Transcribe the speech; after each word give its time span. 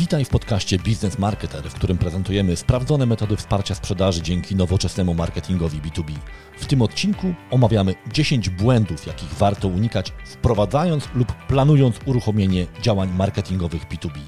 Witaj 0.00 0.24
w 0.24 0.28
podcaście 0.28 0.78
Business 0.78 1.18
Marketer, 1.18 1.70
w 1.70 1.74
którym 1.74 1.98
prezentujemy 1.98 2.56
sprawdzone 2.56 3.06
metody 3.06 3.36
wsparcia 3.36 3.74
sprzedaży 3.74 4.22
dzięki 4.22 4.56
nowoczesnemu 4.56 5.14
marketingowi 5.14 5.78
B2B. 5.78 6.12
W 6.58 6.66
tym 6.66 6.82
odcinku 6.82 7.34
omawiamy 7.50 7.94
10 8.12 8.48
błędów, 8.48 9.06
jakich 9.06 9.28
warto 9.28 9.68
unikać, 9.68 10.12
wprowadzając 10.24 11.08
lub 11.14 11.32
planując 11.32 11.96
uruchomienie 12.06 12.66
działań 12.82 13.10
marketingowych 13.16 13.88
B2B. 13.88 14.18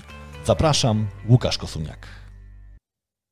Zapraszam, 0.44 1.08
Łukasz 1.28 1.58
Kosuniak. 1.58 2.06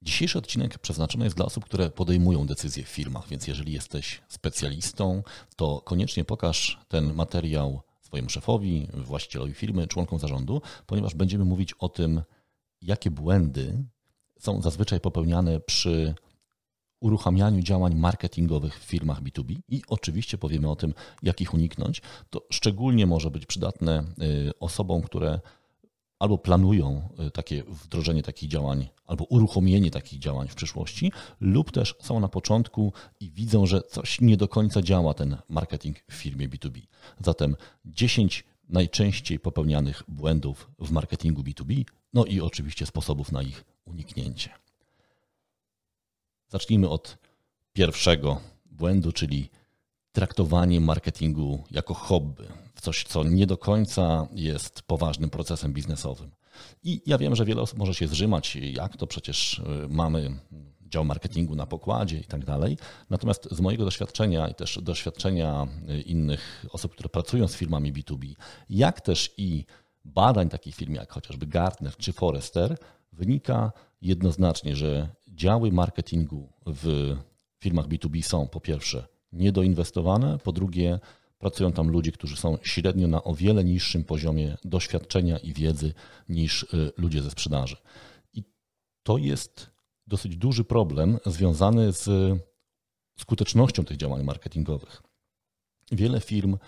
Dzisiejszy 0.02 0.38
odcinek 0.38 0.78
przeznaczony 0.78 1.24
jest 1.24 1.36
dla 1.36 1.46
osób, 1.46 1.64
które 1.64 1.90
podejmują 1.90 2.46
decyzje 2.46 2.84
w 2.84 2.88
firmach, 2.88 3.28
więc 3.28 3.46
jeżeli 3.46 3.72
jesteś 3.72 4.22
specjalistą, 4.28 5.22
to 5.56 5.80
koniecznie 5.80 6.24
pokaż 6.24 6.80
ten 6.88 7.14
materiał 7.14 7.82
swojemu 8.10 8.28
szefowi, 8.28 8.88
właścicielowi 8.94 9.54
firmy, 9.54 9.86
członkom 9.86 10.18
zarządu, 10.18 10.62
ponieważ 10.86 11.14
będziemy 11.14 11.44
mówić 11.44 11.72
o 11.72 11.88
tym, 11.88 12.22
jakie 12.82 13.10
błędy 13.10 13.84
są 14.38 14.62
zazwyczaj 14.62 15.00
popełniane 15.00 15.60
przy 15.60 16.14
uruchamianiu 17.00 17.62
działań 17.62 17.94
marketingowych 17.94 18.78
w 18.78 18.82
firmach 18.82 19.22
B2B 19.22 19.56
i 19.68 19.82
oczywiście 19.88 20.38
powiemy 20.38 20.70
o 20.70 20.76
tym, 20.76 20.94
jak 21.22 21.40
ich 21.40 21.54
uniknąć. 21.54 22.02
To 22.30 22.46
szczególnie 22.52 23.06
może 23.06 23.30
być 23.30 23.46
przydatne 23.46 24.04
y, 24.48 24.58
osobom, 24.60 25.02
które 25.02 25.40
albo 26.20 26.38
planują 26.38 27.08
y, 27.26 27.30
takie 27.30 27.62
wdrożenie 27.64 28.22
takich 28.22 28.50
działań, 28.50 28.88
albo 29.06 29.24
uruchomienie 29.24 29.90
takich 29.90 30.18
działań 30.18 30.48
w 30.48 30.54
przyszłości, 30.54 31.12
lub 31.40 31.72
też 31.72 31.94
są 32.00 32.20
na 32.20 32.28
początku 32.28 32.92
i 33.20 33.30
widzą, 33.30 33.66
że 33.66 33.82
coś 33.82 34.20
nie 34.20 34.36
do 34.36 34.48
końca 34.48 34.82
działa 34.82 35.14
ten 35.14 35.36
marketing 35.48 35.96
w 36.10 36.14
firmie 36.14 36.48
B2B. 36.48 36.80
Zatem 37.20 37.56
10 37.84 38.44
najczęściej 38.68 39.38
popełnianych 39.38 40.02
błędów 40.08 40.70
w 40.78 40.90
marketingu 40.90 41.42
B2B, 41.42 41.84
no 42.12 42.24
i 42.24 42.40
oczywiście 42.40 42.86
sposobów 42.86 43.32
na 43.32 43.42
ich 43.42 43.64
uniknięcie. 43.84 44.50
Zacznijmy 46.48 46.88
od 46.88 47.18
pierwszego 47.72 48.40
błędu, 48.66 49.12
czyli 49.12 49.50
traktowanie 50.12 50.80
marketingu 50.80 51.64
jako 51.70 51.94
hobby, 51.94 52.44
coś, 52.80 53.04
co 53.04 53.24
nie 53.24 53.46
do 53.46 53.56
końca 53.56 54.28
jest 54.32 54.82
poważnym 54.82 55.30
procesem 55.30 55.72
biznesowym. 55.72 56.30
I 56.82 57.02
ja 57.06 57.18
wiem, 57.18 57.36
że 57.36 57.44
wiele 57.44 57.62
osób 57.62 57.78
może 57.78 57.94
się 57.94 58.08
zrzymać, 58.08 58.56
jak 58.56 58.96
to 58.96 59.06
przecież 59.06 59.58
y, 59.58 59.88
mamy 59.88 60.40
dział 60.86 61.04
marketingu 61.04 61.54
na 61.54 61.66
pokładzie 61.66 62.18
i 62.18 62.24
tak 62.24 62.44
dalej. 62.44 62.78
Natomiast 63.10 63.48
z 63.50 63.60
mojego 63.60 63.84
doświadczenia 63.84 64.48
i 64.48 64.54
też 64.54 64.78
doświadczenia 64.82 65.66
y, 65.90 66.00
innych 66.00 66.66
osób, 66.70 66.92
które 66.92 67.08
pracują 67.08 67.48
z 67.48 67.54
firmami 67.54 67.92
B2B, 67.92 68.34
jak 68.70 69.00
też 69.00 69.34
i 69.36 69.64
badań 70.04 70.48
takich 70.48 70.74
firm 70.74 70.94
jak 70.94 71.12
chociażby 71.12 71.46
Gartner 71.46 71.96
czy 71.96 72.12
Forrester, 72.12 72.76
wynika 73.12 73.72
jednoznacznie, 74.02 74.76
że 74.76 75.08
działy 75.28 75.72
marketingu 75.72 76.52
w 76.66 77.16
firmach 77.58 77.86
B2B 77.88 78.22
są 78.22 78.48
po 78.48 78.60
pierwsze 78.60 79.19
niedoinwestowane, 79.32 80.38
po 80.38 80.52
drugie 80.52 80.98
pracują 81.38 81.72
tam 81.72 81.90
ludzie, 81.90 82.12
którzy 82.12 82.36
są 82.36 82.58
średnio 82.62 83.08
na 83.08 83.24
o 83.24 83.34
wiele 83.34 83.64
niższym 83.64 84.04
poziomie 84.04 84.56
doświadczenia 84.64 85.38
i 85.38 85.52
wiedzy 85.52 85.92
niż 86.28 86.62
y, 86.62 86.92
ludzie 86.96 87.22
ze 87.22 87.30
sprzedaży. 87.30 87.76
I 88.32 88.44
to 89.02 89.18
jest 89.18 89.70
dosyć 90.06 90.36
duży 90.36 90.64
problem 90.64 91.18
związany 91.26 91.92
z 91.92 92.08
skutecznością 93.18 93.84
tych 93.84 93.96
działań 93.96 94.24
marketingowych. 94.24 95.02
Wiele 95.92 96.20
firm 96.20 96.58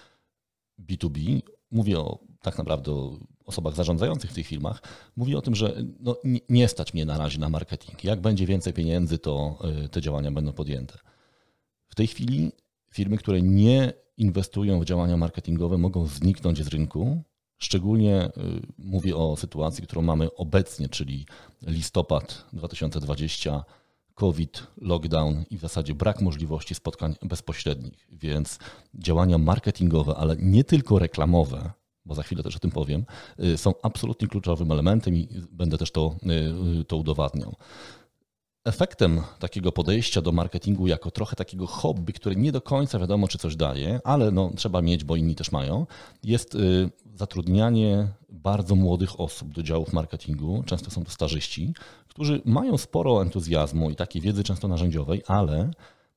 B2B, 0.79 1.43
mówię 1.71 1.99
o 1.99 2.19
tak 2.43 2.59
naprawdę 2.59 2.93
o 2.93 3.19
osobach 3.45 3.75
zarządzających 3.75 4.31
w 4.31 4.35
tych 4.35 4.47
firmach, 4.47 4.83
mówi 5.17 5.35
o 5.35 5.43
tym, 5.43 5.55
że 5.55 5.85
no, 6.01 6.17
nie 6.49 6.69
stać 6.69 6.95
mnie 6.95 7.05
na 7.05 7.19
razie 7.19 7.39
na 7.39 7.49
marketing. 7.49 8.05
Jak 8.05 8.21
będzie 8.21 8.47
więcej 8.47 8.73
pieniędzy, 8.73 9.19
to 9.19 9.59
y, 9.85 9.89
te 9.89 10.01
działania 10.01 10.31
będą 10.31 10.53
podjęte. 10.53 10.99
W 11.93 11.95
tej 11.95 12.07
chwili 12.07 12.53
firmy, 12.93 13.17
które 13.17 13.43
nie 13.43 13.93
inwestują 14.17 14.81
w 14.81 14.85
działania 14.85 15.17
marketingowe, 15.17 15.79
mogą 15.79 16.07
zniknąć 16.07 16.65
z 16.65 16.69
rynku. 16.69 17.23
Szczególnie 17.59 18.27
y, 18.27 18.31
mówię 18.79 19.17
o 19.17 19.37
sytuacji, 19.37 19.85
którą 19.85 20.03
mamy 20.03 20.35
obecnie, 20.35 20.89
czyli 20.89 21.27
listopad 21.63 22.45
2020, 22.53 23.65
COVID, 24.15 24.67
lockdown 24.77 25.45
i 25.51 25.59
w 25.59 25.61
zasadzie 25.61 25.95
brak 25.95 26.21
możliwości 26.21 26.75
spotkań 26.75 27.15
bezpośrednich. 27.23 28.07
Więc 28.13 28.59
działania 28.95 29.39
marketingowe, 29.39 30.15
ale 30.17 30.37
nie 30.37 30.65
tylko 30.65 30.99
reklamowe, 30.99 31.71
bo 32.05 32.15
za 32.15 32.23
chwilę 32.23 32.43
też 32.43 32.57
o 32.57 32.59
tym 32.59 32.71
powiem, 32.71 33.05
y, 33.45 33.59
są 33.59 33.75
absolutnie 33.83 34.29
kluczowym 34.29 34.73
elementem 34.73 35.15
i 35.15 35.29
będę 35.51 35.79
też 35.79 35.91
to, 35.91 36.17
y, 36.81 36.85
to 36.85 36.97
udowadniał. 36.97 37.57
Efektem 38.65 39.21
takiego 39.39 39.73
podejścia 39.73 40.23
do 40.23 40.33
marketingu 40.33 40.87
jako 40.87 41.11
trochę 41.11 41.37
takiego 41.37 41.67
hobby, 41.67 42.13
które 42.13 42.37
nie 42.37 42.53
do 42.53 42.61
końca 42.61 42.99
wiadomo, 42.99 43.29
czy 43.29 43.39
coś 43.39 43.57
daje, 43.57 44.01
ale 44.05 44.31
no, 44.31 44.51
trzeba 44.57 44.83
mieć, 44.83 45.05
bo 45.05 45.17
inni 45.17 45.35
też 45.35 45.53
mają, 45.53 45.87
jest 46.25 46.55
y, 46.55 46.91
zatrudnianie 47.15 48.09
bardzo 48.29 48.75
młodych 48.75 49.21
osób 49.21 49.53
do 49.53 49.63
działów 49.63 49.93
marketingu. 49.93 50.63
Często 50.67 50.91
są 50.91 51.05
to 51.05 51.11
starzyści, 51.11 51.75
którzy 52.09 52.43
mają 52.45 52.79
sporo 52.79 53.23
entuzjazmu 53.23 53.91
i 53.91 53.97
takiej 53.97 54.23
wiedzy 54.23 54.45
często 54.45 54.69
narzędziowej, 54.69 55.23
ale 55.27 55.71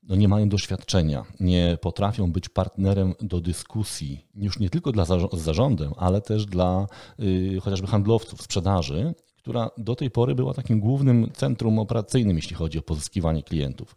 no 0.04 0.16
nie 0.16 0.28
mają 0.28 0.50
doświadczenia, 0.50 1.26
nie 1.40 1.78
potrafią 1.82 2.32
być 2.32 2.50
partnerem 2.50 3.14
do 3.22 3.42
dyskusji, 3.42 4.26
już 4.36 4.60
nie 4.60 4.70
tylko 4.70 4.92
dla 4.92 5.06
zarządem, 5.34 5.94
ale 5.98 6.22
też 6.22 6.46
dla 6.46 6.88
y, 7.20 7.60
chociażby 7.62 7.88
handlowców, 7.88 8.42
sprzedaży 8.42 9.14
która 9.46 9.70
do 9.78 9.96
tej 9.96 10.12
pory 10.12 10.36
była 10.36 10.54
takim 10.54 10.80
głównym 10.80 11.32
centrum 11.34 11.80
operacyjnym, 11.80 12.36
jeśli 12.36 12.56
chodzi 12.56 12.80
o 12.80 12.82
pozyskiwanie 12.82 13.44
klientów. 13.44 13.96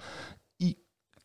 I 0.60 0.76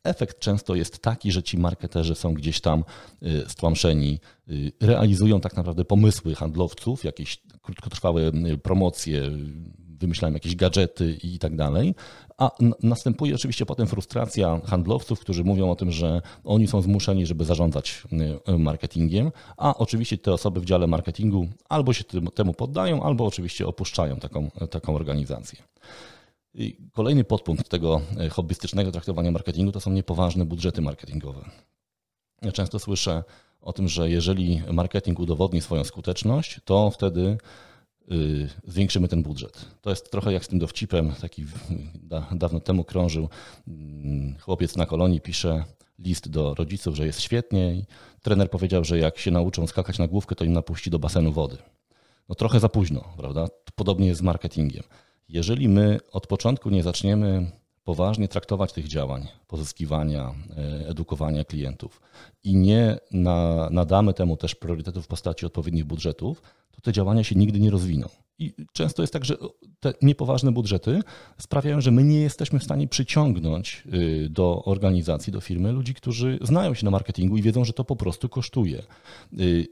efekt 0.03 0.39
często 0.39 0.75
jest 0.75 0.99
taki, 0.99 1.31
że 1.31 1.43
ci 1.43 1.57
marketerzy 1.57 2.15
są 2.15 2.33
gdzieś 2.33 2.61
tam 2.61 2.83
y, 3.23 3.43
stłamszeni, 3.47 4.19
y, 4.49 4.71
realizują 4.81 5.41
tak 5.41 5.55
naprawdę 5.55 5.85
pomysły 5.85 6.35
handlowców, 6.35 7.03
jakieś 7.03 7.41
krótkotrwałe 7.61 8.21
y, 8.27 8.57
promocje, 8.57 9.31
wymyślają 10.03 10.33
jakieś 10.33 10.55
gadżety 10.55 11.17
i 11.23 11.39
tak 11.39 11.55
dalej. 11.55 11.95
A 12.37 12.51
następuje 12.83 13.35
oczywiście 13.35 13.65
potem 13.65 13.87
frustracja 13.87 14.61
handlowców, 14.65 15.19
którzy 15.19 15.43
mówią 15.43 15.71
o 15.71 15.75
tym, 15.75 15.91
że 15.91 16.21
oni 16.43 16.67
są 16.67 16.81
zmuszeni, 16.81 17.25
żeby 17.25 17.45
zarządzać 17.45 18.03
y, 18.49 18.57
marketingiem, 18.57 19.31
a 19.57 19.77
oczywiście 19.77 20.17
te 20.17 20.33
osoby 20.33 20.59
w 20.61 20.65
dziale 20.65 20.87
marketingu 20.87 21.47
albo 21.69 21.93
się 21.93 22.03
temu 22.35 22.53
poddają, 22.53 23.03
albo 23.03 23.25
oczywiście 23.25 23.67
opuszczają 23.67 24.15
taką, 24.15 24.51
taką 24.69 24.95
organizację. 24.95 25.63
I 26.53 26.77
kolejny 26.91 27.23
podpunkt 27.23 27.69
tego 27.69 28.01
y, 28.25 28.29
hobbystycznego 28.29 28.91
traktowania 28.91 29.31
marketingu 29.31 29.71
to 29.71 29.79
są 29.79 29.91
niepoważne 29.91 30.45
budżety 30.45 30.81
marketingowe. 30.81 31.49
Ja 32.41 32.51
często 32.51 32.79
słyszę 32.79 33.23
o 33.61 33.73
tym, 33.73 33.87
że 33.87 34.09
jeżeli 34.09 34.61
marketing 34.71 35.19
udowodni 35.19 35.61
swoją 35.61 35.83
skuteczność, 35.83 36.59
to 36.65 36.91
wtedy 36.91 37.37
zwiększymy 38.67 39.07
ten 39.07 39.23
budżet. 39.23 39.65
To 39.81 39.89
jest 39.89 40.11
trochę 40.11 40.33
jak 40.33 40.45
z 40.45 40.47
tym 40.47 40.59
dowcipem, 40.59 41.11
taki 41.21 41.45
da, 42.03 42.27
dawno 42.31 42.59
temu 42.59 42.83
krążył. 42.83 43.29
Mm, 43.67 44.35
chłopiec 44.39 44.75
na 44.75 44.85
kolonii 44.85 45.21
pisze 45.21 45.63
list 45.99 46.29
do 46.29 46.55
rodziców, 46.55 46.95
że 46.95 47.05
jest 47.05 47.21
świetnie 47.21 47.75
i 47.75 47.85
trener 48.21 48.49
powiedział, 48.49 48.83
że 48.83 48.97
jak 48.97 49.17
się 49.17 49.31
nauczą 49.31 49.67
skakać 49.67 49.99
na 49.99 50.07
główkę, 50.07 50.35
to 50.35 50.45
im 50.45 50.53
napuści 50.53 50.89
do 50.89 50.99
basenu 50.99 51.31
wody. 51.31 51.57
No 52.29 52.35
trochę 52.35 52.59
za 52.59 52.69
późno, 52.69 53.03
prawda? 53.17 53.47
Podobnie 53.75 54.07
jest 54.07 54.19
z 54.19 54.23
marketingiem. 54.23 54.83
Jeżeli 55.29 55.69
my 55.69 55.99
od 56.11 56.27
początku 56.27 56.69
nie 56.69 56.83
zaczniemy 56.83 57.51
poważnie 57.83 58.27
traktować 58.27 58.73
tych 58.73 58.87
działań, 58.87 59.27
pozyskiwania, 59.47 60.33
e, 60.57 60.87
edukowania 60.87 61.43
klientów 61.43 62.01
i 62.43 62.55
nie 62.55 62.97
na, 63.11 63.69
nadamy 63.71 64.13
temu 64.13 64.37
też 64.37 64.55
priorytetów 64.55 65.05
w 65.05 65.07
postaci 65.07 65.45
odpowiednich 65.45 65.85
budżetów, 65.85 66.41
to 66.71 66.81
te 66.81 66.91
działania 66.91 67.23
się 67.23 67.35
nigdy 67.35 67.59
nie 67.59 67.71
rozwiną. 67.71 68.09
I 68.39 68.53
często 68.73 69.03
jest 69.03 69.13
tak, 69.13 69.25
że 69.25 69.37
te 69.79 69.93
niepoważne 70.01 70.51
budżety 70.51 71.01
sprawiają, 71.37 71.81
że 71.81 71.91
my 71.91 72.03
nie 72.03 72.21
jesteśmy 72.21 72.59
w 72.59 72.63
stanie 72.63 72.87
przyciągnąć 72.87 73.83
y, 73.93 74.29
do 74.29 74.63
organizacji, 74.65 75.33
do 75.33 75.41
firmy 75.41 75.71
ludzi, 75.71 75.93
którzy 75.93 76.39
znają 76.41 76.73
się 76.73 76.85
na 76.85 76.91
marketingu 76.91 77.37
i 77.37 77.41
wiedzą, 77.41 77.65
że 77.65 77.73
to 77.73 77.83
po 77.83 77.95
prostu 77.95 78.29
kosztuje. 78.29 78.83
Y, 79.39 79.67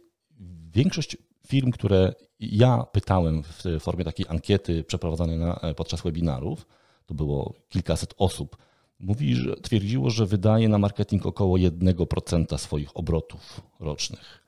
większość 0.73 1.17
firm, 1.47 1.71
które 1.71 2.13
ja 2.39 2.85
pytałem 2.91 3.43
w 3.43 3.63
formie 3.79 4.05
takiej 4.05 4.25
ankiety 4.29 4.83
przeprowadzanej 4.83 5.37
na, 5.37 5.59
podczas 5.75 6.01
webinarów, 6.01 6.65
to 7.11 7.15
było 7.15 7.53
kilkaset 7.69 8.13
osób, 8.17 8.57
mówi, 8.99 9.35
że 9.35 9.55
twierdziło, 9.55 10.09
że 10.09 10.25
wydaje 10.25 10.69
na 10.69 10.77
marketing 10.77 11.25
około 11.25 11.57
1% 11.57 12.57
swoich 12.57 12.97
obrotów 12.97 13.61
rocznych. 13.79 14.43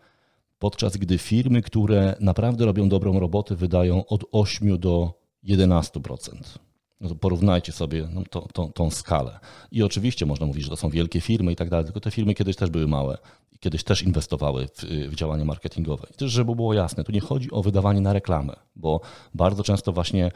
Podczas 0.60 0.98
gdy 0.98 1.18
firmy, 1.18 1.62
które 1.62 2.15
naprawdę 2.19 2.65
robią 2.65 2.89
dobrą 2.89 3.19
robotę, 3.19 3.56
wydają 3.56 4.06
od 4.06 4.24
8 4.31 4.80
do 4.80 5.13
11%. 5.44 6.57
No 7.01 7.10
to 7.10 7.15
porównajcie 7.15 7.71
sobie 7.71 8.07
no, 8.13 8.21
to, 8.30 8.48
to, 8.54 8.68
tą 8.68 8.89
skalę. 8.89 9.39
I 9.71 9.83
oczywiście 9.83 10.25
można 10.25 10.45
mówić, 10.45 10.63
że 10.63 10.69
to 10.69 10.75
są 10.75 10.89
wielkie 10.89 11.21
firmy 11.21 11.51
i 11.51 11.56
tak 11.56 11.69
dalej, 11.69 11.86
tylko 11.86 12.00
te 12.00 12.12
firmy 12.12 12.33
kiedyś 12.33 12.56
też 12.56 12.69
były 12.69 12.88
małe 12.88 13.18
kiedyś 13.63 13.83
też 13.83 14.04
inwestowały 14.04 14.68
w, 14.68 14.83
w 15.09 15.16
działania 15.16 15.45
marketingowe. 15.45 16.07
I 16.12 16.13
też, 16.13 16.31
żeby 16.31 16.56
było 16.56 16.74
jasne, 16.74 17.04
tu 17.04 17.12
nie 17.12 17.19
chodzi 17.19 17.51
o 17.51 17.63
wydawanie 17.63 18.01
na 18.01 18.13
reklamę, 18.13 18.56
bo 18.75 19.01
bardzo 19.33 19.63
często 19.63 19.92
właśnie 19.92 20.31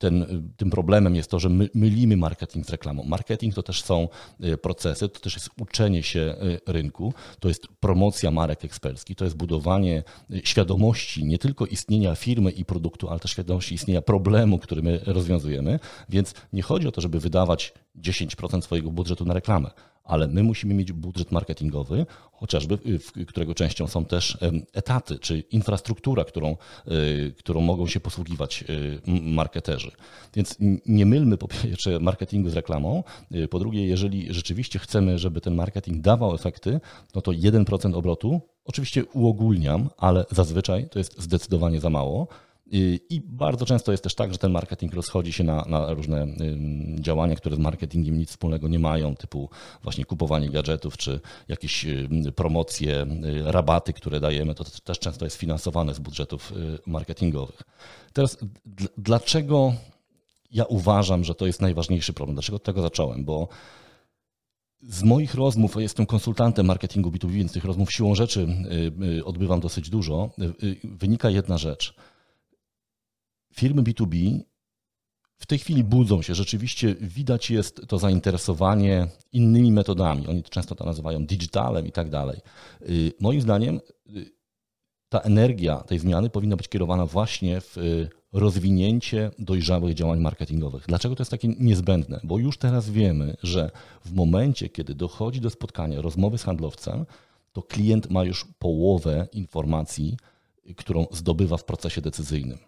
ten, 0.00 0.42
tym 0.56 0.70
problemem 0.70 1.16
jest 1.16 1.30
to, 1.30 1.38
że 1.38 1.48
my 1.48 1.68
mylimy 1.74 2.16
marketing 2.16 2.66
z 2.66 2.70
reklamą. 2.70 3.04
Marketing 3.04 3.54
to 3.54 3.62
też 3.62 3.82
są 3.82 4.08
y, 4.44 4.58
procesy, 4.58 5.08
to 5.08 5.20
też 5.20 5.34
jest 5.34 5.48
uczenie 5.60 6.02
się 6.02 6.34
y, 6.42 6.72
rynku, 6.72 7.14
to 7.40 7.48
jest 7.48 7.68
promocja 7.80 8.30
marek 8.30 8.64
eksperckich, 8.64 9.16
to 9.16 9.24
jest 9.24 9.36
budowanie 9.36 10.02
y, 10.30 10.40
świadomości 10.44 11.24
nie 11.24 11.38
tylko 11.38 11.66
istnienia 11.66 12.14
firmy 12.14 12.50
i 12.50 12.64
produktu, 12.64 13.08
ale 13.08 13.20
też 13.20 13.30
świadomości 13.30 13.74
istnienia 13.74 14.02
problemu, 14.02 14.58
który 14.58 14.82
my 14.82 15.00
rozwiązujemy. 15.06 15.78
Więc 16.08 16.34
nie 16.52 16.62
chodzi 16.62 16.88
o 16.88 16.92
to, 16.92 17.00
żeby 17.00 17.20
wydawać 17.20 17.72
10% 17.98 18.62
swojego 18.62 18.90
budżetu 18.90 19.24
na 19.24 19.34
reklamę 19.34 19.70
ale 20.10 20.28
my 20.28 20.42
musimy 20.42 20.74
mieć 20.74 20.92
budżet 20.92 21.32
marketingowy, 21.32 22.06
chociażby, 22.32 22.78
którego 23.26 23.54
częścią 23.54 23.86
są 23.86 24.04
też 24.04 24.38
etaty, 24.72 25.18
czy 25.18 25.38
infrastruktura, 25.38 26.24
którą, 26.24 26.56
y, 26.88 27.34
którą 27.38 27.60
mogą 27.60 27.86
się 27.86 28.00
posługiwać 28.00 28.64
y, 28.70 29.00
marketerzy. 29.22 29.90
Więc 30.34 30.56
nie 30.86 31.06
mylmy 31.06 31.38
po 31.38 31.48
pierwsze 31.48 32.00
marketingu 32.00 32.50
z 32.50 32.54
reklamą, 32.54 33.04
y, 33.34 33.48
po 33.48 33.58
drugie, 33.58 33.86
jeżeli 33.86 34.34
rzeczywiście 34.34 34.78
chcemy, 34.78 35.18
żeby 35.18 35.40
ten 35.40 35.54
marketing 35.54 36.02
dawał 36.02 36.34
efekty, 36.34 36.80
no 37.14 37.20
to 37.20 37.32
1% 37.32 37.94
obrotu, 37.94 38.40
oczywiście 38.64 39.04
uogólniam, 39.04 39.90
ale 39.96 40.24
zazwyczaj 40.30 40.88
to 40.88 40.98
jest 40.98 41.22
zdecydowanie 41.22 41.80
za 41.80 41.90
mało. 41.90 42.28
I 42.72 43.22
bardzo 43.24 43.66
często 43.66 43.92
jest 43.92 44.04
też 44.04 44.14
tak, 44.14 44.32
że 44.32 44.38
ten 44.38 44.52
marketing 44.52 44.94
rozchodzi 44.94 45.32
się 45.32 45.44
na, 45.44 45.64
na, 45.68 45.94
różne 45.94 46.26
działania, 47.00 47.36
które 47.36 47.56
z 47.56 47.58
marketingiem 47.58 48.18
nic 48.18 48.30
wspólnego 48.30 48.68
nie 48.68 48.78
mają, 48.78 49.16
typu 49.16 49.50
właśnie 49.82 50.04
kupowanie 50.04 50.50
gadżetów, 50.50 50.96
czy 50.96 51.20
jakieś 51.48 51.86
promocje, 52.36 53.02
y, 53.02 53.52
rabaty, 53.52 53.92
które 53.92 54.20
dajemy, 54.20 54.54
to 54.54 54.64
też 54.84 54.98
często 54.98 55.24
jest 55.24 55.36
finansowane 55.36 55.94
z 55.94 55.98
budżetów 55.98 56.52
y, 56.52 56.78
marketingowych. 56.86 57.62
Teraz 58.12 58.38
dlaczego 58.98 59.74
ja 60.50 60.64
uważam, 60.64 61.24
że 61.24 61.34
to 61.34 61.46
jest 61.46 61.60
najważniejszy 61.60 62.12
problem? 62.12 62.34
Dlaczego 62.34 62.56
od 62.56 62.62
tego 62.62 62.82
zacząłem? 62.82 63.24
Bo 63.24 63.48
z 64.82 65.02
moich 65.02 65.34
rozmów, 65.34 65.76
jestem 65.78 66.06
konsultantem 66.06 66.66
marketingu 66.66 67.10
B2B, 67.10 67.30
więc 67.30 67.52
tych 67.52 67.64
rozmów 67.64 67.92
siłą 67.92 68.14
rzeczy 68.14 68.46
y, 69.18 69.24
odbywam 69.24 69.60
dosyć 69.60 69.90
dużo, 69.90 70.30
wynika 70.84 71.30
jedna 71.30 71.58
rzecz– 71.58 71.94
firmy 73.52 73.82
B2B 73.82 74.40
w 75.40 75.46
tej 75.46 75.58
chwili 75.58 75.84
budzą 75.84 76.22
się. 76.22 76.34
Rzeczywiście 76.34 76.94
widać 76.94 77.50
jest 77.50 77.80
to 77.88 77.98
zainteresowanie 77.98 79.06
innymi 79.32 79.72
metodami. 79.72 80.26
Oni 80.26 80.42
często 80.42 80.74
to 80.74 80.84
nazywają 80.84 81.26
digitalem 81.26 81.86
i 81.86 81.92
tak 81.92 82.10
dalej. 82.10 82.40
Y, 82.88 83.12
moim 83.20 83.40
zdaniem 83.40 83.80
y, 84.16 84.30
ta 85.08 85.18
energia 85.18 85.76
tej 85.76 85.98
zmiany 85.98 86.30
powinna 86.30 86.56
być 86.56 86.68
kierowana 86.68 87.06
właśnie 87.06 87.60
w 87.60 87.78
y, 87.78 88.08
rozwinięcie 88.32 89.30
dojrzałych 89.38 89.94
działań 89.94 90.20
marketingowych. 90.20 90.84
Dlaczego 90.88 91.16
to 91.16 91.20
jest 91.20 91.30
takie 91.30 91.48
niezbędne? 91.48 92.20
Bo 92.24 92.38
już 92.38 92.58
teraz 92.58 92.90
wiemy, 92.90 93.36
że 93.42 93.70
w 94.04 94.12
momencie, 94.12 94.68
kiedy 94.68 94.94
dochodzi 94.94 95.40
do 95.40 95.50
spotkania, 95.50 96.00
rozmowy 96.00 96.38
z 96.38 96.42
handlowcem, 96.42 97.06
to 97.52 97.62
klient 97.62 98.10
ma 98.10 98.24
już 98.24 98.46
połowę 98.58 99.28
informacji, 99.32 100.16
którą 100.76 101.06
zdobywa 101.12 101.56
w 101.56 101.64
procesie 101.64 102.00
decyzyjnym. 102.00 102.58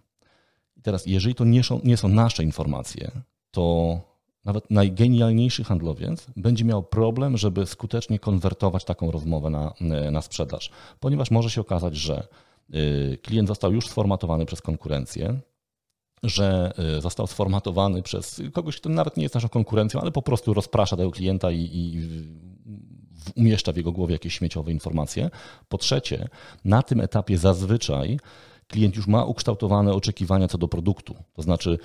I 0.82 0.84
teraz, 0.84 1.06
jeżeli 1.06 1.34
to 1.34 1.44
nie 1.44 1.62
są, 1.64 1.80
nie 1.84 1.96
są 1.96 2.08
nasze 2.08 2.44
informacje, 2.44 3.10
to 3.50 4.00
nawet 4.44 4.70
najgenialniejszy 4.70 5.64
handlowiec 5.64 6.26
będzie 6.36 6.64
miał 6.64 6.82
problem, 6.82 7.36
żeby 7.36 7.66
skutecznie 7.66 8.18
konwertować 8.18 8.84
taką 8.84 9.10
rozmowę 9.10 9.50
na, 9.50 9.74
na 10.10 10.22
sprzedaż, 10.22 10.70
ponieważ 11.00 11.30
może 11.30 11.50
się 11.50 11.60
okazać, 11.60 11.96
że 11.96 12.28
y, 12.74 13.18
klient 13.22 13.48
został 13.48 13.72
już 13.72 13.86
sformatowany 13.86 14.46
przez 14.46 14.62
konkurencję, 14.62 15.40
że 16.22 16.72
y, 16.98 17.00
został 17.00 17.26
sformatowany 17.26 18.02
przez 18.02 18.42
kogoś, 18.52 18.76
kto 18.76 18.88
nawet 18.88 19.16
nie 19.16 19.22
jest 19.22 19.34
naszą 19.34 19.48
konkurencją, 19.48 20.00
ale 20.00 20.12
po 20.12 20.22
prostu 20.22 20.54
rozprasza 20.54 20.96
tego 20.96 21.10
klienta 21.10 21.50
i, 21.50 21.60
i 21.72 22.02
umieszcza 23.36 23.72
w 23.72 23.76
jego 23.76 23.92
głowie 23.92 24.12
jakieś 24.12 24.34
śmieciowe 24.34 24.72
informacje. 24.72 25.30
Po 25.68 25.78
trzecie, 25.78 26.28
na 26.64 26.82
tym 26.82 27.00
etapie 27.00 27.38
zazwyczaj 27.38 28.18
klient 28.72 28.96
już 28.96 29.06
ma 29.06 29.24
ukształtowane 29.24 29.92
oczekiwania 29.92 30.48
co 30.48 30.58
do 30.58 30.68
produktu. 30.68 31.14
To 31.34 31.42
znaczy, 31.42 31.78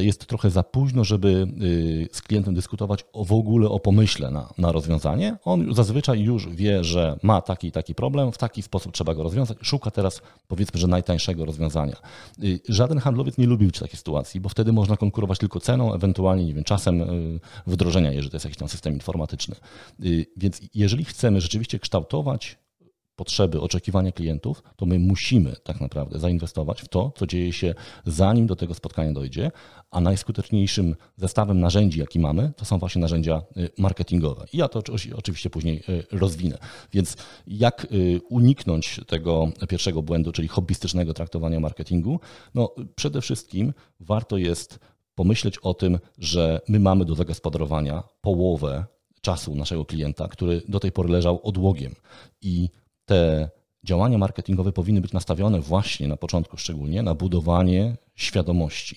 jest 0.00 0.26
trochę 0.26 0.50
za 0.50 0.62
późno, 0.62 1.04
żeby 1.04 1.46
y, 1.62 2.08
z 2.12 2.22
klientem 2.22 2.54
dyskutować 2.54 3.04
o, 3.12 3.24
w 3.24 3.32
ogóle 3.32 3.68
o 3.68 3.80
pomyśle 3.80 4.30
na, 4.30 4.48
na 4.58 4.72
rozwiązanie. 4.72 5.36
On 5.44 5.74
zazwyczaj 5.74 6.20
już 6.20 6.48
wie, 6.48 6.84
że 6.84 7.18
ma 7.22 7.40
taki 7.40 7.68
i 7.68 7.72
taki 7.72 7.94
problem, 7.94 8.32
w 8.32 8.38
taki 8.38 8.62
sposób 8.62 8.92
trzeba 8.92 9.14
go 9.14 9.22
rozwiązać. 9.22 9.58
Szuka 9.62 9.90
teraz, 9.90 10.22
powiedzmy, 10.48 10.80
że 10.80 10.86
najtańszego 10.86 11.44
rozwiązania. 11.44 11.96
Y, 12.42 12.60
żaden 12.68 12.98
handlowiec 12.98 13.38
nie 13.38 13.46
lubił 13.46 13.70
takiej 13.70 13.96
sytuacji, 13.96 14.40
bo 14.40 14.48
wtedy 14.48 14.72
można 14.72 14.96
konkurować 14.96 15.38
tylko 15.38 15.60
ceną, 15.60 15.94
ewentualnie, 15.94 16.44
nie 16.44 16.54
wiem, 16.54 16.64
czasem 16.64 17.02
y, 17.02 17.40
wdrożenia, 17.66 18.12
jeżeli 18.12 18.30
to 18.30 18.36
jest 18.36 18.44
jakiś 18.44 18.58
tam 18.58 18.68
system 18.68 18.94
informatyczny. 18.94 19.54
Więc 20.36 20.60
jeżeli 20.74 21.04
chcemy 21.04 21.40
rzeczywiście 21.40 21.78
kształtować 21.78 22.58
potrzeby, 23.18 23.60
oczekiwania 23.60 24.12
klientów, 24.12 24.62
to 24.76 24.86
my 24.86 24.98
musimy 24.98 25.56
tak 25.62 25.80
naprawdę 25.80 26.18
zainwestować 26.18 26.82
w 26.82 26.88
to, 26.88 27.12
co 27.16 27.26
dzieje 27.26 27.52
się 27.52 27.74
zanim 28.06 28.46
do 28.46 28.56
tego 28.56 28.74
spotkania 28.74 29.12
dojdzie, 29.12 29.50
a 29.90 30.00
najskuteczniejszym 30.00 30.96
zestawem 31.16 31.60
narzędzi, 31.60 32.00
jaki 32.00 32.18
mamy, 32.18 32.52
to 32.56 32.64
są 32.64 32.78
właśnie 32.78 33.00
narzędzia 33.00 33.42
y, 33.56 33.70
marketingowe. 33.78 34.44
I 34.52 34.56
ja 34.56 34.68
to 34.68 34.82
oczywiście 35.16 35.50
później 35.50 35.82
y, 35.88 36.04
rozwinę. 36.12 36.58
Więc 36.92 37.16
jak 37.46 37.86
y, 37.92 38.20
uniknąć 38.28 39.00
tego 39.06 39.48
pierwszego 39.68 40.02
błędu, 40.02 40.32
czyli 40.32 40.48
hobbystycznego 40.48 41.14
traktowania 41.14 41.60
marketingu? 41.60 42.20
No 42.54 42.74
przede 42.96 43.20
wszystkim 43.20 43.72
warto 44.00 44.36
jest 44.36 44.78
pomyśleć 45.14 45.58
o 45.58 45.74
tym, 45.74 45.98
że 46.18 46.60
my 46.68 46.78
mamy 46.80 47.04
do 47.04 47.14
zagospodarowania 47.14 48.02
połowę 48.20 48.84
czasu 49.20 49.54
naszego 49.54 49.84
klienta, 49.84 50.28
który 50.28 50.62
do 50.68 50.80
tej 50.80 50.92
pory 50.92 51.08
leżał 51.08 51.40
odłogiem. 51.42 51.94
I 52.42 52.68
te 53.08 53.50
działania 53.84 54.18
marketingowe 54.18 54.72
powinny 54.72 55.00
być 55.00 55.12
nastawione 55.12 55.60
właśnie 55.60 56.08
na 56.08 56.16
początku 56.16 56.56
szczególnie 56.56 57.02
na 57.02 57.14
budowanie 57.14 57.96
świadomości. 58.14 58.96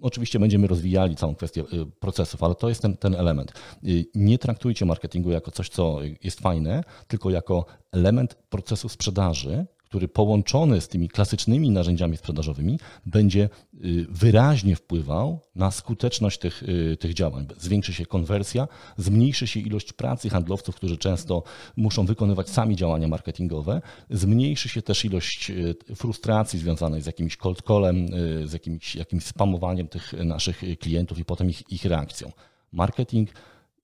Oczywiście 0.00 0.38
będziemy 0.38 0.66
rozwijali 0.66 1.16
całą 1.16 1.34
kwestię 1.34 1.60
y, 1.60 1.86
procesów, 2.00 2.42
ale 2.42 2.54
to 2.54 2.68
jest 2.68 2.82
ten, 2.82 2.96
ten 2.96 3.14
element. 3.14 3.52
Y, 3.84 4.04
nie 4.14 4.38
traktujcie 4.38 4.86
marketingu 4.86 5.30
jako 5.30 5.50
coś, 5.50 5.68
co 5.68 5.98
jest 6.22 6.40
fajne, 6.40 6.82
tylko 7.08 7.30
jako 7.30 7.66
element 7.92 8.34
procesu 8.34 8.88
sprzedaży, 8.88 9.66
który 9.88 10.08
połączony 10.08 10.80
z 10.80 10.88
tymi 10.88 11.08
klasycznymi 11.08 11.70
narzędziami 11.70 12.16
sprzedażowymi 12.16 12.78
będzie 13.06 13.48
y, 13.74 14.06
wyraźnie 14.08 14.76
wpływał 14.76 15.40
na 15.54 15.70
skuteczność 15.70 16.38
tych, 16.38 16.62
y, 16.62 16.96
tych 16.96 17.14
działań. 17.14 17.46
Zwiększy 17.58 17.92
się 17.94 18.06
konwersja, 18.06 18.68
zmniejszy 18.96 19.46
się 19.46 19.60
ilość 19.60 19.92
pracy 19.92 20.30
handlowców, 20.30 20.76
którzy 20.76 20.98
często 20.98 21.42
muszą 21.76 22.06
wykonywać 22.06 22.50
sami 22.50 22.76
działania 22.76 23.08
marketingowe, 23.08 23.82
zmniejszy 24.10 24.68
się 24.68 24.82
też 24.82 25.04
ilość 25.04 25.50
y, 25.50 25.74
frustracji 25.94 26.58
związanej 26.58 27.02
z 27.02 27.06
jakimś 27.06 27.36
cold 27.36 27.62
callem, 27.62 28.06
z 28.44 28.52
jakimś, 28.52 28.96
jakimś 28.96 29.24
spamowaniem 29.24 29.88
tych 29.88 30.12
naszych 30.12 30.62
klientów 30.80 31.18
i 31.18 31.24
potem 31.24 31.50
ich, 31.50 31.72
ich 31.72 31.84
reakcją. 31.84 32.32
Marketing, 32.72 33.30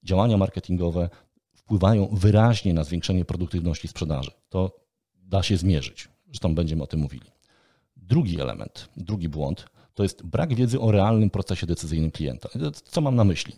działania 0.05 0.37
marketingowe 0.37 1.09
wpływają 1.55 2.09
wyraźnie 2.13 2.75
na 2.75 2.85
zwiększenie 2.85 3.25
produktywności 3.25 3.89
sprzedaży. 3.89 4.31
To 4.49 4.82
da 5.23 5.43
się 5.43 5.57
zmierzyć. 5.57 6.09
Zresztą 6.27 6.55
będziemy 6.55 6.83
o 6.83 6.87
tym 6.87 7.01
mówili. 7.01 7.27
Drugi 7.97 8.41
element, 8.41 8.89
drugi 8.97 9.29
błąd 9.29 9.67
to 9.95 10.03
jest 10.03 10.23
brak 10.23 10.55
wiedzy 10.55 10.81
o 10.81 10.91
realnym 10.91 11.31
procesie 11.31 11.67
decyzyjnym 11.67 12.11
klienta. 12.11 12.49
Co 12.85 13.01
mam 13.01 13.17
na 13.17 13.25
myśli? 13.25 13.55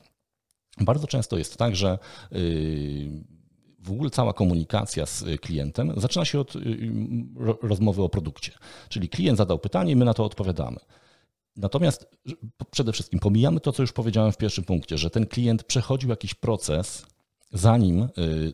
Bardzo 0.80 1.06
często 1.06 1.38
jest 1.38 1.56
tak, 1.56 1.76
że 1.76 1.98
yy, 2.30 2.40
w 3.78 3.92
ogóle 3.92 4.10
cała 4.10 4.32
komunikacja 4.32 5.06
z 5.06 5.40
klientem 5.40 5.92
zaczyna 5.96 6.24
się 6.24 6.40
od 6.40 6.54
yy, 6.54 6.92
rozmowy 7.62 8.02
o 8.02 8.08
produkcie. 8.08 8.52
Czyli 8.88 9.08
klient 9.08 9.38
zadał 9.38 9.58
pytanie 9.58 9.92
i 9.92 9.96
my 9.96 10.04
na 10.04 10.14
to 10.14 10.24
odpowiadamy. 10.24 10.80
Natomiast 11.56 12.06
przede 12.70 12.92
wszystkim 12.92 13.20
pomijamy 13.20 13.60
to, 13.60 13.72
co 13.72 13.82
już 13.82 13.92
powiedziałem 13.92 14.32
w 14.32 14.36
pierwszym 14.36 14.64
punkcie, 14.64 14.98
że 14.98 15.10
ten 15.10 15.26
klient 15.26 15.64
przechodził 15.64 16.10
jakiś 16.10 16.34
proces 16.34 17.06
zanim 17.54 18.02
y, 18.02 18.08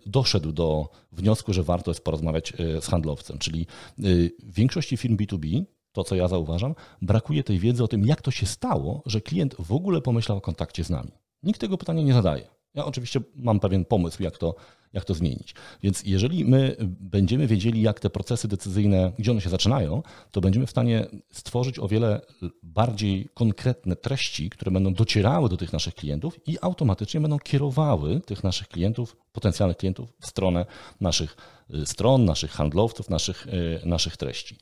doszedł 0.06 0.52
do 0.52 0.88
wniosku, 1.12 1.52
że 1.52 1.62
warto 1.62 1.90
jest 1.90 2.04
porozmawiać 2.04 2.52
y, 2.60 2.80
z 2.80 2.86
handlowcem. 2.86 3.38
Czyli 3.38 3.66
y, 4.04 4.32
w 4.42 4.54
większości 4.54 4.96
firm 4.96 5.16
B2B, 5.16 5.64
to 5.92 6.04
co 6.04 6.14
ja 6.14 6.28
zauważam, 6.28 6.74
brakuje 7.02 7.44
tej 7.44 7.58
wiedzy 7.58 7.84
o 7.84 7.88
tym, 7.88 8.06
jak 8.06 8.22
to 8.22 8.30
się 8.30 8.46
stało, 8.46 9.02
że 9.06 9.20
klient 9.20 9.54
w 9.58 9.72
ogóle 9.72 10.00
pomyślał 10.00 10.38
o 10.38 10.40
kontakcie 10.40 10.84
z 10.84 10.90
nami. 10.90 11.10
Nikt 11.42 11.60
tego 11.60 11.78
pytania 11.78 12.02
nie 12.02 12.12
zadaje. 12.12 12.59
Ja 12.74 12.84
oczywiście 12.84 13.20
mam 13.34 13.60
pewien 13.60 13.84
pomysł, 13.84 14.22
jak 14.22 14.38
to, 14.38 14.54
jak 14.92 15.04
to 15.04 15.14
zmienić. 15.14 15.54
Więc 15.82 16.02
jeżeli 16.06 16.44
my 16.44 16.76
będziemy 17.00 17.46
wiedzieli, 17.46 17.82
jak 17.82 18.00
te 18.00 18.10
procesy 18.10 18.48
decyzyjne, 18.48 19.12
gdzie 19.18 19.30
one 19.30 19.40
się 19.40 19.50
zaczynają, 19.50 20.02
to 20.30 20.40
będziemy 20.40 20.66
w 20.66 20.70
stanie 20.70 21.06
stworzyć 21.32 21.78
o 21.78 21.88
wiele 21.88 22.20
bardziej 22.62 23.28
konkretne 23.34 23.96
treści, 23.96 24.50
które 24.50 24.70
będą 24.70 24.94
docierały 24.94 25.48
do 25.48 25.56
tych 25.56 25.72
naszych 25.72 25.94
klientów 25.94 26.40
i 26.46 26.56
automatycznie 26.60 27.20
będą 27.20 27.38
kierowały 27.38 28.20
tych 28.20 28.44
naszych 28.44 28.68
klientów, 28.68 29.16
potencjalnych 29.32 29.76
klientów 29.76 30.12
w 30.20 30.26
stronę 30.26 30.66
naszych 31.00 31.36
y, 31.74 31.86
stron, 31.86 32.24
naszych 32.24 32.50
handlowców, 32.50 33.10
naszych, 33.10 33.46
y, 33.46 33.80
naszych 33.84 34.16
treści. 34.16 34.56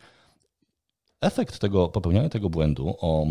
Efekt 1.20 1.58
tego 1.58 1.88
popełniania 1.88 2.28
tego 2.28 2.50
błędu, 2.50 2.94
o 3.00 3.26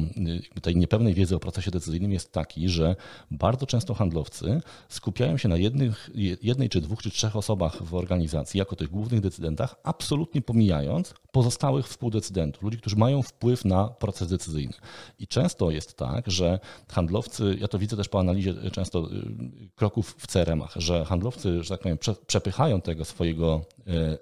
y, 0.56 0.62
tej 0.62 0.76
niepełnej 0.76 1.14
wiedzy 1.14 1.36
o 1.36 1.40
procesie 1.40 1.72
decyzyjnym 1.72 2.12
jest 2.12 2.32
taki, 2.32 2.70
że 2.70 2.96
bardzo 3.32 3.66
często 3.66 3.94
handlowcy 3.94 4.62
skupiają 4.90 5.38
się 5.38 5.50
na 5.50 5.58
jednych, 5.58 6.10
jednej 6.42 6.70
czy 6.70 6.82
dwóch 6.82 7.02
czy 7.02 7.12
trzech 7.12 7.36
osobach 7.36 7.84
w 7.84 7.96
organizacji 7.96 8.58
jako 8.58 8.76
tych 8.76 8.90
głównych 8.90 9.22
decydentach, 9.22 9.76
absolutnie 9.84 10.42
pomijając 10.42 11.14
pozostałych 11.32 11.88
współdecydentów, 11.88 12.64
ludzi, 12.64 12.78
którzy 12.78 12.96
mają 12.96 13.22
wpływ 13.22 13.66
na 13.66 13.88
proces 13.88 14.28
decyzyjny. 14.28 14.74
I 15.20 15.28
często 15.28 15.72
jest 15.72 15.98
tak, 15.98 16.32
że 16.32 16.60
handlowcy, 16.90 17.58
ja 17.60 17.68
to 17.68 17.80
widzę 17.80 17.98
też 17.98 18.10
po 18.10 18.20
analizie 18.20 18.72
często 18.72 19.12
y, 19.12 19.70
kroków 19.76 20.16
w 20.18 20.28
CRM-ach, 20.28 20.74
że 20.76 21.06
handlowcy, 21.06 21.64
że 21.64 21.70
tak 21.70 21.82
powiem, 21.82 21.98
przepychają 22.28 22.82
tego 22.82 23.06
swojego 23.06 23.62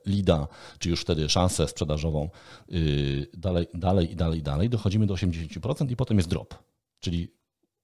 lida, 0.06 0.48
czy 0.80 0.90
już 0.90 1.02
wtedy 1.02 1.30
szansę 1.30 1.68
sprzedażową 1.68 2.30
dalej 3.34 3.56
dalej, 3.64 3.68
dalej 3.74 4.12
i 4.12 4.16
dalej, 4.16 4.42
dalej, 4.42 4.70
dochodzimy 4.70 5.06
do 5.06 5.14
80% 5.14 5.92
i 5.92 5.96
potem 5.96 6.18
jest 6.18 6.30
drop, 6.30 6.56
czyli 7.00 7.36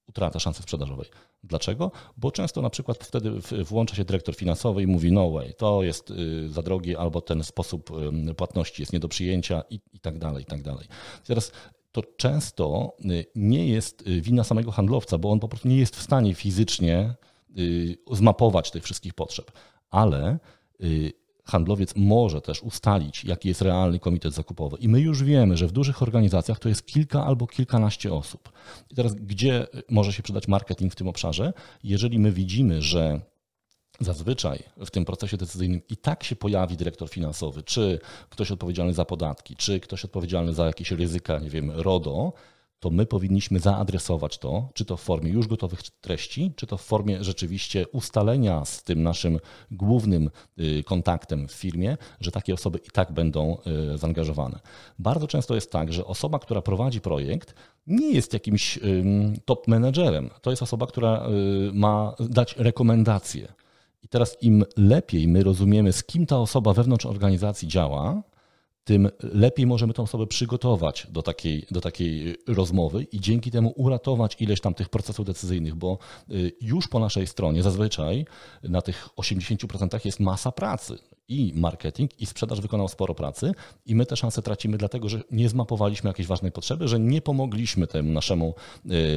utrata 0.07 0.39
szansy 0.39 0.63
sprzedażowej. 0.63 1.09
Dlaczego? 1.43 1.91
Bo 2.17 2.31
często 2.31 2.61
na 2.61 2.69
przykład 2.69 3.03
wtedy 3.03 3.31
włącza 3.63 3.95
się 3.95 4.05
dyrektor 4.05 4.35
finansowy 4.35 4.83
i 4.83 4.87
mówi 4.87 5.11
no 5.11 5.31
way, 5.31 5.53
to 5.53 5.83
jest 5.83 6.11
y, 6.11 6.49
za 6.49 6.61
drogie 6.61 6.99
albo 6.99 7.21
ten 7.21 7.43
sposób 7.43 7.89
płatności 8.37 8.81
jest 8.81 8.93
nie 8.93 8.99
do 8.99 9.07
przyjęcia 9.07 9.63
i, 9.69 9.79
i 9.93 9.99
tak 9.99 10.17
dalej, 10.17 10.43
i 10.43 10.45
tak 10.45 10.61
dalej. 10.61 10.87
Teraz 11.25 11.51
to 11.91 12.03
często 12.17 12.95
y, 13.05 13.25
nie 13.35 13.67
jest 13.67 14.07
y, 14.07 14.21
wina 14.21 14.43
samego 14.43 14.71
handlowca, 14.71 15.17
bo 15.17 15.31
on 15.31 15.39
po 15.39 15.47
prostu 15.47 15.67
nie 15.67 15.77
jest 15.77 15.95
w 15.95 16.01
stanie 16.01 16.35
fizycznie 16.35 17.15
zmapować 18.11 18.71
tych 18.71 18.83
wszystkich 18.83 19.13
potrzeb, 19.13 19.51
ale 19.89 20.39
handlowiec 21.51 21.95
może 21.95 22.41
też 22.41 22.63
ustalić, 22.63 23.23
jaki 23.23 23.47
jest 23.47 23.61
realny 23.61 23.99
komitet 23.99 24.33
zakupowy. 24.33 24.77
I 24.79 24.87
my 24.87 24.99
już 24.99 25.23
wiemy, 25.23 25.57
że 25.57 25.67
w 25.67 25.71
dużych 25.71 26.01
organizacjach 26.01 26.59
to 26.59 26.69
jest 26.69 26.85
kilka 26.85 27.25
albo 27.25 27.47
kilkanaście 27.47 28.13
osób. 28.13 28.51
I 28.91 28.95
teraz, 28.95 29.15
gdzie 29.15 29.67
może 29.89 30.13
się 30.13 30.23
przydać 30.23 30.47
marketing 30.47 30.93
w 30.93 30.95
tym 30.95 31.07
obszarze? 31.07 31.53
Jeżeli 31.83 32.19
my 32.19 32.31
widzimy, 32.31 32.81
że 32.81 33.21
Zazwyczaj 33.99 34.63
w 34.77 34.91
tym 34.91 35.05
procesie 35.05 35.37
decyzyjnym 35.37 35.81
i 35.89 35.97
tak 35.97 36.23
się 36.23 36.35
pojawi 36.35 36.77
dyrektor 36.77 37.09
finansowy, 37.09 37.63
czy 37.63 37.99
ktoś 38.29 38.51
odpowiedzialny 38.51 38.93
za 38.93 39.05
podatki, 39.05 39.55
czy 39.55 39.79
ktoś 39.79 40.05
odpowiedzialny 40.05 40.53
za 40.53 40.65
jakieś 40.65 40.91
ryzyka, 40.91 41.39
nie 41.39 41.49
wiem, 41.49 41.71
RODO, 41.71 42.33
to 42.81 42.89
my 42.89 43.05
powinniśmy 43.05 43.59
zaadresować 43.59 44.37
to, 44.37 44.69
czy 44.73 44.85
to 44.85 44.97
w 44.97 45.01
formie 45.01 45.31
już 45.31 45.47
gotowych 45.47 45.79
treści, 46.01 46.53
czy 46.55 46.67
to 46.67 46.77
w 46.77 46.81
formie 46.81 47.23
rzeczywiście 47.23 47.87
ustalenia 47.87 48.65
z 48.65 48.83
tym 48.83 49.03
naszym 49.03 49.39
głównym 49.71 50.29
y, 50.59 50.83
kontaktem 50.83 51.47
w 51.47 51.51
firmie, 51.51 51.97
że 52.19 52.31
takie 52.31 52.53
osoby 52.53 52.79
i 52.87 52.89
tak 52.91 53.11
będą 53.11 53.57
y, 53.93 53.97
zaangażowane. 53.97 54.59
Bardzo 54.99 55.27
często 55.27 55.55
jest 55.55 55.71
tak, 55.71 55.93
że 55.93 56.05
osoba, 56.05 56.39
która 56.39 56.61
prowadzi 56.61 57.01
projekt, 57.01 57.53
nie 57.87 58.11
jest 58.11 58.33
jakimś 58.33 58.79
top 59.45 59.67
menedżerem. 59.67 60.29
To 60.41 60.49
jest 60.49 60.63
osoba, 60.63 60.87
która 60.87 61.27
y, 61.27 61.73
ma 61.73 62.15
dać 62.19 62.55
rekomendacje. 62.57 63.53
I 64.03 64.07
teraz 64.07 64.43
im 64.43 64.63
lepiej 64.77 65.27
my 65.27 65.43
rozumiemy, 65.43 65.93
z 65.93 66.03
kim 66.03 66.25
ta 66.25 66.37
osoba 66.37 66.73
wewnątrz 66.73 67.05
organizacji 67.05 67.67
działa, 67.67 68.21
tym 68.83 69.09
lepiej 69.19 69.67
możemy 69.67 69.93
tę 69.93 70.01
osobę 70.01 70.27
przygotować 70.27 71.07
do 71.09 71.21
takiej, 71.21 71.65
do 71.71 71.81
takiej 71.81 72.37
rozmowy 72.47 73.03
i 73.03 73.19
dzięki 73.19 73.51
temu 73.51 73.73
uratować 73.75 74.35
ileś 74.39 74.61
tam 74.61 74.73
tych 74.73 74.89
procesów 74.89 75.25
decyzyjnych, 75.25 75.75
bo 75.75 75.97
y, 76.31 76.51
już 76.61 76.87
po 76.87 76.99
naszej 76.99 77.27
stronie 77.27 77.63
zazwyczaj 77.63 78.25
na 78.63 78.81
tych 78.81 79.09
80% 79.17 80.05
jest 80.05 80.19
masa 80.19 80.51
pracy. 80.51 80.97
I 81.27 81.53
marketing, 81.55 82.21
i 82.21 82.25
sprzedaż 82.25 82.61
wykonał 82.61 82.87
sporo 82.87 83.15
pracy, 83.15 83.51
i 83.85 83.95
my 83.95 84.05
te 84.05 84.15
szanse 84.15 84.41
tracimy, 84.41 84.77
dlatego 84.77 85.09
że 85.09 85.21
nie 85.31 85.49
zmapowaliśmy 85.49 86.07
jakiejś 86.07 86.27
ważnej 86.27 86.51
potrzeby, 86.51 86.87
że 86.87 86.99
nie 86.99 87.21
pomogliśmy 87.21 87.87
temu 87.87 88.11
naszemu 88.11 88.55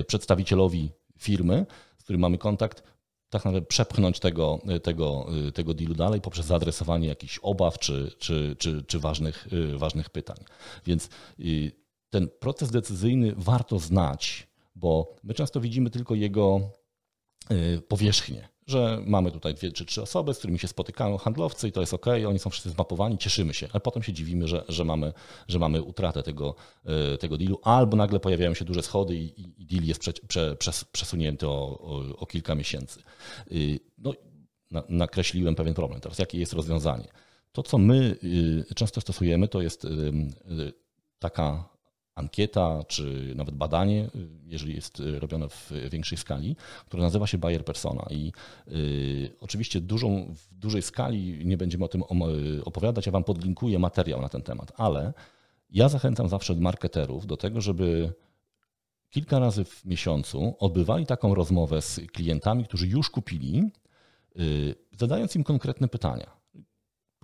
y, 0.00 0.04
przedstawicielowi 0.04 0.90
firmy, 1.18 1.66
z 1.98 2.02
którym 2.04 2.20
mamy 2.20 2.38
kontakt, 2.38 2.82
tak 3.34 3.44
naprawdę 3.44 3.66
przepchnąć 3.66 4.20
tego, 4.20 4.58
tego, 4.82 5.26
tego 5.54 5.74
dealu 5.74 5.94
dalej 5.94 6.20
poprzez 6.20 6.46
zaadresowanie 6.46 7.08
jakichś 7.08 7.38
obaw 7.42 7.78
czy, 7.78 8.12
czy, 8.18 8.56
czy, 8.58 8.84
czy 8.86 8.98
ważnych, 8.98 9.48
ważnych 9.76 10.10
pytań. 10.10 10.36
Więc 10.86 11.08
y, 11.40 11.72
ten 12.10 12.28
proces 12.40 12.70
decyzyjny 12.70 13.32
warto 13.36 13.78
znać, 13.78 14.48
bo 14.74 15.16
my 15.24 15.34
często 15.34 15.60
widzimy 15.60 15.90
tylko 15.90 16.14
jego 16.14 16.60
y, 17.50 17.82
powierzchnię 17.88 18.48
że 18.66 19.02
mamy 19.06 19.32
tutaj 19.32 19.54
dwie 19.54 19.72
czy 19.72 19.84
trzy 19.84 20.02
osoby, 20.02 20.34
z 20.34 20.38
którymi 20.38 20.58
się 20.58 20.68
spotykają 20.68 21.16
handlowcy 21.16 21.68
i 21.68 21.72
to 21.72 21.80
jest 21.80 21.94
ok, 21.94 22.06
oni 22.28 22.38
są 22.38 22.50
wszyscy 22.50 22.70
zmapowani, 22.70 23.18
cieszymy 23.18 23.54
się, 23.54 23.68
ale 23.72 23.80
potem 23.80 24.02
się 24.02 24.12
dziwimy, 24.12 24.48
że, 24.48 24.64
że, 24.68 24.84
mamy, 24.84 25.12
że 25.48 25.58
mamy 25.58 25.82
utratę 25.82 26.22
tego, 26.22 26.54
e, 26.84 27.18
tego 27.18 27.36
dealu, 27.36 27.58
albo 27.62 27.96
nagle 27.96 28.20
pojawiają 28.20 28.54
się 28.54 28.64
duże 28.64 28.82
schody 28.82 29.16
i, 29.16 29.62
i 29.62 29.66
deal 29.66 29.84
jest 29.84 30.00
prze, 30.00 30.12
prze, 30.12 30.56
przes, 30.56 30.84
przesunięty 30.84 31.48
o, 31.48 31.80
o, 31.80 32.16
o, 32.16 32.26
kilka 32.26 32.54
miesięcy. 32.54 33.02
Y, 33.52 33.80
no, 33.98 34.12
na, 34.70 34.82
nakreśliłem 34.88 35.54
pewien 35.54 35.74
problem. 35.74 36.00
Teraz 36.00 36.18
jakie 36.18 36.38
jest 36.38 36.52
rozwiązanie? 36.52 37.08
To, 37.52 37.62
co 37.62 37.78
my 37.78 38.16
y, 38.70 38.74
często 38.74 39.00
stosujemy, 39.00 39.48
to 39.48 39.62
jest 39.62 39.84
y, 39.84 39.90
taka 41.18 41.73
ankieta, 42.14 42.84
czy 42.88 43.32
nawet 43.36 43.54
badanie, 43.54 44.10
jeżeli 44.46 44.74
jest 44.74 45.02
robione 45.18 45.48
w 45.48 45.72
większej 45.90 46.18
skali, 46.18 46.56
które 46.86 47.02
nazywa 47.02 47.26
się 47.26 47.38
Bayer 47.38 47.64
Persona. 47.64 48.06
I 48.10 48.32
y, 48.68 49.36
oczywiście 49.40 49.80
dużą, 49.80 50.34
w 50.34 50.54
dużej 50.54 50.82
skali 50.82 51.46
nie 51.46 51.56
będziemy 51.56 51.84
o 51.84 51.88
tym 51.88 52.02
opowiadać, 52.64 53.06
ja 53.06 53.12
Wam 53.12 53.24
podlinkuję 53.24 53.78
materiał 53.78 54.20
na 54.20 54.28
ten 54.28 54.42
temat, 54.42 54.72
ale 54.76 55.12
ja 55.70 55.88
zachęcam 55.88 56.28
zawsze 56.28 56.54
marketerów 56.54 57.26
do 57.26 57.36
tego, 57.36 57.60
żeby 57.60 58.12
kilka 59.10 59.38
razy 59.38 59.64
w 59.64 59.84
miesiącu 59.84 60.56
odbywali 60.58 61.06
taką 61.06 61.34
rozmowę 61.34 61.82
z 61.82 62.00
klientami, 62.12 62.64
którzy 62.64 62.88
już 62.88 63.10
kupili, 63.10 63.70
y, 64.38 64.74
zadając 64.98 65.36
im 65.36 65.44
konkretne 65.44 65.88
pytania. 65.88 66.43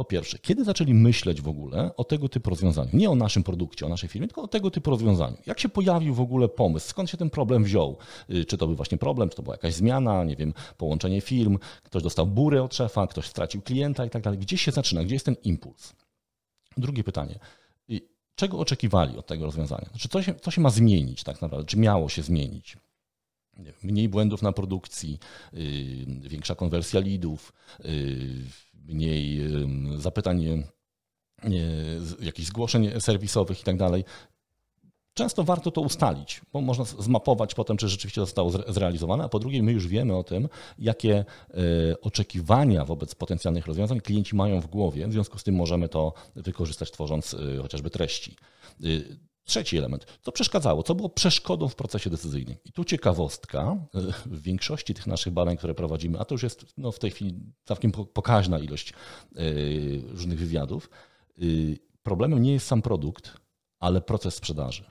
Po 0.01 0.05
pierwsze, 0.05 0.39
kiedy 0.39 0.65
zaczęli 0.65 0.95
myśleć 0.95 1.41
w 1.41 1.49
ogóle 1.49 1.97
o 1.97 2.05
tego 2.05 2.29
typu 2.29 2.51
rozwiązaniu? 2.51 2.91
Nie 2.93 3.11
o 3.11 3.15
naszym 3.15 3.43
produkcie, 3.43 3.87
o 3.87 3.89
naszej 3.89 4.09
firmie, 4.09 4.29
tylko 4.29 4.43
o 4.43 4.49
tego 4.49 4.71
typu 4.71 4.91
rozwiązaniu. 4.91 5.37
Jak 5.47 5.61
się 5.61 5.69
pojawił 5.69 6.15
w 6.15 6.21
ogóle 6.21 6.49
pomysł? 6.49 6.89
Skąd 6.89 7.11
się 7.11 7.17
ten 7.17 7.31
problem 7.31 7.65
wziął? 7.65 7.97
Y, 8.31 8.45
czy 8.45 8.59
to 8.59 8.67
był 8.67 8.77
właśnie 8.77 8.99
problem, 8.99 9.29
czy 9.29 9.37
to 9.37 9.43
była 9.43 9.55
jakaś 9.55 9.75
zmiana, 9.75 10.25
nie 10.25 10.37
wiem, 10.37 10.55
połączenie 10.77 11.21
firm, 11.21 11.59
ktoś 11.83 12.03
dostał 12.03 12.27
burę 12.27 12.63
od 12.63 12.75
szefa, 12.75 13.07
ktoś 13.07 13.27
stracił 13.27 13.63
klienta 13.63 14.05
i 14.05 14.11
tak 14.11 14.23
dalej. 14.23 14.39
Gdzie 14.39 14.59
się 14.59 14.73
zaczyna? 14.73 15.05
Gdzie 15.05 15.15
jest 15.15 15.25
ten 15.25 15.37
impuls? 15.45 15.93
Drugie 16.77 17.05
pytanie. 17.05 17.39
Y, 17.91 18.01
czego 18.35 18.59
oczekiwali 18.59 19.19
od 19.19 19.27
tego 19.27 19.45
rozwiązania? 19.45 19.89
Znaczy, 19.91 20.09
co 20.09 20.23
się, 20.23 20.35
co 20.35 20.51
się 20.51 20.61
ma 20.61 20.71
zmienić 20.71 21.25
tak 21.25 21.43
naprawdę? 21.43 21.67
Czy 21.67 21.79
miało 21.79 22.09
się 22.09 22.23
zmienić? 22.23 22.77
Mniej 23.83 24.09
błędów 24.09 24.43
na 24.43 24.53
produkcji, 24.53 25.19
yy, 25.53 26.29
większa 26.29 26.55
konwersja 26.55 27.01
lidów, 27.01 27.53
yy, 27.85 27.91
mniej 28.89 29.41
zapytań, 29.97 30.65
jakichś 32.21 32.49
zgłoszeń 32.49 33.01
serwisowych 33.01 33.61
i 33.61 33.65
tak 33.65 33.77
dalej. 33.77 34.05
Często 35.15 35.45
warto 35.45 35.71
to 35.71 35.81
ustalić, 35.81 36.41
bo 36.53 36.61
można 36.61 36.85
zmapować 36.85 37.55
potem, 37.55 37.77
czy 37.77 37.89
rzeczywiście 37.89 38.21
zostało 38.21 38.51
zrealizowane, 38.51 39.25
a 39.25 39.29
po 39.29 39.39
drugie 39.39 39.63
my 39.63 39.73
już 39.73 39.89
wiemy 39.89 40.17
o 40.17 40.25
tym, 40.25 40.49
jakie 40.79 41.25
oczekiwania 42.03 42.85
wobec 42.85 43.15
potencjalnych 43.15 43.67
rozwiązań 43.67 44.01
klienci 44.01 44.37
mają 44.37 44.61
w 44.61 44.67
głowie, 44.67 45.09
w 45.09 45.13
związku 45.13 45.39
z 45.39 45.43
tym 45.43 45.55
możemy 45.55 45.89
to 45.89 46.13
wykorzystać 46.37 46.91
tworząc 46.91 47.37
chociażby 47.63 47.91
treści. 47.91 48.37
E, 49.51 49.53
Trzeci 49.53 49.79
element. 49.79 50.07
Co 50.23 50.33
przeszkadzało? 50.33 50.83
Co 50.83 50.95
było 50.95 51.09
przeszkodą 51.09 51.69
w 51.69 51.75
procesie 51.75 52.11
decyzyjnym? 52.11 52.57
I 52.65 52.73
tu 52.73 52.85
ciekawostka. 52.85 53.77
W 54.27 54.43
większości 54.43 54.95
tych 54.95 55.07
naszych 55.07 55.33
badań, 55.33 55.57
które 55.57 55.75
prowadzimy, 55.75 56.19
a 56.19 56.25
to 56.25 56.35
już 56.35 56.43
jest 56.43 56.67
no, 56.79 56.93
w 56.93 56.99
tej 56.99 57.11
chwili 57.11 57.35
całkiem 57.65 57.93
pokaźna 57.93 58.59
ilość 58.59 58.93
yy, 59.35 60.03
różnych 60.07 60.39
wywiadów, 60.39 60.91
yy, 61.37 61.79
problemem 62.03 62.43
nie 62.43 62.53
jest 62.53 62.67
sam 62.67 62.83
produkt, 62.83 63.37
ale 63.81 64.01
proces 64.01 64.35
sprzedaży. 64.35 64.85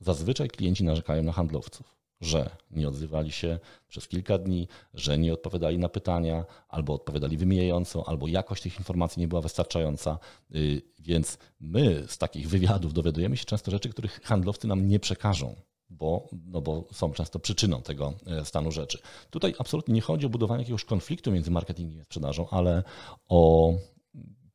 Zazwyczaj 0.00 0.48
klienci 0.48 0.84
narzekają 0.84 1.22
na 1.22 1.32
handlowców 1.32 1.95
że 2.20 2.50
nie 2.70 2.88
odzywali 2.88 3.32
się 3.32 3.58
przez 3.88 4.08
kilka 4.08 4.38
dni, 4.38 4.68
że 4.94 5.18
nie 5.18 5.32
odpowiadali 5.32 5.78
na 5.78 5.88
pytania, 5.88 6.44
albo 6.68 6.94
odpowiadali 6.94 7.36
wymijająco, 7.36 8.08
albo 8.08 8.28
jakość 8.28 8.62
tych 8.62 8.78
informacji 8.78 9.20
nie 9.20 9.28
była 9.28 9.40
wystarczająca. 9.40 10.18
Y, 10.54 10.82
więc 10.98 11.38
my 11.60 12.04
z 12.08 12.18
takich 12.18 12.48
wywiadów 12.48 12.92
dowiadujemy 12.92 13.36
się 13.36 13.44
często 13.44 13.70
rzeczy, 13.70 13.88
których 13.88 14.20
handlowcy 14.22 14.66
nam 14.66 14.88
nie 14.88 15.00
przekażą. 15.00 15.56
bo, 15.90 16.28
no 16.46 16.60
bo 16.60 16.84
są 16.92 17.12
często 17.12 17.38
przyczyną 17.38 17.82
tego 17.82 18.14
e, 18.26 18.44
stanu 18.44 18.72
rzeczy. 18.72 18.98
Tutaj 19.30 19.54
absolutnie 19.58 19.94
nie 19.94 20.00
chodzi 20.00 20.26
o 20.26 20.28
budowanie 20.28 20.62
jakiegoś 20.62 20.84
konfliktu 20.84 21.32
między 21.32 21.50
marketingiem 21.50 22.00
i 22.00 22.04
sprzedażą, 22.04 22.48
ale 22.50 22.82
o 23.28 23.72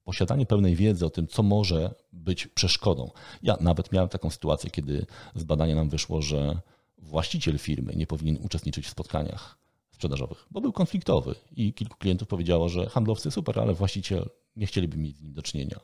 posiadanie 0.03 0.45
pełnej 0.45 0.75
wiedzy 0.75 1.05
o 1.05 1.09
tym, 1.09 1.27
co 1.27 1.43
może 1.43 1.93
być 2.13 2.47
przeszkodą. 2.47 3.11
Ja 3.43 3.57
nawet 3.59 3.91
miałem 3.91 4.09
taką 4.09 4.29
sytuację, 4.29 4.69
kiedy 4.69 5.05
z 5.35 5.43
badania 5.43 5.75
nam 5.75 5.89
wyszło, 5.89 6.21
że 6.21 6.59
właściciel 7.01 7.57
firmy 7.57 7.93
nie 7.95 8.07
powinien 8.07 8.37
uczestniczyć 8.43 8.85
w 8.85 8.89
spotkaniach 8.89 9.57
sprzedażowych, 9.91 10.45
bo 10.51 10.61
był 10.61 10.73
konfliktowy 10.73 11.35
i 11.55 11.73
kilku 11.73 11.97
klientów 11.97 12.27
powiedziało, 12.27 12.69
że 12.69 12.89
handlowcy 12.89 13.31
super, 13.31 13.59
ale 13.59 13.73
właściciel 13.73 14.29
nie 14.55 14.65
chcieliby 14.65 14.97
mieć 14.97 15.17
z 15.17 15.21
nim 15.21 15.33
do 15.33 15.41
czynienia. 15.41 15.79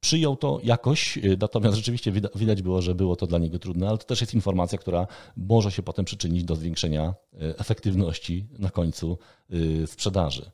Przyjął 0.00 0.36
to 0.36 0.60
jakoś, 0.62 1.18
y, 1.18 1.36
natomiast 1.40 1.76
rzeczywiście 1.76 2.12
widać 2.34 2.62
było, 2.62 2.82
że 2.82 2.94
było 2.94 3.16
to 3.16 3.26
dla 3.26 3.38
niego 3.38 3.58
trudne, 3.58 3.88
ale 3.88 3.98
to 3.98 4.04
też 4.04 4.20
jest 4.20 4.34
informacja, 4.34 4.78
która 4.78 5.06
może 5.36 5.70
się 5.72 5.82
potem 5.82 6.04
przyczynić 6.04 6.44
do 6.44 6.56
zwiększenia 6.56 7.14
y, 7.32 7.58
efektywności 7.58 8.46
na 8.58 8.70
końcu 8.70 9.18
y, 9.52 9.86
sprzedaży. 9.86 10.50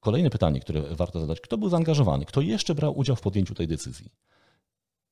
Kolejne 0.00 0.30
pytanie, 0.30 0.60
które 0.60 0.82
warto 0.82 1.20
zadać: 1.20 1.40
kto 1.40 1.58
był 1.58 1.68
zaangażowany? 1.68 2.24
Kto 2.24 2.40
jeszcze 2.40 2.74
brał 2.74 2.98
udział 2.98 3.16
w 3.16 3.20
podjęciu 3.20 3.54
tej 3.54 3.68
decyzji? 3.68 4.10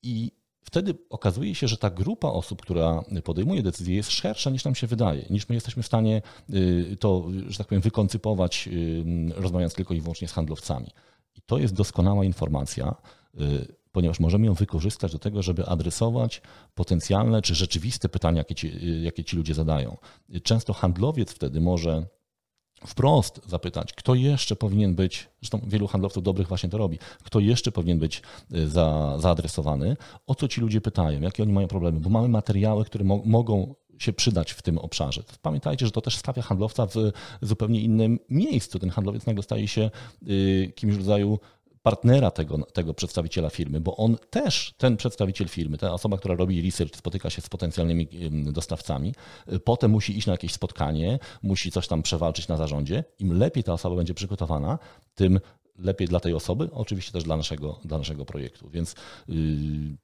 I 0.03 0.31
wtedy 0.61 0.93
okazuje 1.09 1.55
się, 1.55 1.67
że 1.67 1.77
ta 1.77 1.89
grupa 1.89 2.27
osób, 2.27 2.61
która 2.61 3.03
podejmuje 3.23 3.63
decyzję, 3.63 3.95
jest 3.95 4.11
szersza 4.11 4.49
niż 4.49 4.65
nam 4.65 4.75
się 4.75 4.87
wydaje, 4.87 5.25
niż 5.29 5.49
my 5.49 5.55
jesteśmy 5.55 5.83
w 5.83 5.85
stanie 5.85 6.21
to, 6.99 7.25
że 7.47 7.57
tak 7.57 7.67
powiem, 7.67 7.81
wykoncypować, 7.81 8.69
rozmawiając 9.35 9.73
tylko 9.73 9.93
i 9.93 10.01
wyłącznie 10.01 10.27
z 10.27 10.31
handlowcami. 10.31 10.87
I 11.35 11.41
to 11.41 11.57
jest 11.57 11.73
doskonała 11.73 12.25
informacja, 12.25 12.95
Y, 13.41 13.75
ponieważ 13.91 14.19
możemy 14.19 14.45
ją 14.45 14.53
wykorzystać 14.53 15.11
do 15.11 15.19
tego, 15.19 15.41
żeby 15.41 15.65
adresować 15.65 16.41
potencjalne 16.75 17.41
czy 17.41 17.55
rzeczywiste 17.55 18.09
pytania, 18.09 18.37
jakie 18.37 18.55
ci, 18.55 18.67
y, 18.67 19.01
jakie 19.01 19.23
ci 19.23 19.37
ludzie 19.37 19.53
zadają. 19.53 19.97
Często 20.43 20.73
handlowiec 20.73 21.31
wtedy 21.31 21.61
może 21.61 22.07
wprost 22.87 23.41
zapytać, 23.47 23.93
kto 23.93 24.15
jeszcze 24.15 24.55
powinien 24.55 24.95
być, 24.95 25.29
zresztą 25.41 25.61
wielu 25.67 25.87
handlowców 25.87 26.23
dobrych 26.23 26.47
właśnie 26.47 26.69
to 26.69 26.77
robi, 26.77 26.99
kto 27.23 27.39
jeszcze 27.39 27.71
powinien 27.71 27.99
być 27.99 28.21
y, 28.53 28.69
za, 28.69 29.15
zaadresowany, 29.19 29.97
o 30.27 30.35
co 30.35 30.47
ci 30.47 30.61
ludzie 30.61 30.81
pytają, 30.81 31.21
jakie 31.21 31.43
oni 31.43 31.53
mają 31.53 31.67
problemy, 31.67 31.99
bo 31.99 32.09
mamy 32.09 32.29
materiały, 32.29 32.85
które 32.85 33.05
mo 33.05 33.21
mogą 33.25 33.75
się 33.99 34.13
przydać 34.13 34.51
w 34.51 34.61
tym 34.61 34.77
obszarze. 34.77 35.23
Pamiętajcie, 35.41 35.85
że 35.85 35.91
to 35.91 36.01
też 36.01 36.17
stawia 36.17 36.41
handlowca 36.41 36.85
w 36.85 37.11
zupełnie 37.41 37.81
innym 37.81 38.19
miejscu. 38.29 38.79
Ten 38.79 38.89
handlowiec 38.89 39.25
nagle 39.25 39.43
staje 39.43 39.67
się 39.67 39.91
kimś 40.75 40.95
w 40.95 40.97
rodzaju 40.97 41.39
partnera 41.83 42.31
tego, 42.31 42.57
tego 42.57 42.93
przedstawiciela 42.93 43.49
firmy, 43.49 43.81
bo 43.81 43.97
on 43.97 44.17
też, 44.29 44.73
ten 44.77 44.97
przedstawiciel 44.97 45.47
firmy, 45.47 45.77
ta 45.77 45.93
osoba, 45.93 46.17
która 46.17 46.35
robi 46.35 46.61
research, 46.61 46.95
spotyka 46.95 47.29
się 47.29 47.41
z 47.41 47.49
potencjalnymi 47.49 48.07
dostawcami, 48.31 49.15
y, 49.53 49.59
potem 49.59 49.91
musi 49.91 50.17
iść 50.17 50.27
na 50.27 50.33
jakieś 50.33 50.53
spotkanie, 50.53 51.19
musi 51.43 51.71
coś 51.71 51.87
tam 51.87 52.01
przewalczyć 52.01 52.47
na 52.47 52.57
zarządzie. 52.57 53.03
Im 53.19 53.33
lepiej 53.33 53.63
ta 53.63 53.73
osoba 53.73 53.95
będzie 53.95 54.13
przygotowana, 54.13 54.79
tym 55.15 55.39
lepiej 55.79 56.07
dla 56.07 56.19
tej 56.19 56.33
osoby, 56.33 56.69
oczywiście 56.73 57.11
też 57.11 57.23
dla 57.23 57.37
naszego, 57.37 57.79
dla 57.85 57.97
naszego 57.97 58.25
projektu. 58.25 58.69
Więc 58.69 58.95
yy, 59.27 59.35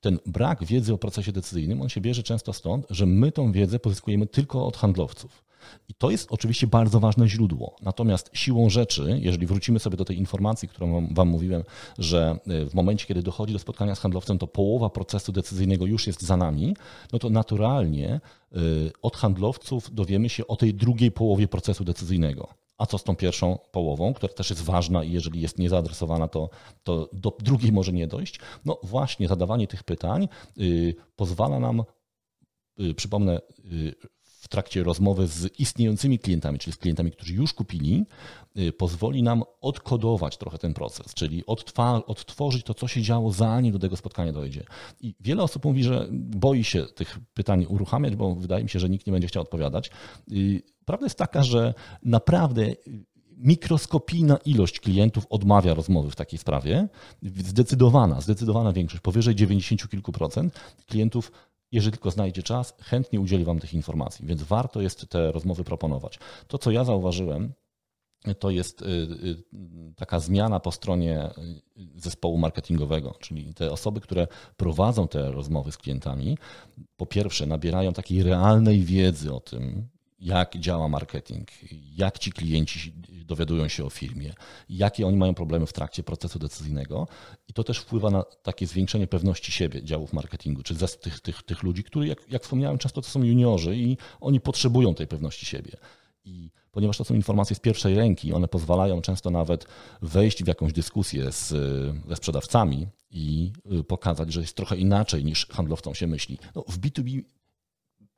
ten 0.01 0.19
brak 0.25 0.63
wiedzy 0.63 0.93
o 0.93 0.97
procesie 0.97 1.31
decyzyjnym, 1.31 1.81
on 1.81 1.89
się 1.89 2.01
bierze 2.01 2.23
często 2.23 2.53
stąd, 2.53 2.85
że 2.89 3.05
my 3.05 3.31
tą 3.31 3.51
wiedzę 3.51 3.79
pozyskujemy 3.79 4.27
tylko 4.27 4.67
od 4.67 4.77
handlowców. 4.77 5.45
I 5.89 5.93
to 5.93 6.11
jest 6.11 6.31
oczywiście 6.31 6.67
bardzo 6.67 6.99
ważne 6.99 7.27
źródło. 7.27 7.75
Natomiast 7.81 8.29
siłą 8.33 8.69
rzeczy, 8.69 9.19
jeżeli 9.21 9.47
wrócimy 9.47 9.79
sobie 9.79 9.97
do 9.97 10.05
tej 10.05 10.17
informacji, 10.17 10.67
którą 10.67 11.07
Wam 11.13 11.27
mówiłem, 11.27 11.63
że 11.97 12.39
y, 12.47 12.69
w 12.69 12.73
momencie, 12.73 13.05
kiedy 13.05 13.23
dochodzi 13.23 13.53
do 13.53 13.59
spotkania 13.59 13.95
z 13.95 13.99
handlowcem, 13.99 14.37
to 14.37 14.47
połowa 14.47 14.89
procesu 14.89 15.31
decyzyjnego 15.31 15.85
już 15.85 16.07
jest 16.07 16.21
za 16.21 16.37
nami, 16.37 16.75
no 17.13 17.19
to 17.19 17.29
naturalnie 17.29 18.21
y, 18.55 18.91
od 19.01 19.17
handlowców 19.17 19.93
dowiemy 19.93 20.29
się 20.29 20.47
o 20.47 20.55
tej 20.55 20.73
drugiej 20.73 21.11
połowie 21.11 21.47
procesu 21.47 21.83
decyzyjnego. 21.83 22.47
A 22.77 22.85
co 22.85 22.97
z 22.97 23.03
tą 23.03 23.15
pierwszą 23.15 23.59
połową, 23.71 24.13
która 24.13 24.33
też 24.33 24.49
jest 24.49 24.61
ważna 24.61 25.03
i 25.03 25.11
jeżeli 25.11 25.41
jest 25.41 25.59
niezaadresowana, 25.59 26.27
to, 26.27 26.49
to 26.83 27.09
do 27.13 27.37
drugiej 27.39 27.71
może 27.71 27.91
nie 27.91 28.07
dojść? 28.07 28.39
No 28.65 28.79
właśnie, 28.83 29.27
zadawanie 29.27 29.67
tych 29.67 29.83
pytań 29.83 30.27
y, 30.57 30.95
pozwala 31.15 31.59
nam, 31.59 31.83
y, 32.79 32.93
przypomnę, 32.93 33.41
y, 33.71 33.95
w 34.45 34.47
trakcie 34.47 34.83
rozmowy 34.83 35.27
z 35.27 35.59
istniejącymi 35.59 36.19
klientami, 36.19 36.59
czyli 36.59 36.73
z 36.73 36.77
klientami, 36.77 37.11
którzy 37.11 37.33
już 37.33 37.53
kupili, 37.53 38.05
y, 38.57 38.73
pozwoli 38.73 39.23
nam 39.23 39.43
odkodować 39.61 40.37
trochę 40.37 40.57
ten 40.57 40.73
proces, 40.73 41.13
czyli 41.13 41.43
odtworzyć 42.07 42.63
to, 42.63 42.73
co 42.73 42.87
się 42.87 43.01
działo, 43.01 43.31
zanim 43.31 43.73
do 43.73 43.79
tego 43.79 43.97
spotkania 43.97 44.31
dojdzie. 44.31 44.63
I 45.01 45.15
wiele 45.19 45.43
osób 45.43 45.65
mówi, 45.65 45.83
że 45.83 46.07
boi 46.11 46.63
się 46.63 46.85
tych 46.85 47.19
pytań 47.33 47.65
uruchamiać, 47.69 48.15
bo 48.15 48.35
wydaje 48.35 48.63
mi 48.63 48.69
się, 48.69 48.79
że 48.79 48.89
nikt 48.89 49.07
nie 49.07 49.13
będzie 49.13 49.27
chciał 49.27 49.43
odpowiadać. 49.43 49.91
Y, 50.31 50.61
prawda 50.85 51.05
jest 51.05 51.17
taka, 51.17 51.43
że 51.43 51.73
naprawdę 52.03 52.75
mikroskopijna 53.37 54.37
ilość 54.37 54.79
klientów 54.79 55.25
odmawia 55.29 55.73
rozmowy 55.73 56.11
w 56.11 56.15
takiej 56.15 56.39
sprawie. 56.39 56.87
Zdecydowana, 57.21 58.21
zdecydowana 58.21 58.73
większość, 58.73 59.01
powyżej 59.01 59.35
90 59.35 59.89
kilku 59.89 60.11
procent 60.11 60.59
klientów 60.87 61.31
jeżeli 61.75 61.91
tylko 61.91 62.11
znajdzie 62.11 62.43
czas, 62.43 62.73
chętnie 62.81 63.19
udzieli 63.19 63.45
Wam 63.45 63.59
tych 63.59 63.73
informacji, 63.73 64.25
więc 64.25 64.43
warto 64.43 64.81
jest 64.81 65.09
te 65.09 65.31
rozmowy 65.31 65.63
proponować. 65.63 66.19
To, 66.47 66.57
co 66.57 66.71
ja 66.71 66.83
zauważyłem, 66.83 67.53
to 68.39 68.49
jest 68.49 68.81
y, 68.81 68.85
y, 68.85 69.43
taka 69.95 70.19
zmiana 70.19 70.59
po 70.59 70.71
stronie 70.71 71.29
y, 71.77 72.01
zespołu 72.01 72.37
marketingowego, 72.37 73.15
czyli 73.19 73.53
te 73.53 73.71
osoby, 73.71 74.01
które 74.01 74.27
prowadzą 74.57 75.07
te 75.07 75.31
rozmowy 75.31 75.71
z 75.71 75.77
klientami, 75.77 76.37
po 76.97 77.05
pierwsze 77.05 77.45
nabierają 77.45 77.93
takiej 77.93 78.23
realnej 78.23 78.81
wiedzy 78.81 79.33
o 79.33 79.39
tym, 79.39 79.87
jak 80.19 80.57
działa 80.57 80.87
marketing, 80.87 81.47
jak 81.95 82.19
ci 82.19 82.31
klienci 82.31 82.93
dowiadują 83.25 83.67
się 83.67 83.85
o 83.85 83.89
firmie, 83.89 84.33
jakie 84.69 85.07
oni 85.07 85.17
mają 85.17 85.33
problemy 85.33 85.65
w 85.65 85.73
trakcie 85.73 86.03
procesu 86.03 86.39
decyzyjnego 86.39 87.07
i 87.47 87.53
to 87.53 87.63
też 87.63 87.77
wpływa 87.79 88.09
na 88.09 88.23
takie 88.23 88.67
zwiększenie 88.67 89.07
pewności 89.07 89.51
siebie 89.51 89.83
działów 89.83 90.13
marketingu, 90.13 90.63
czy 90.63 90.75
tych, 91.01 91.19
tych, 91.19 91.43
tych 91.43 91.63
ludzi, 91.63 91.83
którzy, 91.83 92.07
jak, 92.07 92.31
jak 92.31 92.43
wspomniałem, 92.43 92.77
często 92.77 93.01
to 93.01 93.09
są 93.09 93.23
juniorzy 93.23 93.75
i 93.75 93.97
oni 94.21 94.39
potrzebują 94.39 94.95
tej 94.95 95.07
pewności 95.07 95.45
siebie. 95.45 95.71
I 96.25 96.51
ponieważ 96.71 96.97
to 96.97 97.03
są 97.03 97.15
informacje 97.15 97.55
z 97.55 97.59
pierwszej 97.59 97.95
ręki, 97.95 98.33
one 98.33 98.47
pozwalają 98.47 99.01
często 99.01 99.29
nawet 99.29 99.67
wejść 100.01 100.43
w 100.43 100.47
jakąś 100.47 100.73
dyskusję 100.73 101.31
z, 101.31 101.47
ze 102.07 102.15
sprzedawcami 102.15 102.87
i 103.11 103.51
pokazać, 103.87 104.33
że 104.33 104.41
jest 104.41 104.55
trochę 104.55 104.77
inaczej 104.77 105.25
niż 105.25 105.47
handlowcom 105.47 105.95
się 105.95 106.07
myśli. 106.07 106.37
No, 106.55 106.63
w 106.67 106.79
B2B 106.79 107.23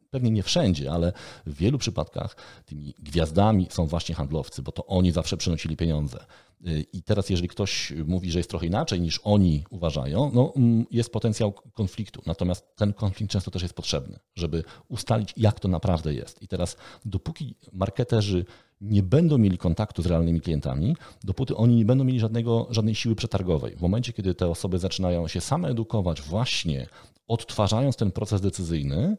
pewnie 0.09 0.31
nie 0.31 0.43
wszędzie, 0.43 0.91
ale 0.91 1.13
w 1.45 1.53
wielu 1.53 1.77
przypadkach 1.77 2.35
tymi 2.65 2.93
gwiazdami 2.99 3.67
są 3.69 3.85
właśnie 3.85 4.15
handlowcy, 4.15 4.61
bo 4.61 4.71
to 4.71 4.85
oni 4.85 5.11
zawsze 5.11 5.37
przynosili 5.37 5.77
pieniądze. 5.77 6.25
Y, 6.67 6.85
I 6.93 7.03
teraz, 7.03 7.29
jeżeli 7.29 7.49
ktoś 7.49 7.93
mówi, 8.05 8.31
że 8.31 8.39
jest 8.39 8.49
trochę 8.49 8.65
inaczej 8.65 9.01
niż 9.01 9.19
oni 9.23 9.63
uważają, 9.69 10.31
no, 10.33 10.53
mm, 10.55 10.85
jest 10.91 11.11
potencjał 11.11 11.53
konfliktu. 11.73 12.21
Natomiast 12.25 12.75
ten 12.75 12.93
konflikt 12.93 13.31
często 13.31 13.51
też 13.51 13.61
jest 13.61 13.73
potrzebny, 13.73 14.19
żeby 14.35 14.63
ustalić, 14.87 15.33
jak 15.37 15.59
to 15.59 15.67
naprawdę 15.67 16.13
jest. 16.13 16.41
I 16.41 16.47
teraz, 16.47 16.77
dopóki 17.05 17.55
marketerzy 17.73 18.45
nie 18.81 19.03
będą 19.03 19.37
mieli 19.37 19.57
kontaktu 19.57 20.01
z 20.01 20.05
realnymi 20.05 20.41
klientami, 20.41 20.95
dopóty 21.23 21.55
oni 21.55 21.75
nie 21.75 21.85
będą 21.85 22.03
mieli 22.03 22.19
żadnego, 22.19 22.67
żadnej 22.69 22.95
siły 22.95 23.15
przetargowej. 23.15 23.75
W 23.75 23.81
momencie, 23.81 24.13
kiedy 24.13 24.35
te 24.35 24.47
osoby 24.47 24.79
zaczynają 24.79 25.27
się 25.27 25.41
same 25.41 25.67
edukować, 25.67 26.21
właśnie 26.21 26.87
odtwarzając 27.27 27.95
ten 27.95 28.11
proces 28.11 28.41
decyzyjny, 28.41 29.17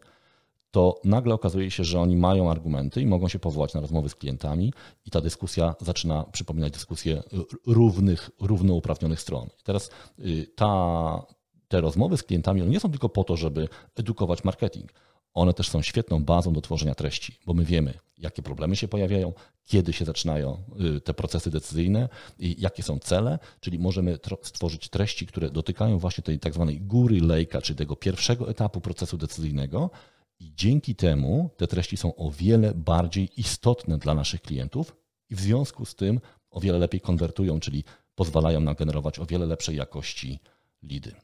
to 0.70 1.00
nagle 1.04 1.34
okazuje 1.34 1.70
się, 1.70 1.84
że 1.84 2.00
oni 2.00 2.16
mają 2.16 2.50
argumenty 2.50 3.02
i 3.02 3.06
mogą 3.06 3.28
się 3.28 3.38
powołać 3.38 3.74
na 3.74 3.80
rozmowy 3.80 4.08
z 4.08 4.14
klientami 4.14 4.72
i 5.06 5.10
ta 5.10 5.20
dyskusja 5.20 5.74
zaczyna 5.80 6.24
przypominać 6.24 6.72
dyskusję 6.72 7.22
równych, 7.66 8.30
równouprawnionych 8.40 9.20
stron. 9.20 9.48
Teraz 9.64 9.90
y, 10.18 10.46
ta, 10.56 11.26
te 11.68 11.80
rozmowy 11.80 12.16
z 12.16 12.22
klientami 12.22 12.62
one 12.62 12.70
nie 12.70 12.80
są 12.80 12.90
tylko 12.90 13.08
po 13.08 13.24
to, 13.24 13.36
żeby 13.36 13.68
edukować 13.96 14.44
marketing. 14.44 14.92
One 15.34 15.54
też 15.54 15.68
są 15.68 15.82
świetną 15.82 16.24
bazą 16.24 16.52
do 16.52 16.60
tworzenia 16.60 16.94
treści, 16.94 17.38
bo 17.46 17.54
my 17.54 17.64
wiemy, 17.64 17.94
jakie 18.18 18.42
problemy 18.42 18.76
się 18.76 18.88
pojawiają, 18.88 19.32
kiedy 19.64 19.92
się 19.92 20.04
zaczynają 20.04 20.62
y, 20.96 21.00
te 21.00 21.14
procesy 21.14 21.50
decyzyjne 21.50 22.08
i 22.38 22.56
jakie 22.58 22.82
są 22.82 22.98
cele, 22.98 23.38
czyli 23.60 23.78
możemy 23.78 24.18
stworzyć 24.42 24.88
treści, 24.88 25.26
które 25.26 25.50
dotykają 25.50 25.98
właśnie 25.98 26.24
tej 26.24 26.38
tak 26.38 26.54
zwanej 26.54 26.80
góry 26.80 27.20
lejka, 27.20 27.62
czyli 27.62 27.76
tego 27.76 27.96
pierwszego 27.96 28.50
etapu 28.50 28.80
procesu 28.80 29.16
decyzyjnego, 29.16 29.90
i 30.40 30.54
dzięki 30.54 30.94
temu 30.94 31.50
te 31.56 31.66
treści 31.66 31.96
są 31.96 32.14
o 32.14 32.30
wiele 32.30 32.74
bardziej 32.74 33.40
istotne 33.40 33.98
dla 33.98 34.14
naszych 34.14 34.42
klientów 34.42 34.96
i 35.30 35.34
w 35.34 35.40
związku 35.40 35.84
z 35.84 35.94
tym 35.94 36.20
o 36.50 36.60
wiele 36.60 36.78
lepiej 36.78 37.00
konwertują, 37.00 37.60
czyli 37.60 37.84
pozwalają 38.14 38.60
nam 38.60 38.74
generować 38.74 39.18
o 39.18 39.26
wiele 39.26 39.46
lepszej 39.46 39.76
jakości 39.76 40.40
lidy. 40.82 41.14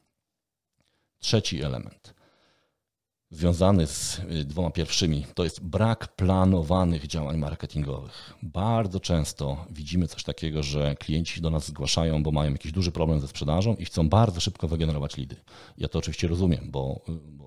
Trzeci 1.18 1.62
element. 1.62 2.14
Związany 3.30 3.86
z 3.86 4.18
y, 4.18 4.44
dwoma 4.44 4.70
pierwszymi, 4.70 5.26
to 5.34 5.44
jest 5.44 5.64
brak 5.64 6.16
planowanych 6.16 7.06
działań 7.06 7.36
marketingowych. 7.36 8.34
Bardzo 8.42 9.00
często 9.00 9.66
widzimy 9.70 10.08
coś 10.08 10.24
takiego, 10.24 10.62
że 10.62 10.94
klienci 10.94 11.40
do 11.40 11.50
nas 11.50 11.66
zgłaszają, 11.66 12.22
bo 12.22 12.32
mają 12.32 12.52
jakiś 12.52 12.72
duży 12.72 12.92
problem 12.92 13.20
ze 13.20 13.28
sprzedażą 13.28 13.74
i 13.74 13.84
chcą 13.84 14.08
bardzo 14.08 14.40
szybko 14.40 14.68
wygenerować 14.68 15.16
lidy. 15.16 15.36
Ja 15.78 15.88
to 15.88 15.98
oczywiście 15.98 16.28
rozumiem, 16.28 16.70
bo, 16.70 17.00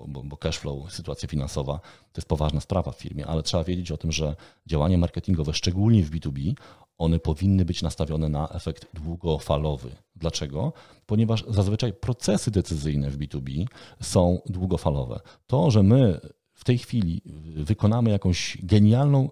bo, 0.08 0.22
bo 0.24 0.36
cashflow, 0.36 0.92
sytuacja 0.92 1.28
finansowa 1.28 1.80
to 2.12 2.20
jest 2.20 2.28
poważna 2.28 2.60
sprawa 2.60 2.92
w 2.92 2.98
firmie, 2.98 3.26
ale 3.26 3.42
trzeba 3.42 3.64
wiedzieć 3.64 3.90
o 3.90 3.96
tym, 3.96 4.12
że 4.12 4.36
działania 4.66 4.98
marketingowe, 4.98 5.54
szczególnie 5.54 6.02
w 6.02 6.10
B2B, 6.10 6.54
one 6.98 7.18
powinny 7.18 7.64
być 7.64 7.82
nastawione 7.82 8.28
na 8.28 8.48
efekt 8.48 8.86
długofalowy. 8.94 9.90
Dlaczego? 10.16 10.72
Ponieważ 11.06 11.44
zazwyczaj 11.48 11.92
procesy 11.92 12.50
decyzyjne 12.50 13.10
w 13.10 13.18
B2B 13.18 13.66
są 14.00 14.40
długofalowe. 14.46 15.20
To, 15.46 15.70
że 15.70 15.82
my 15.82 16.20
w 16.54 16.64
tej 16.64 16.78
chwili 16.78 17.22
wykonamy 17.56 18.10
jakąś 18.10 18.58
genialną 18.62 19.30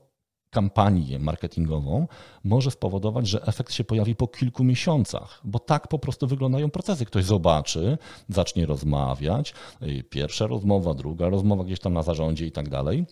kampanię 0.51 1.19
marketingową, 1.19 2.07
może 2.45 2.71
spowodować, 2.71 3.29
że 3.29 3.43
efekt 3.43 3.73
się 3.73 3.85
pojawi 3.85 4.15
po 4.17 4.29
kilku 4.29 4.65
miesiącach, 4.65 5.41
bo 5.45 5.59
tak 5.59 5.89
po 5.89 5.99
prostu 5.99 6.27
wyglądają 6.27 6.71
procesy. 6.71 7.05
Ktoś 7.05 7.25
zobaczy, 7.25 7.99
zacznie 8.29 8.67
rozmawiać, 8.67 9.55
pierwsza 10.11 10.47
rozmowa, 10.47 10.95
druga 10.95 11.29
rozmowa 11.29 11.65
gdzieś 11.65 11.81
tam 11.81 11.93
na 11.93 12.03
zarządzie 12.03 12.47
i 12.47 12.53
tak 12.53 12.69
dalej 12.69 13.07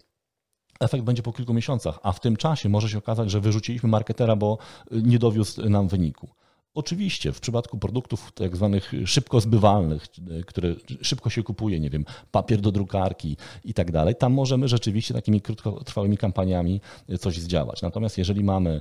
efekt 0.80 1.04
będzie 1.04 1.22
po 1.22 1.32
kilku 1.32 1.54
miesiącach, 1.54 1.98
a 2.02 2.12
w 2.12 2.20
tym 2.20 2.36
czasie 2.36 2.68
może 2.68 2.88
się 2.88 2.98
okazać, 2.98 3.30
że 3.30 3.40
wyrzuciliśmy 3.40 3.88
marketera, 3.88 4.36
bo 4.36 4.58
nie 4.90 5.18
dowiózł 5.18 5.68
nam 5.68 5.88
wyniku. 5.88 6.28
Oczywiście 6.74 7.32
w 7.32 7.40
przypadku 7.40 7.78
produktów 7.78 8.32
tak 8.32 8.56
zwanych 8.56 8.92
szybko 9.06 9.40
zbywalnych, 9.40 10.06
które 10.46 10.74
szybko 11.02 11.30
się 11.30 11.42
kupuje, 11.42 11.80
nie 11.80 11.90
wiem, 11.90 12.04
papier 12.30 12.60
do 12.60 12.72
drukarki 12.72 13.36
i 13.64 13.74
tak 13.74 13.92
dalej, 13.92 14.14
tam 14.16 14.32
możemy 14.32 14.68
rzeczywiście 14.68 15.14
takimi 15.14 15.40
krótkotrwałymi 15.40 16.16
kampaniami 16.16 16.80
coś 17.20 17.38
zdziałać. 17.38 17.82
Natomiast 17.82 18.18
jeżeli 18.18 18.44
mamy, 18.44 18.80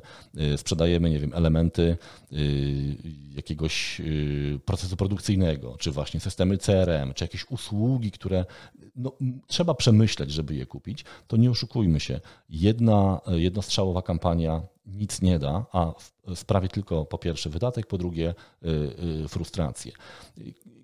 y, 0.54 0.58
sprzedajemy, 0.58 1.10
nie 1.10 1.20
wiem, 1.20 1.32
elementy 1.34 1.98
y, 2.32 2.96
jakiegoś 3.36 4.00
y, 4.00 4.60
procesu 4.66 4.98
produkcyjnego, 4.98 5.78
czy 5.80 5.92
właśnie 5.92 6.20
systemy 6.20 6.58
CRM, 6.58 7.14
czy 7.14 7.24
jakieś 7.24 7.46
usługi, 7.52 8.12
które 8.12 8.46
no, 8.96 9.12
trzeba 9.48 9.74
przemyśleć, 9.74 10.32
żeby 10.32 10.56
je 10.56 10.66
kupić, 10.66 11.06
to 11.28 11.38
nie 11.38 11.52
oszukujmy 11.52 12.00
się. 12.00 12.20
Jedna 12.50 13.22
jednostrzałowa 13.28 14.02
kampania 14.02 14.62
nic 14.86 15.22
nie 15.22 15.40
da, 15.40 15.66
a 15.72 15.94
sprawi 16.36 16.70
tylko 16.70 17.06
po 17.06 17.18
pierwsze 17.18 17.50
wydatek, 17.50 17.88
po 17.88 17.98
drugie 17.98 18.36
y, 18.66 18.70
y, 19.26 19.28
frustrację. 19.28 19.92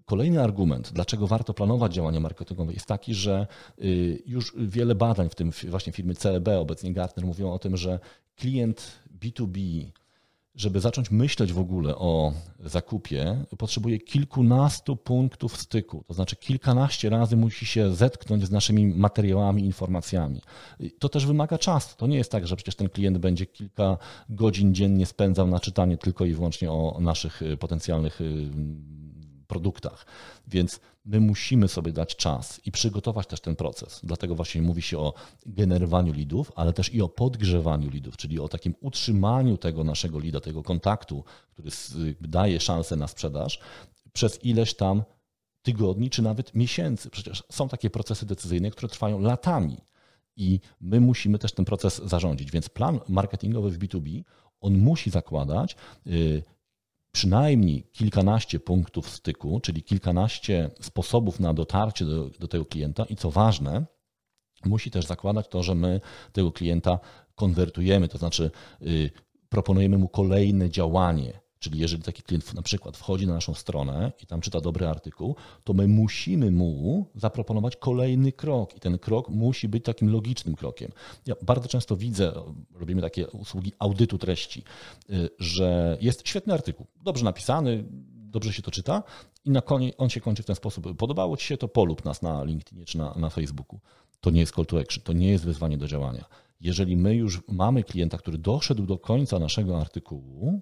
Kolejny 0.06 0.44
argument, 0.44 0.92
dlaczego 0.94 1.28
warto 1.28 1.54
planować 1.54 1.94
działania 1.94 2.20
marketingowe, 2.20 2.74
jest 2.74 2.86
taki, 2.86 3.14
że 3.14 3.48
y, 3.82 4.24
już 4.26 4.54
wiele 4.58 4.96
badań, 4.96 5.30
w 5.30 5.36
tym 5.36 5.52
właśnie 5.70 5.94
firmy 5.94 6.16
CEB, 6.16 6.48
obecnie 6.48 6.94
Gartner, 6.94 7.26
mówią 7.26 7.52
o 7.52 7.60
tym, 7.60 7.78
że 7.78 8.00
klient 8.36 9.00
B2B 9.20 9.86
żeby 10.56 10.80
zacząć 10.80 11.12
myśleć 11.12 11.54
w 11.54 11.60
ogóle 11.60 11.96
o 11.96 12.34
zakupie, 12.60 13.46
potrzebuje 13.58 14.00
kilkunastu 14.00 14.96
punktów 14.96 15.58
styku. 15.58 16.04
To 16.08 16.14
znaczy 16.14 16.36
kilkanaście 16.36 17.10
razy 17.10 17.38
musi 17.38 17.66
się 17.66 17.94
zetknąć 17.94 18.46
z 18.46 18.52
naszymi 18.52 18.86
materiałami, 18.86 19.66
informacjami. 19.66 20.42
To 21.00 21.10
też 21.10 21.26
wymaga 21.26 21.58
czasu. 21.58 21.98
To 21.98 22.08
nie 22.08 22.18
jest 22.18 22.32
tak, 22.32 22.48
że 22.48 22.56
przecież 22.56 22.76
ten 22.76 22.90
klient 22.90 23.18
będzie 23.18 23.46
kilka 23.46 23.98
godzin 24.30 24.76
dziennie 24.76 25.06
spędzał 25.06 25.48
na 25.48 25.60
czytanie 25.60 25.98
tylko 25.98 26.26
i 26.26 26.34
wyłącznie 26.34 26.72
o 26.72 26.98
naszych 27.02 27.42
potencjalnych 27.60 28.20
produktach. 29.50 30.06
Więc 30.48 30.80
my 31.06 31.20
musimy 31.20 31.68
sobie 31.68 31.92
dać 31.92 32.16
czas 32.16 32.62
i 32.66 32.72
przygotować 32.72 33.28
też 33.28 33.40
ten 33.40 33.56
proces. 33.56 34.00
Dlatego 34.04 34.36
właśnie 34.36 34.62
mówi 34.62 34.82
się 34.82 34.98
o 35.00 35.14
generowaniu 35.46 36.14
lidów, 36.14 36.52
ale 36.56 36.74
też 36.74 36.94
i 36.94 37.02
o 37.02 37.10
podgrzewaniu 37.10 37.90
lidów, 37.90 38.18
czyli 38.18 38.40
o 38.40 38.48
takim 38.48 38.76
utrzymaniu 38.82 39.58
tego 39.58 39.84
naszego 39.84 40.20
lida, 40.20 40.40
tego 40.40 40.64
kontaktu, 40.64 41.24
który 41.52 41.70
daje 42.22 42.60
szansę 42.60 42.96
na 42.96 43.08
sprzedaż 43.08 43.60
przez 44.14 44.44
ileś 44.44 44.74
tam 44.74 45.04
tygodni 45.62 46.10
czy 46.10 46.22
nawet 46.22 46.56
miesięcy. 46.56 47.10
Przecież 47.10 47.44
są 47.52 47.70
takie 47.70 47.90
procesy 47.90 48.26
decyzyjne, 48.26 48.72
które 48.72 48.90
trwają 48.90 49.20
latami. 49.20 49.78
I 50.36 50.60
my 50.82 51.00
musimy 51.00 51.40
też 51.40 51.52
ten 51.52 51.66
proces 51.66 52.02
zarządzić. 52.06 52.52
Więc 52.52 52.70
plan 52.70 53.00
marketingowy 53.10 53.70
w 53.70 53.80
B2B, 53.80 54.24
on 54.62 54.78
musi 54.78 55.10
zakładać 55.10 55.76
y, 56.08 56.44
przynajmniej 57.12 57.84
kilkanaście 57.84 58.60
punktów 58.60 59.10
styku, 59.10 59.60
czyli 59.60 59.84
kilkanaście 59.84 60.70
sposobów 60.82 61.40
na 61.40 61.54
dotarcie 61.54 62.06
do, 62.06 62.30
do 62.30 62.48
tego 62.48 62.66
klienta 62.66 63.06
i 63.06 63.16
co 63.16 63.32
ważne, 63.32 63.86
musi 64.66 64.92
też 64.92 65.06
zakładać 65.06 65.48
to, 65.48 65.64
że 65.64 65.76
my 65.76 66.02
tego 66.32 66.52
klienta 66.52 67.00
konwertujemy, 67.36 68.08
to 68.08 68.18
znaczy 68.18 68.52
yy, 68.82 69.10
proponujemy 69.50 69.98
mu 69.98 70.10
kolejne 70.10 70.70
działanie, 70.70 71.40
Czyli 71.60 71.80
jeżeli 71.80 72.04
taki 72.04 72.24
klient 72.24 72.54
na 72.54 72.62
przykład 72.62 72.98
wchodzi 72.98 73.28
na 73.28 73.34
naszą 73.34 73.54
stronę 73.54 74.12
i 74.24 74.26
tam 74.26 74.42
czyta 74.42 74.62
dobry 74.62 74.88
artykuł, 74.88 75.36
to 75.64 75.74
my 75.74 75.88
musimy 75.88 76.52
mu 76.52 77.06
zaproponować 77.16 77.76
kolejny 77.76 78.32
krok 78.32 78.76
i 78.76 78.80
ten 78.80 79.00
krok 79.00 79.30
musi 79.30 79.68
być 79.68 79.86
takim 79.86 80.12
logicznym 80.12 80.56
krokiem. 80.56 80.92
Ja 81.26 81.36
bardzo 81.42 81.68
często 81.68 81.96
widzę, 81.96 82.34
robimy 82.74 83.02
takie 83.02 83.28
usługi 83.28 83.72
audytu 83.80 84.18
treści, 84.18 84.64
y, 85.10 85.30
że 85.40 85.98
jest 86.02 86.28
świetny 86.28 86.54
artykuł, 86.54 86.88
dobrze 87.04 87.26
napisany, 87.26 87.84
dobrze 88.30 88.54
się 88.54 88.62
to 88.62 88.72
czyta 88.72 89.04
i 89.46 89.52
na 89.52 89.62
koniec 89.62 89.96
on 89.98 90.10
się 90.10 90.22
kończy 90.22 90.44
w 90.44 90.46
ten 90.46 90.56
sposób. 90.56 90.98
Podobało 90.98 91.38
Ci 91.38 91.46
się 91.46 91.58
to, 91.58 91.68
polub 91.68 92.06
nas 92.06 92.22
na 92.22 92.44
LinkedInie 92.44 92.86
czy 92.86 92.98
na, 92.98 93.14
na 93.14 93.30
Facebooku. 93.30 93.80
To 94.22 94.30
nie 94.30 94.40
jest 94.40 94.56
call 94.56 94.66
to 94.66 94.80
action, 94.80 95.04
to 95.04 95.14
nie 95.14 95.30
jest 95.30 95.46
wyzwanie 95.46 95.78
do 95.78 95.88
działania. 95.88 96.26
Jeżeli 96.62 96.98
my 96.98 97.16
już 97.16 97.42
mamy 97.48 97.84
klienta, 97.84 98.18
który 98.18 98.38
doszedł 98.38 98.86
do 98.86 98.98
końca 98.98 99.40
naszego 99.40 99.82
artykułu, 99.82 100.62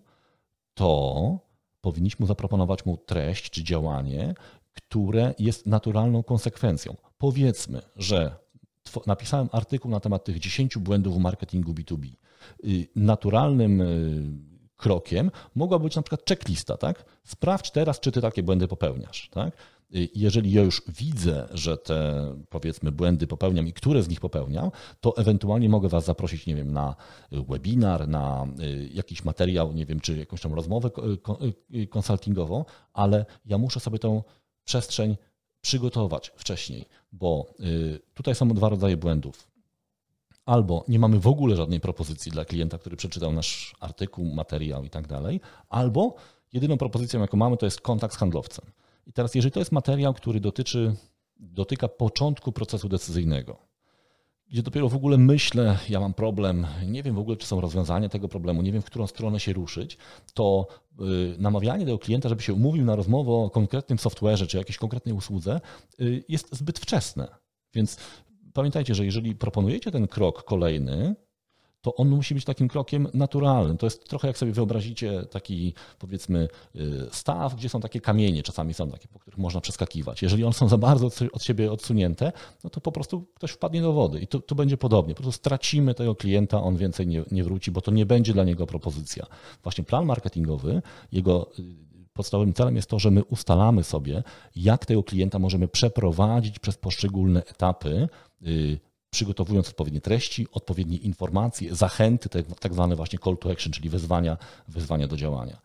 to 0.77 1.39
powinniśmy 1.81 2.25
zaproponować 2.25 2.85
mu 2.85 2.97
treść 2.97 3.49
czy 3.49 3.63
działanie, 3.63 4.33
które 4.73 5.33
jest 5.39 5.65
naturalną 5.65 6.23
konsekwencją. 6.23 6.95
Powiedzmy, 7.17 7.81
że 7.95 8.35
napisałem 9.07 9.49
artykuł 9.51 9.91
na 9.91 9.99
temat 9.99 10.23
tych 10.23 10.39
10 10.39 10.77
błędów 10.77 11.15
w 11.15 11.19
marketingu 11.19 11.73
B2B. 11.73 12.07
Y, 12.65 12.87
naturalnym 12.95 13.81
y, 13.81 14.23
krokiem 14.77 15.31
mogła 15.55 15.79
być 15.79 15.95
na 15.95 16.01
przykład 16.01 16.29
checklista, 16.29 16.77
tak? 16.77 17.05
Sprawdź 17.23 17.71
teraz, 17.71 17.99
czy 17.99 18.11
ty 18.11 18.21
takie 18.21 18.43
błędy 18.43 18.67
popełniasz, 18.67 19.29
tak? 19.29 19.57
Jeżeli 20.15 20.51
ja 20.51 20.61
już 20.61 20.81
widzę, 20.87 21.47
że 21.51 21.77
te 21.77 22.29
powiedzmy 22.49 22.91
błędy 22.91 23.27
popełniam 23.27 23.67
i 23.67 23.73
które 23.73 24.03
z 24.03 24.09
nich 24.09 24.19
popełniam, 24.19 24.71
to 25.01 25.17
ewentualnie 25.17 25.69
mogę 25.69 25.89
Was 25.89 26.05
zaprosić, 26.05 26.45
nie 26.45 26.55
wiem, 26.55 26.71
na 26.73 26.95
webinar, 27.31 28.07
na 28.07 28.47
y, 28.59 28.89
jakiś 28.93 29.23
materiał, 29.23 29.73
nie 29.73 29.85
wiem, 29.85 29.99
czy 29.99 30.17
jakąś 30.17 30.41
tam 30.41 30.53
rozmowę 30.53 30.89
y, 31.73 31.77
y, 31.77 31.87
konsultingową, 31.87 32.65
ale 32.93 33.25
ja 33.45 33.57
muszę 33.57 33.79
sobie 33.79 33.99
tą 33.99 34.23
przestrzeń 34.63 35.17
przygotować 35.61 36.31
wcześniej, 36.35 36.85
bo 37.11 37.53
tutaj 38.13 38.35
są 38.35 38.47
dwa 38.47 38.69
rodzaje 38.69 38.97
błędów. 38.97 39.47
Albo 40.45 40.85
nie 40.87 40.99
mamy 40.99 41.19
w 41.19 41.27
ogóle 41.27 41.55
żadnej 41.55 41.79
propozycji 41.79 42.31
dla 42.31 42.45
klienta, 42.45 42.77
który 42.77 42.95
przeczytał 42.95 43.33
nasz 43.33 43.75
artykuł, 43.79 44.25
materiał 44.25 44.83
i 44.83 44.89
tak 44.89 45.07
dalej, 45.07 45.41
albo 45.69 46.15
jedyną 46.53 46.77
propozycją, 46.77 47.21
jaką 47.21 47.37
mamy, 47.37 47.57
to 47.57 47.65
jest 47.65 47.81
kontakt 47.81 48.13
z 48.13 48.17
handlowcem. 48.17 48.65
I 49.07 49.13
teraz, 49.13 49.35
jeżeli 49.35 49.51
to 49.51 49.59
jest 49.59 49.71
materiał, 49.71 50.13
który 50.13 50.39
dotyczy, 50.39 50.95
dotyka 51.39 51.87
początku 51.87 52.51
procesu 52.51 52.89
decyzyjnego, 52.89 53.57
gdzie 54.49 54.63
dopiero 54.63 54.89
w 54.89 54.95
ogóle 54.95 55.17
myślę, 55.17 55.77
ja 55.89 55.99
mam 55.99 56.13
problem, 56.13 56.67
nie 56.85 57.03
wiem 57.03 57.15
w 57.15 57.19
ogóle, 57.19 57.37
czy 57.37 57.47
są 57.47 57.61
rozwiązania 57.61 58.09
tego 58.09 58.27
problemu, 58.27 58.61
nie 58.61 58.71
wiem, 58.71 58.81
w 58.81 58.85
którą 58.85 59.07
stronę 59.07 59.39
się 59.39 59.53
ruszyć, 59.53 59.97
to 60.33 60.67
y, 61.01 61.35
namawianie 61.39 61.85
tego 61.85 61.99
klienta, 61.99 62.29
żeby 62.29 62.41
się 62.41 62.53
umówił 62.53 62.85
na 62.85 62.95
rozmowę 62.95 63.31
o 63.31 63.49
konkretnym 63.49 63.97
software'ze 63.97 64.47
czy 64.47 64.57
jakiejś 64.57 64.77
konkretnej 64.77 65.15
usłudze, 65.15 65.61
y, 66.01 66.23
jest 66.29 66.55
zbyt 66.55 66.79
wczesne. 66.79 67.27
Więc 67.73 67.97
pamiętajcie, 68.53 68.95
że 68.95 69.05
jeżeli 69.05 69.35
proponujecie 69.35 69.91
ten 69.91 70.07
krok 70.07 70.43
kolejny, 70.43 71.15
to 71.87 71.95
on 71.95 72.09
musi 72.09 72.33
być 72.33 72.45
takim 72.45 72.67
krokiem 72.67 73.07
naturalnym. 73.13 73.77
To 73.77 73.85
jest 73.85 74.07
trochę 74.09 74.27
jak 74.27 74.37
sobie 74.37 74.51
wyobrazicie 74.51 75.23
taki 75.31 75.73
powiedzmy 75.99 76.47
y, 76.75 76.79
staw, 77.11 77.55
gdzie 77.55 77.69
są 77.69 77.81
takie 77.81 78.01
kamienie, 78.01 78.43
czasami 78.43 78.73
są 78.73 78.91
takie, 78.91 79.07
po 79.07 79.19
których 79.19 79.37
można 79.37 79.61
przeskakiwać. 79.61 80.21
Jeżeli 80.21 80.43
one 80.43 80.53
są 80.53 80.67
za 80.67 80.77
bardzo 80.77 81.09
od 81.31 81.43
siebie 81.43 81.71
odsunięte, 81.71 82.31
no 82.63 82.69
to 82.69 82.81
po 82.81 82.91
prostu 82.91 83.25
ktoś 83.35 83.51
wpadnie 83.51 83.81
do 83.81 83.93
wody 83.93 84.19
i 84.19 84.27
tu, 84.27 84.39
tu 84.39 84.55
będzie 84.55 84.77
podobnie. 84.77 85.15
Po 85.15 85.23
prostu 85.23 85.39
stracimy 85.39 85.93
tego 85.93 86.15
klienta, 86.15 86.63
on 86.63 86.77
więcej 86.77 87.07
nie, 87.07 87.23
nie 87.31 87.43
wróci, 87.43 87.71
bo 87.71 87.81
to 87.81 87.91
nie 87.91 88.05
będzie 88.05 88.33
dla 88.33 88.43
niego 88.43 88.67
propozycja. 88.67 89.25
Właśnie 89.63 89.83
plan 89.83 90.05
marketingowy, 90.05 90.81
jego 91.11 91.51
y, 91.59 91.63
podstawowym 92.13 92.53
celem 92.53 92.75
jest 92.75 92.89
to, 92.89 92.99
że 92.99 93.11
my 93.11 93.23
ustalamy 93.23 93.83
sobie, 93.83 94.23
jak 94.55 94.85
tego 94.85 95.03
klienta 95.03 95.39
możemy 95.39 95.67
przeprowadzić 95.67 96.59
przez 96.59 96.77
poszczególne 96.77 97.43
etapy 97.43 98.09
y, 98.47 98.79
przygotowując 99.17 99.69
odpowiednie 99.69 100.01
treści, 100.01 100.47
odpowiednie 100.51 100.97
informacje, 100.97 101.75
zachęty, 101.75 102.29
te, 102.29 102.43
tak 102.43 102.73
zwane 102.73 102.95
właśnie 102.95 103.19
call 103.19 103.37
to 103.37 103.51
action, 103.51 103.73
czyli 103.73 103.89
wezwania, 103.89 104.37
wezwania 104.67 105.07
do 105.07 105.17
działania. 105.17 105.57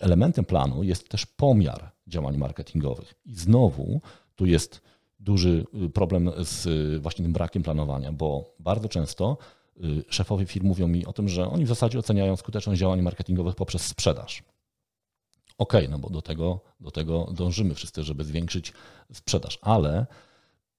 Elementem 0.00 0.44
planu 0.44 0.82
jest 0.82 1.08
też 1.08 1.26
pomiar 1.26 1.90
działań 2.06 2.36
marketingowych. 2.36 3.14
I 3.26 3.34
znowu 3.34 4.00
tu 4.36 4.46
jest 4.46 4.80
duży 5.20 5.66
problem 5.94 6.30
z 6.38 7.02
właśnie 7.02 7.22
tym 7.22 7.32
brakiem 7.32 7.62
planowania, 7.62 8.12
bo 8.12 8.54
bardzo 8.58 8.88
często 8.88 9.36
szefowie 10.08 10.46
firm 10.46 10.66
mówią 10.66 10.88
mi 10.88 11.06
o 11.06 11.12
tym, 11.12 11.28
że 11.28 11.48
oni 11.48 11.64
w 11.64 11.68
zasadzie 11.68 11.98
oceniają 11.98 12.36
skuteczność 12.36 12.80
działań 12.80 13.02
marketingowych 13.02 13.54
poprzez 13.54 13.82
sprzedaż. 13.82 14.42
Okay, 15.58 15.88
no 15.88 15.98
bo 15.98 16.10
do 16.10 16.22
tego, 16.22 16.60
do 16.80 16.90
tego 16.90 17.32
dążymy 17.32 17.74
wszyscy, 17.74 18.04
żeby 18.04 18.24
zwiększyć 18.24 18.72
sprzedaż, 19.12 19.58
ale 19.62 20.06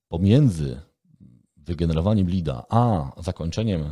pomiędzy 0.08 0.82
wygenerowaniem 1.66 2.30
lida, 2.30 2.66
a 2.70 3.12
zakończeniem 3.18 3.82
y, 3.82 3.92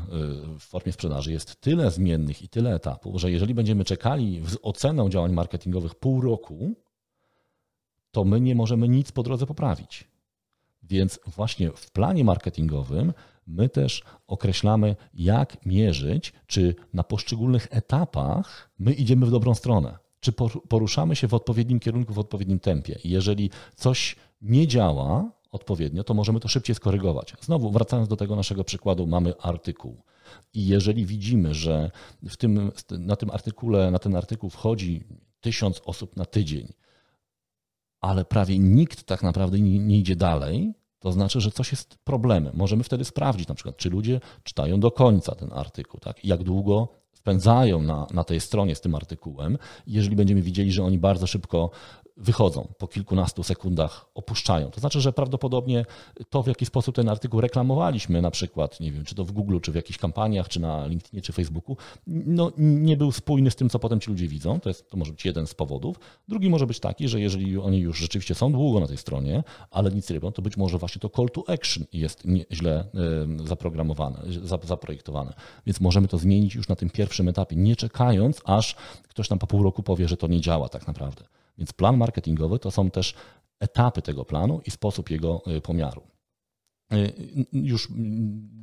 w 0.60 0.64
formie 0.64 0.92
sprzedaży 0.92 1.32
jest 1.32 1.62
tyle 1.62 1.92
zmiennych 1.92 2.42
i 2.42 2.50
tyle 2.50 2.76
etapów, 2.76 3.22
że 3.22 3.32
jeżeli 3.32 3.54
będziemy 3.54 3.84
czekali 3.84 4.42
z 4.48 4.58
oceną 4.62 5.10
działań 5.10 5.34
marketingowych 5.34 5.96
pół 5.96 6.22
roku, 6.22 6.76
to 8.12 8.24
my 8.24 8.42
nie 8.42 8.56
możemy 8.56 8.88
nic 8.88 9.12
po 9.12 9.24
drodze 9.24 9.46
poprawić. 9.46 10.08
Więc 10.84 11.20
właśnie 11.28 11.72
w 11.72 11.92
planie 11.92 12.24
marketingowym 12.24 13.14
my 13.48 13.70
też 13.70 14.04
określamy, 14.28 14.96
jak 15.14 15.66
mierzyć, 15.66 16.34
czy 16.48 16.76
na 16.94 17.04
poszczególnych 17.04 17.68
etapach 17.72 18.72
my 18.80 18.94
idziemy 18.94 19.26
w 19.26 19.32
dobrą 19.32 19.56
stronę, 19.56 19.98
czy 20.20 20.32
poruszamy 20.70 21.16
się 21.16 21.28
w 21.28 21.34
odpowiednim 21.34 21.80
kierunku, 21.80 22.14
w 22.14 22.20
odpowiednim 22.20 22.60
tempie. 22.60 23.00
Jeżeli 23.04 23.50
coś 23.76 24.16
nie 24.42 24.68
działa, 24.68 25.32
odpowiednio, 25.52 26.04
to 26.04 26.14
możemy 26.14 26.40
to 26.40 26.48
szybciej 26.48 26.76
skorygować. 26.76 27.34
Znowu, 27.42 27.72
wracając 27.72 28.10
do 28.10 28.16
tego 28.16 28.36
naszego 28.36 28.64
przykładu, 28.64 29.08
mamy 29.08 29.34
artykuł. 29.42 30.04
I 30.54 30.68
jeżeli 30.68 31.06
widzimy, 31.06 31.54
że 31.54 31.92
w 32.30 32.38
tym, 32.38 32.72
na 32.92 33.16
tym 33.16 33.30
artykule, 33.30 33.92
na 33.92 34.00
ten 34.00 34.16
artykuł 34.16 34.50
wchodzi 34.50 35.04
tysiąc 35.42 35.82
osób 35.86 36.16
na 36.16 36.26
tydzień, 36.26 36.74
ale 38.02 38.26
prawie 38.26 38.60
nikt 38.60 39.04
tak 39.04 39.24
naprawdę 39.24 39.60
nie, 39.60 39.80
nie 39.80 39.98
idzie 39.98 40.16
dalej, 40.16 40.74
to 41.00 41.12
znaczy, 41.12 41.42
że 41.42 41.52
coś 41.52 41.72
jest 41.72 41.98
problemem. 42.04 42.56
Możemy 42.56 42.84
wtedy 42.84 43.06
sprawdzić 43.06 43.48
na 43.48 43.56
przykład, 43.56 43.78
czy 43.78 43.90
ludzie 43.90 44.22
czytają 44.44 44.80
do 44.80 44.92
końca 44.92 45.36
ten 45.36 45.54
artykuł, 45.54 46.00
tak? 46.00 46.26
jak 46.26 46.44
długo 46.44 46.88
spędzają 47.14 47.82
na, 47.82 48.08
na 48.14 48.24
tej 48.24 48.40
stronie 48.40 48.76
z 48.76 48.82
tym 48.82 48.96
artykułem. 48.96 49.58
Jeżeli 49.88 50.16
będziemy 50.16 50.42
widzieli, 50.42 50.72
że 50.72 50.84
oni 50.84 51.00
bardzo 51.00 51.28
szybko 51.28 51.70
wychodzą, 52.20 52.68
po 52.78 52.88
kilkunastu 52.88 53.44
sekundach 53.44 54.06
opuszczają. 54.16 54.72
To 54.72 54.80
znaczy, 54.80 55.02
że 55.02 55.14
prawdopodobnie 55.14 55.86
to, 56.30 56.44
w 56.44 56.48
jaki 56.48 56.66
sposób 56.66 56.96
ten 56.96 57.10
artykuł 57.10 57.42
reklamowaliśmy, 57.42 58.22
na 58.22 58.32
przykład, 58.32 58.80
nie 58.80 58.92
wiem, 58.92 59.06
czy 59.06 59.16
to 59.16 59.26
w 59.26 59.32
Google, 59.32 59.60
czy 59.60 59.72
w 59.72 59.76
jakichś 59.76 60.00
kampaniach, 60.00 60.50
czy 60.50 60.60
na 60.60 60.88
LinkedInie, 60.88 61.22
czy 61.22 61.34
Facebooku, 61.34 61.78
no, 62.08 62.52
nie 62.58 62.98
był 62.98 63.12
spójny 63.12 63.52
z 63.52 63.56
tym, 63.56 63.70
co 63.70 63.80
potem 63.80 64.00
ci 64.00 64.10
ludzie 64.10 64.28
widzą. 64.28 64.60
To, 64.60 64.70
jest, 64.70 64.90
to 64.90 64.98
może 64.98 65.12
być 65.12 65.26
jeden 65.26 65.48
z 65.48 65.54
powodów. 65.54 66.00
Drugi 66.28 66.50
może 66.50 66.68
być 66.68 66.80
taki, 66.80 67.08
że 67.08 67.22
jeżeli 67.22 67.58
oni 67.58 67.80
już 67.80 68.00
rzeczywiście 68.00 68.36
są 68.36 68.52
długo 68.52 68.80
na 68.80 68.88
tej 68.88 68.98
stronie, 68.98 69.44
ale 69.72 69.92
nic 69.92 70.10
nie 70.10 70.16
robią, 70.16 70.32
to 70.32 70.42
być 70.42 70.58
może 70.58 70.78
właśnie 70.78 71.02
to 71.02 71.10
call 71.10 71.30
to 71.30 71.44
action 71.54 71.86
jest 71.94 72.24
źle 72.52 72.86
zaprogramowane, 73.46 74.22
zaprojektowane. 74.64 75.34
Więc 75.66 75.82
możemy 75.82 76.08
to 76.08 76.18
zmienić 76.18 76.56
już 76.56 76.68
na 76.68 76.76
tym 76.76 76.90
pierwszym 76.90 77.28
etapie, 77.28 77.56
nie 77.56 77.76
czekając, 77.76 78.42
aż 78.46 78.76
ktoś 79.08 79.30
nam 79.30 79.40
po 79.40 79.48
pół 79.48 79.64
roku 79.64 79.84
powie, 79.84 80.08
że 80.08 80.18
to 80.18 80.28
nie 80.28 80.42
działa 80.42 80.70
tak 80.70 80.88
naprawdę. 80.88 81.24
Więc 81.60 81.74
plan 81.74 81.98
marketingowy 81.98 82.60
to 82.60 82.72
są 82.72 82.92
też 82.92 83.14
etapy 83.60 84.02
tego 84.02 84.26
planu 84.26 84.62
i 84.66 84.72
sposób 84.72 85.10
jego 85.10 85.42
y, 85.58 85.62
pomiaru. 85.62 86.02
Y, 86.94 87.14
już 87.54 87.88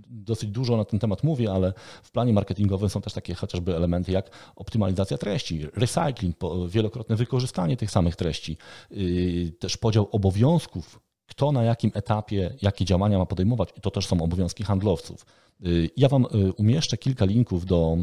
dosyć 0.09 0.51
dużo 0.51 0.77
na 0.77 0.85
ten 0.85 0.99
temat 0.99 1.25
mówię, 1.25 1.53
ale 1.53 1.73
w 2.03 2.11
planie 2.11 2.33
marketingowym 2.33 2.89
są 2.89 3.01
też 3.01 3.13
takie 3.13 3.35
chociażby 3.35 3.77
elementy 3.77 4.13
jak 4.13 4.31
optymalizacja 4.57 5.19
treści, 5.19 5.67
recycling, 5.75 6.37
wielokrotne 6.69 7.17
wykorzystanie 7.17 7.77
tych 7.77 7.91
samych 7.91 8.17
treści, 8.17 8.57
y, 8.93 9.53
też 9.59 9.77
podział 9.77 10.09
obowiązków, 10.13 11.01
kto 11.27 11.53
na 11.53 11.63
jakim 11.63 11.91
etapie 11.95 12.55
jakie 12.63 12.85
działania 12.85 13.19
ma 13.19 13.27
podejmować, 13.27 13.69
i 13.77 13.81
to 13.81 13.91
też 13.91 14.07
są 14.07 14.23
obowiązki 14.23 14.65
handlowców. 14.65 15.27
Y, 15.67 15.91
ja 15.97 16.09
Wam 16.09 16.25
y, 16.25 16.53
umieszczę 16.53 16.97
kilka 16.97 17.25
linków 17.25 17.67
do 17.67 17.97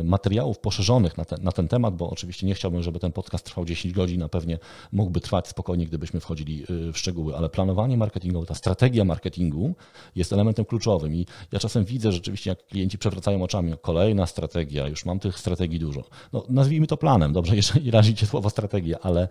y, 0.00 0.04
materiałów 0.04 0.58
poszerzonych 0.58 1.18
na 1.18 1.24
ten, 1.24 1.42
na 1.42 1.52
ten 1.52 1.68
temat, 1.68 1.96
bo 1.96 2.10
oczywiście 2.10 2.46
nie 2.46 2.54
chciałbym, 2.54 2.82
żeby 2.82 2.98
ten 2.98 3.12
podcast 3.12 3.44
trwał 3.44 3.64
10 3.64 3.94
godzin, 3.94 4.22
a 4.22 4.28
pewnie 4.28 4.58
mógłby 4.92 5.20
trwać 5.20 5.48
spokojnie, 5.48 5.86
gdybyśmy 5.86 6.20
wchodzili 6.20 6.64
w 6.68 6.98
szczegóły, 6.98 7.36
ale 7.36 7.48
planowanie 7.48 7.96
marketingowe, 7.96 8.46
ta 8.46 8.54
strategia 8.54 9.04
marketingu 9.04 9.74
jest 10.16 10.32
elementem 10.32 10.64
kluczowym 10.64 11.14
i 11.14 11.26
ja 11.52 11.58
czasem 11.58 11.84
widzę 11.84 12.12
rzeczywiście, 12.12 12.50
jak 12.50 12.66
klienci 12.66 12.98
przewracają 12.98 13.42
oczami, 13.42 13.74
kolejna 13.82 14.26
strategia, 14.26 14.88
już 14.88 15.04
mam 15.04 15.18
tych 15.18 15.38
strategii 15.38 15.78
dużo. 15.78 16.04
No, 16.32 16.44
nazwijmy 16.48 16.86
to 16.86 16.96
planem, 16.96 17.32
dobrze, 17.32 17.56
jeżeli 17.62 17.90
razicie 17.90 18.26
słowo 18.26 18.50
strategia, 18.50 18.98
ale 19.02 19.28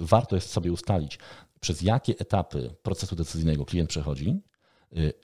warto 0.00 0.36
jest 0.36 0.50
sobie 0.50 0.72
ustalić, 0.72 1.18
przez 1.62 1.82
jakie 1.82 2.18
etapy 2.18 2.74
procesu 2.82 3.16
decyzyjnego 3.16 3.64
klient 3.64 3.90
przechodzi, 3.90 4.40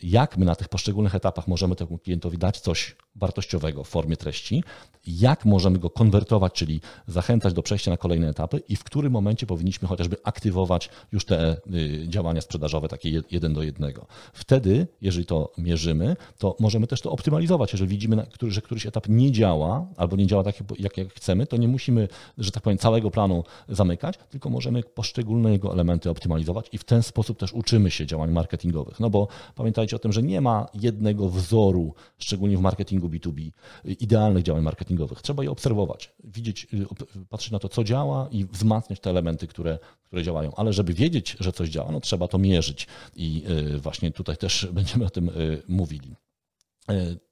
jak 0.02 0.38
my 0.38 0.44
na 0.44 0.54
tych 0.54 0.68
poszczególnych 0.68 1.14
etapach 1.14 1.48
możemy 1.48 1.76
temu 1.76 1.98
klientowi 1.98 2.38
dać 2.38 2.60
coś 2.60 2.96
wartościowego 3.16 3.84
w 3.84 3.88
formie 3.88 4.16
treści, 4.16 4.64
jak 5.06 5.44
możemy 5.44 5.78
go 5.78 5.90
konwertować, 5.90 6.52
czyli 6.52 6.80
zachęcać 7.06 7.54
do 7.54 7.62
przejścia 7.62 7.90
na 7.90 7.96
kolejne 7.96 8.28
etapy 8.28 8.62
i 8.68 8.76
w 8.76 8.84
którym 8.84 9.12
momencie 9.12 9.46
powinniśmy 9.46 9.88
chociażby 9.88 10.16
aktywować 10.24 10.90
już 11.12 11.24
te 11.24 11.56
y, 11.74 12.08
działania 12.08 12.40
sprzedażowe 12.40 12.88
takie 12.88 13.22
jeden 13.30 13.54
do 13.54 13.62
jednego. 13.62 14.06
Wtedy, 14.32 14.86
jeżeli 15.00 15.26
to 15.26 15.52
mierzymy, 15.58 16.16
to 16.38 16.56
możemy 16.60 16.86
też 16.86 17.00
to 17.00 17.10
optymalizować. 17.10 17.72
Jeżeli 17.72 17.90
widzimy, 17.90 18.26
że 18.48 18.62
któryś 18.62 18.86
etap 18.86 19.08
nie 19.08 19.32
działa 19.32 19.86
albo 19.96 20.16
nie 20.16 20.26
działa 20.26 20.44
tak, 20.44 20.54
jak 20.78 21.14
chcemy, 21.14 21.46
to 21.46 21.56
nie 21.56 21.68
musimy, 21.68 22.08
że 22.38 22.50
tak 22.50 22.62
powiem, 22.62 22.78
całego 22.78 23.10
planu 23.10 23.44
zamykać, 23.68 24.18
tylko 24.30 24.50
możemy 24.50 24.82
poszczególne 24.82 25.52
jego 25.52 25.72
elementy 25.72 26.10
optymalizować 26.10 26.68
i 26.72 26.78
w 26.78 26.84
ten 26.84 27.02
sposób 27.02 27.38
też 27.38 27.52
uczymy 27.52 27.90
się 27.90 28.06
działań 28.06 28.30
marketingowych. 28.30 29.00
No 29.00 29.10
bo 29.10 29.28
pamiętajcie 29.58 29.96
o 29.96 29.98
tym, 29.98 30.12
że 30.12 30.22
nie 30.22 30.40
ma 30.40 30.66
jednego 30.74 31.28
wzoru, 31.28 31.94
szczególnie 32.18 32.56
w 32.56 32.60
marketingu 32.60 33.08
B2B, 33.08 33.50
idealnych 33.84 34.42
działań 34.42 34.62
marketingowych. 34.62 35.22
Trzeba 35.22 35.42
je 35.42 35.50
obserwować, 35.50 36.12
widzieć, 36.24 36.66
y, 36.74 36.86
patrzeć 37.28 37.50
na 37.50 37.58
to, 37.58 37.68
co 37.68 37.84
działa 37.84 38.28
i 38.30 38.44
wzmacniać 38.44 39.00
te 39.00 39.10
elementy, 39.10 39.46
które, 39.46 39.78
które 40.04 40.22
działają. 40.22 40.52
Ale 40.56 40.72
żeby 40.72 40.94
wiedzieć, 40.94 41.36
że 41.40 41.52
coś 41.52 41.68
działa, 41.68 41.92
no 41.92 42.00
trzeba 42.00 42.28
to 42.28 42.38
mierzyć 42.38 42.86
i 43.16 43.44
y, 43.74 43.78
właśnie 43.78 44.10
tutaj 44.10 44.36
też 44.36 44.66
będziemy 44.72 45.04
o 45.04 45.10
tym 45.10 45.28
y, 45.28 45.62
mówili. 45.68 46.16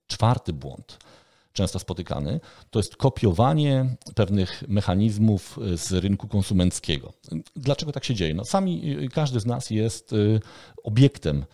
Czwarty 0.07 0.53
błąd 0.53 0.99
często 1.53 1.79
spotykany, 1.79 2.41
to 2.71 2.79
jest 2.79 2.97
kopiowanie 2.97 3.97
pewnych 4.15 4.63
mechanizmów 4.69 5.59
z 5.75 5.93
rynku 5.93 6.29
konsumenckiego. 6.29 7.13
Dlaczego 7.57 7.93
tak 7.93 8.05
się 8.05 8.15
dzieje? 8.15 8.35
No, 8.35 8.45
sami 8.45 8.97
każdy 9.13 9.41
z 9.41 9.47
nas 9.47 9.71
jest 9.71 10.15
obiektem 10.85 11.45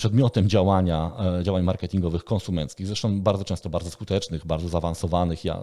przedmiotem 0.00 0.48
działania, 0.48 1.12
e, 1.38 1.44
działań 1.44 1.62
marketingowych 1.62 2.24
konsumenckich, 2.24 2.86
zresztą 2.86 3.20
bardzo 3.20 3.44
często 3.44 3.70
bardzo 3.70 3.90
skutecznych, 3.90 4.46
bardzo 4.46 4.68
zaawansowanych. 4.68 5.44
Ja 5.44 5.60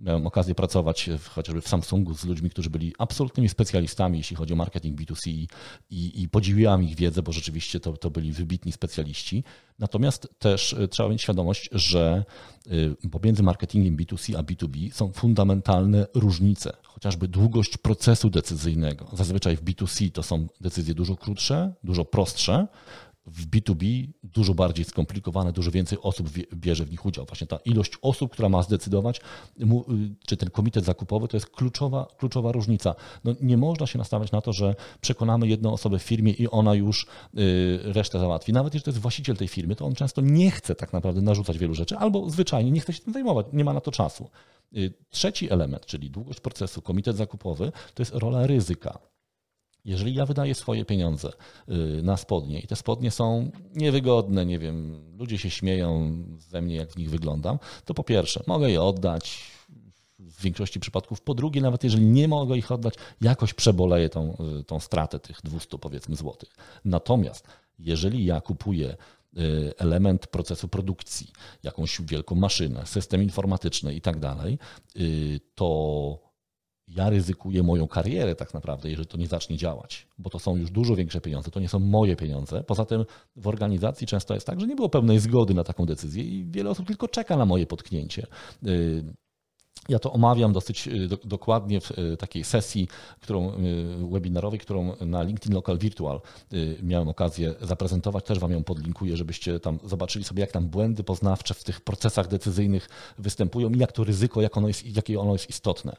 miałem 0.00 0.26
okazję 0.26 0.54
pracować 0.54 1.10
w, 1.18 1.28
chociażby 1.28 1.60
w 1.60 1.68
Samsungu 1.68 2.14
z 2.14 2.24
ludźmi, 2.24 2.50
którzy 2.50 2.70
byli 2.70 2.92
absolutnymi 2.98 3.48
specjalistami, 3.48 4.18
jeśli 4.18 4.36
chodzi 4.36 4.52
o 4.52 4.56
marketing 4.56 5.00
B2C 5.00 5.46
i, 5.90 6.22
i 6.22 6.28
podziwiałem 6.28 6.82
ich 6.82 6.96
wiedzę, 6.96 7.22
bo 7.22 7.32
rzeczywiście 7.32 7.80
to, 7.80 7.92
to 7.92 8.10
byli 8.10 8.32
wybitni 8.32 8.72
specjaliści. 8.72 9.44
Natomiast 9.78 10.28
też 10.38 10.72
e, 10.72 10.88
trzeba 10.88 11.08
mieć 11.08 11.22
świadomość, 11.22 11.68
że 11.72 12.24
e, 13.04 13.08
pomiędzy 13.08 13.42
marketingiem 13.42 13.96
B2C 13.96 14.36
a 14.36 14.42
B2B 14.42 14.92
są 14.92 15.12
fundamentalne 15.12 16.06
różnice, 16.14 16.72
chociażby 16.82 17.28
długość 17.28 17.76
procesu 17.76 18.30
decyzyjnego. 18.30 19.06
Zazwyczaj 19.12 19.56
w 19.56 19.64
B2C 19.64 20.10
to 20.10 20.22
są 20.22 20.46
decyzje 20.60 20.94
dużo 20.94 21.16
krótsze, 21.16 21.72
dużo 21.84 22.04
prostsze, 22.04 22.66
w 23.26 23.46
B2B 23.46 24.08
dużo 24.22 24.54
bardziej 24.54 24.84
skomplikowane, 24.84 25.52
dużo 25.52 25.70
więcej 25.70 25.98
osób 26.02 26.28
bierze 26.54 26.84
w 26.84 26.90
nich 26.90 27.06
udział. 27.06 27.24
Właśnie 27.26 27.46
ta 27.46 27.56
ilość 27.56 27.92
osób, 28.02 28.32
która 28.32 28.48
ma 28.48 28.62
zdecydować, 28.62 29.20
y, 29.60 29.64
czy 30.26 30.36
ten 30.36 30.50
komitet 30.50 30.84
zakupowy, 30.84 31.28
to 31.28 31.36
jest 31.36 31.50
kluczowa, 31.50 32.06
kluczowa 32.18 32.52
różnica. 32.52 32.94
No, 33.24 33.34
nie 33.40 33.56
można 33.56 33.86
się 33.86 33.98
nastawiać 33.98 34.32
na 34.32 34.40
to, 34.40 34.52
że 34.52 34.74
przekonamy 35.00 35.48
jedną 35.48 35.72
osobę 35.72 35.98
w 35.98 36.02
firmie 36.02 36.32
i 36.32 36.48
ona 36.48 36.74
już 36.74 37.06
y, 37.38 37.80
resztę 37.82 38.18
załatwi. 38.18 38.52
Nawet 38.52 38.74
jeżeli 38.74 38.84
to 38.84 38.90
jest 38.90 39.00
właściciel 39.00 39.36
tej 39.36 39.48
firmy, 39.48 39.76
to 39.76 39.86
on 39.86 39.94
często 39.94 40.20
nie 40.20 40.50
chce 40.50 40.74
tak 40.74 40.92
naprawdę 40.92 41.22
narzucać 41.22 41.58
wielu 41.58 41.74
rzeczy, 41.74 41.96
albo 41.96 42.30
zwyczajnie 42.30 42.70
nie 42.70 42.80
chce 42.80 42.92
się 42.92 43.00
tym 43.00 43.12
zajmować, 43.12 43.46
nie 43.52 43.64
ma 43.64 43.72
na 43.72 43.80
to 43.80 43.90
czasu. 43.90 44.30
Y, 44.76 44.92
trzeci 45.10 45.52
element, 45.52 45.86
czyli 45.86 46.10
długość 46.10 46.40
procesu, 46.40 46.82
komitet 46.82 47.16
zakupowy, 47.16 47.72
to 47.94 48.02
jest 48.02 48.14
rola 48.14 48.46
ryzyka. 48.46 48.98
Jeżeli 49.84 50.14
ja 50.14 50.26
wydaję 50.26 50.54
swoje 50.54 50.84
pieniądze 50.84 51.32
y, 51.68 52.02
na 52.02 52.16
spodnie 52.16 52.60
i 52.60 52.66
te 52.66 52.76
spodnie 52.76 53.10
są 53.10 53.50
niewygodne, 53.74 54.46
nie 54.46 54.58
wiem, 54.58 55.02
ludzie 55.18 55.38
się 55.38 55.50
śmieją 55.50 56.18
ze 56.38 56.62
mnie, 56.62 56.76
jak 56.76 56.90
w 56.90 56.96
nich 56.96 57.10
wyglądam, 57.10 57.58
to 57.84 57.94
po 57.94 58.04
pierwsze, 58.04 58.42
mogę 58.46 58.70
je 58.70 58.82
oddać 58.82 59.40
w 60.18 60.42
większości 60.42 60.80
przypadków. 60.80 61.20
Po 61.20 61.34
drugie, 61.34 61.60
nawet 61.60 61.84
jeżeli 61.84 62.06
nie 62.06 62.28
mogę 62.28 62.56
ich 62.56 62.72
oddać, 62.72 62.94
jakoś 63.20 63.54
przeboleję 63.54 64.08
tą, 64.08 64.36
y, 64.60 64.64
tą 64.64 64.80
stratę 64.80 65.18
tych 65.20 65.40
200 65.44 65.78
powiedzmy 65.78 66.16
złotych. 66.16 66.48
Natomiast 66.84 67.46
jeżeli 67.78 68.24
ja 68.24 68.40
kupuję 68.40 68.96
y, 69.38 69.72
element 69.78 70.26
procesu 70.26 70.68
produkcji, 70.68 71.32
jakąś 71.62 72.00
wielką 72.02 72.34
maszynę, 72.34 72.86
system 72.86 73.22
informatyczny 73.22 73.94
i 73.94 74.00
tak 74.00 74.18
dalej, 74.18 74.58
to 75.54 76.33
ja 76.88 77.10
ryzykuję 77.10 77.62
moją 77.62 77.88
karierę 77.88 78.34
tak 78.34 78.54
naprawdę, 78.54 78.90
jeżeli 78.90 79.08
to 79.08 79.16
nie 79.16 79.26
zacznie 79.26 79.56
działać, 79.56 80.06
bo 80.18 80.30
to 80.30 80.38
są 80.38 80.56
już 80.56 80.70
dużo 80.70 80.96
większe 80.96 81.20
pieniądze, 81.20 81.50
to 81.50 81.60
nie 81.60 81.68
są 81.68 81.78
moje 81.78 82.16
pieniądze. 82.16 82.64
Poza 82.64 82.84
tym 82.84 83.04
w 83.36 83.48
organizacji 83.48 84.06
często 84.06 84.34
jest 84.34 84.46
tak, 84.46 84.60
że 84.60 84.66
nie 84.66 84.76
było 84.76 84.88
pełnej 84.88 85.18
zgody 85.18 85.54
na 85.54 85.64
taką 85.64 85.86
decyzję 85.86 86.24
i 86.24 86.44
wiele 86.44 86.70
osób 86.70 86.86
tylko 86.86 87.08
czeka 87.08 87.36
na 87.36 87.46
moje 87.46 87.66
potknięcie. 87.66 88.26
Y, 88.66 89.04
ja 89.88 89.98
to 89.98 90.12
omawiam 90.12 90.52
dosyć 90.52 90.88
y, 90.88 91.08
dokładnie 91.24 91.80
w 91.80 91.98
y, 91.98 92.16
takiej 92.16 92.44
sesji 92.44 92.88
którą, 93.20 93.52
webinarowej, 94.10 94.58
którą 94.58 94.96
na 95.00 95.22
LinkedIn 95.22 95.54
Local 95.54 95.78
Virtual 95.78 96.20
miałem 96.82 97.08
okazję 97.08 97.54
zaprezentować. 97.60 98.24
Też 98.24 98.38
Wam 98.38 98.52
ją 98.52 98.64
podlinkuję, 98.64 99.16
żebyście 99.16 99.60
tam 99.60 99.78
zobaczyli 99.84 100.24
sobie, 100.24 100.40
jak 100.40 100.52
tam 100.52 100.68
błędy 100.68 101.04
poznawcze 101.04 101.54
w 101.54 101.64
tych 101.64 101.80
procesach 101.80 102.28
decyzyjnych 102.28 102.88
występują 103.18 103.70
i 103.70 103.78
jak 103.78 103.92
to 103.92 104.04
ryzyko, 104.04 104.42
jak 104.42 104.56
ono 104.56 104.68
jest, 104.68 104.96
jakie 104.96 105.20
ono 105.20 105.32
jest 105.32 105.50
istotne. 105.50 105.96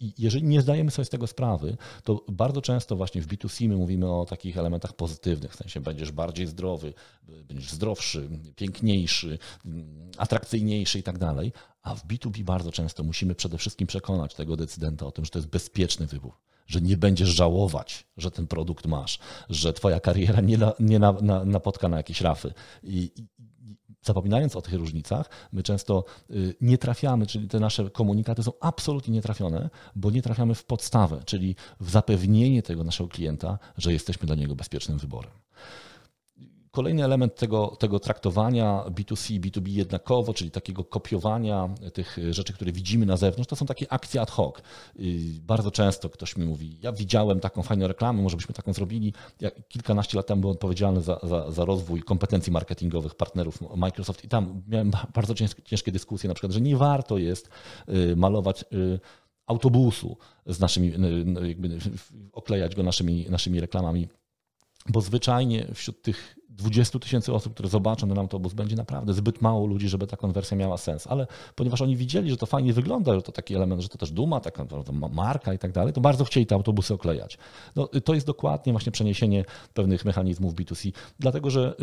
I 0.00 0.14
jeżeli 0.18 0.44
nie 0.44 0.60
zdajemy 0.60 0.90
sobie 0.90 1.06
z 1.06 1.08
tego 1.08 1.26
sprawy, 1.26 1.76
to 2.04 2.24
bardzo 2.28 2.62
często 2.62 2.96
właśnie 2.96 3.22
w 3.22 3.26
B2C 3.26 3.68
my 3.68 3.76
mówimy 3.76 4.12
o 4.12 4.24
takich 4.24 4.58
elementach 4.58 4.92
pozytywnych, 4.92 5.52
w 5.52 5.56
sensie 5.56 5.80
będziesz 5.80 6.12
bardziej 6.12 6.46
zdrowy, 6.46 6.94
będziesz 7.44 7.70
zdrowszy, 7.70 8.28
piękniejszy, 8.56 9.38
atrakcyjniejszy 10.16 10.98
i 10.98 11.02
tak 11.02 11.18
dalej, 11.18 11.52
a 11.82 11.94
w 11.94 12.06
B2B 12.06 12.42
bardzo 12.42 12.72
często 12.72 13.02
musimy 13.02 13.34
przede 13.34 13.58
wszystkim 13.58 13.86
przekonać 13.86 14.34
tego 14.34 14.56
decydenta 14.56 15.06
o 15.06 15.12
tym, 15.12 15.24
że 15.24 15.30
to 15.30 15.38
jest 15.38 15.48
bezpieczny 15.48 16.06
wybór, 16.06 16.32
że 16.66 16.80
nie 16.80 16.96
będziesz 16.96 17.28
żałować, 17.28 18.06
że 18.16 18.30
ten 18.30 18.46
produkt 18.46 18.86
masz, 18.86 19.18
że 19.48 19.72
twoja 19.72 20.00
kariera 20.00 20.40
nie, 20.40 20.58
na, 20.58 20.72
nie 20.80 20.98
na, 20.98 21.12
na, 21.12 21.44
napotka 21.44 21.88
na 21.88 21.96
jakieś 21.96 22.20
rafy. 22.20 22.52
I, 22.82 23.10
zapominając 24.02 24.56
o 24.56 24.62
tych 24.62 24.74
różnicach, 24.74 25.30
my 25.52 25.62
często 25.62 26.04
y, 26.30 26.54
nie 26.60 26.78
trafiamy, 26.78 27.26
czyli 27.26 27.48
te 27.48 27.60
nasze 27.60 27.90
komunikaty 27.90 28.42
są 28.42 28.52
absolutnie 28.60 29.14
nietrafione, 29.14 29.70
bo 29.96 30.10
nie 30.10 30.22
trafiamy 30.22 30.54
w 30.54 30.64
podstawę, 30.64 31.22
czyli 31.24 31.56
w 31.80 31.90
zapewnienie 31.90 32.62
tego 32.62 32.84
naszego 32.84 33.08
klienta, 33.08 33.58
że 33.78 33.92
jesteśmy 33.92 34.26
dla 34.26 34.36
niego 34.36 34.56
bezpiecznym 34.56 34.98
wyborem. 34.98 35.30
Kolejny 36.70 37.04
element 37.04 37.34
tego, 37.34 37.76
tego 37.78 38.00
traktowania 38.00 38.84
B2C, 38.88 39.40
B2B 39.40 39.68
jednakowo, 39.68 40.34
czyli 40.34 40.50
takiego 40.50 40.84
kopiowania 40.84 41.68
tych 41.92 42.16
rzeczy, 42.30 42.52
które 42.52 42.72
widzimy 42.72 43.06
na 43.06 43.16
zewnątrz, 43.16 43.48
to 43.48 43.56
są 43.56 43.66
takie 43.66 43.92
akcje 43.92 44.20
ad 44.20 44.30
hoc. 44.30 44.54
Bardzo 45.40 45.70
często 45.70 46.10
ktoś 46.10 46.36
mi 46.36 46.46
mówi, 46.46 46.78
ja 46.82 46.92
widziałem 46.92 47.40
taką 47.40 47.62
fajną 47.62 47.86
reklamę, 47.86 48.22
może 48.22 48.36
byśmy 48.36 48.54
taką 48.54 48.72
zrobili. 48.72 49.12
Ja 49.40 49.50
kilkanaście 49.68 50.16
lat 50.16 50.26
temu 50.26 50.40
byłem 50.40 50.54
odpowiedzialny 50.54 51.02
za, 51.02 51.20
za, 51.22 51.50
za 51.50 51.64
rozwój 51.64 52.02
kompetencji 52.02 52.52
marketingowych 52.52 53.14
partnerów 53.14 53.58
Microsoft 53.76 54.24
i 54.24 54.28
tam 54.28 54.62
miałem 54.68 54.90
bardzo 55.14 55.34
ciężkie 55.64 55.92
dyskusje, 55.92 56.28
na 56.28 56.34
przykład, 56.34 56.52
że 56.52 56.60
nie 56.60 56.76
warto 56.76 57.18
jest 57.18 57.48
y, 57.88 58.16
malować 58.16 58.64
y, 58.72 59.00
autobusu 59.46 60.16
z 60.46 60.60
naszymi, 60.60 60.88
y, 61.42 61.48
jakby 61.48 61.78
oklejać 62.32 62.74
go 62.74 62.82
naszymi, 62.82 63.26
naszymi 63.30 63.60
reklamami 63.60 64.08
bo 64.88 65.00
zwyczajnie 65.00 65.66
wśród 65.74 66.02
tych 66.02 66.36
20 66.60 66.98
tysięcy 66.98 67.34
osób, 67.34 67.54
które 67.54 67.68
zobaczą 67.68 68.08
ten 68.08 68.18
autobus, 68.18 68.52
będzie 68.52 68.76
naprawdę 68.76 69.14
zbyt 69.14 69.42
mało 69.42 69.66
ludzi, 69.66 69.88
żeby 69.88 70.06
ta 70.06 70.16
konwersja 70.16 70.56
miała 70.56 70.76
sens. 70.76 71.06
Ale 71.06 71.26
ponieważ 71.54 71.82
oni 71.82 71.96
widzieli, 71.96 72.30
że 72.30 72.36
to 72.36 72.46
fajnie 72.46 72.72
wygląda, 72.72 73.14
że 73.14 73.22
to 73.22 73.32
taki 73.32 73.54
element, 73.54 73.82
że 73.82 73.88
to 73.88 73.98
też 73.98 74.12
duma, 74.12 74.40
taka 74.40 74.66
marka 75.12 75.54
i 75.54 75.58
tak 75.58 75.72
dalej, 75.72 75.92
to 75.92 76.00
bardzo 76.00 76.24
chcieli 76.24 76.46
te 76.46 76.54
autobusy 76.54 76.94
oklejać. 76.94 77.38
No, 77.76 77.88
to 78.04 78.14
jest 78.14 78.26
dokładnie 78.26 78.72
właśnie 78.72 78.92
przeniesienie 78.92 79.44
pewnych 79.74 80.04
mechanizmów 80.04 80.54
B2C, 80.54 80.92
dlatego 81.18 81.50
że 81.50 81.74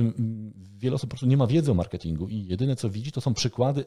wiele 0.77 0.95
osób 0.95 1.09
po 1.09 1.11
prostu 1.11 1.27
nie 1.27 1.37
ma 1.37 1.47
wiedzy 1.47 1.71
o 1.71 1.73
marketingu 1.73 2.27
i 2.27 2.45
jedyne 2.45 2.75
co 2.75 2.89
widzi, 2.89 3.11
to 3.11 3.21
są 3.21 3.33
przykłady, 3.33 3.85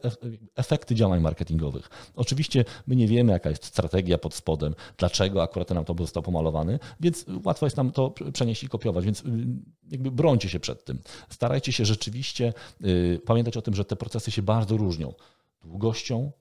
efekty 0.55 0.95
działań 0.95 1.21
marketingowych. 1.21 1.89
Oczywiście 2.15 2.65
my 2.87 2.95
nie 2.95 3.07
wiemy, 3.07 3.31
jaka 3.31 3.49
jest 3.49 3.65
strategia 3.65 4.17
pod 4.17 4.33
spodem, 4.33 4.75
dlaczego 4.97 5.43
akurat 5.43 5.67
ten 5.67 5.77
autobus 5.77 6.05
został 6.05 6.23
pomalowany, 6.23 6.79
więc 6.99 7.25
łatwo 7.45 7.65
jest 7.65 7.77
nam 7.77 7.91
to 7.91 8.13
przenieść 8.33 8.63
i 8.63 8.67
kopiować, 8.67 9.05
więc 9.05 9.23
jakby 9.91 10.11
brońcie 10.11 10.49
się 10.49 10.59
przed 10.59 10.80
tym. 10.85 10.99
Starajcie 11.29 11.71
się 11.71 11.85
rzeczywiście 11.85 12.53
y, 12.85 13.21
pamiętać 13.25 13.57
o 13.57 13.61
tym, 13.61 13.73
że 13.73 13.85
te 13.85 13.95
procesy 13.95 14.31
się 14.31 14.41
bardzo 14.41 14.77
różnią 14.77 15.13
długością, 15.63 16.31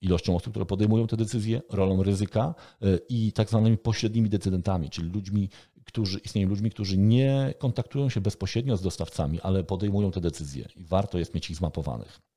ilością 0.00 0.36
osób, 0.36 0.52
które 0.52 0.66
podejmują 0.66 1.06
te 1.06 1.16
decyzje, 1.16 1.62
rolą 1.70 2.02
ryzyka 2.02 2.54
y, 2.82 3.00
i 3.08 3.32
tak 3.32 3.48
zwanymi 3.48 3.78
pośrednimi 3.78 4.28
decydentami, 4.28 4.90
czyli 4.90 5.10
ludźmi, 5.10 5.48
którzy 5.84 6.18
istnieją 6.18 6.48
ludźmi, 6.48 6.70
którzy 6.70 6.98
nie 6.98 7.54
kontaktują 7.58 8.08
się 8.08 8.20
bezpośrednio 8.20 8.76
z 8.76 8.82
dostawcami, 8.82 9.40
ale 9.40 9.64
podejmują 9.64 10.10
te 10.10 10.20
decyzje 10.20 10.68
i 10.76 10.84
warto 10.84 11.18
jest 11.18 11.34
mieć 11.34 11.50
ich 11.50 11.56
zmapowanych. 11.56 12.29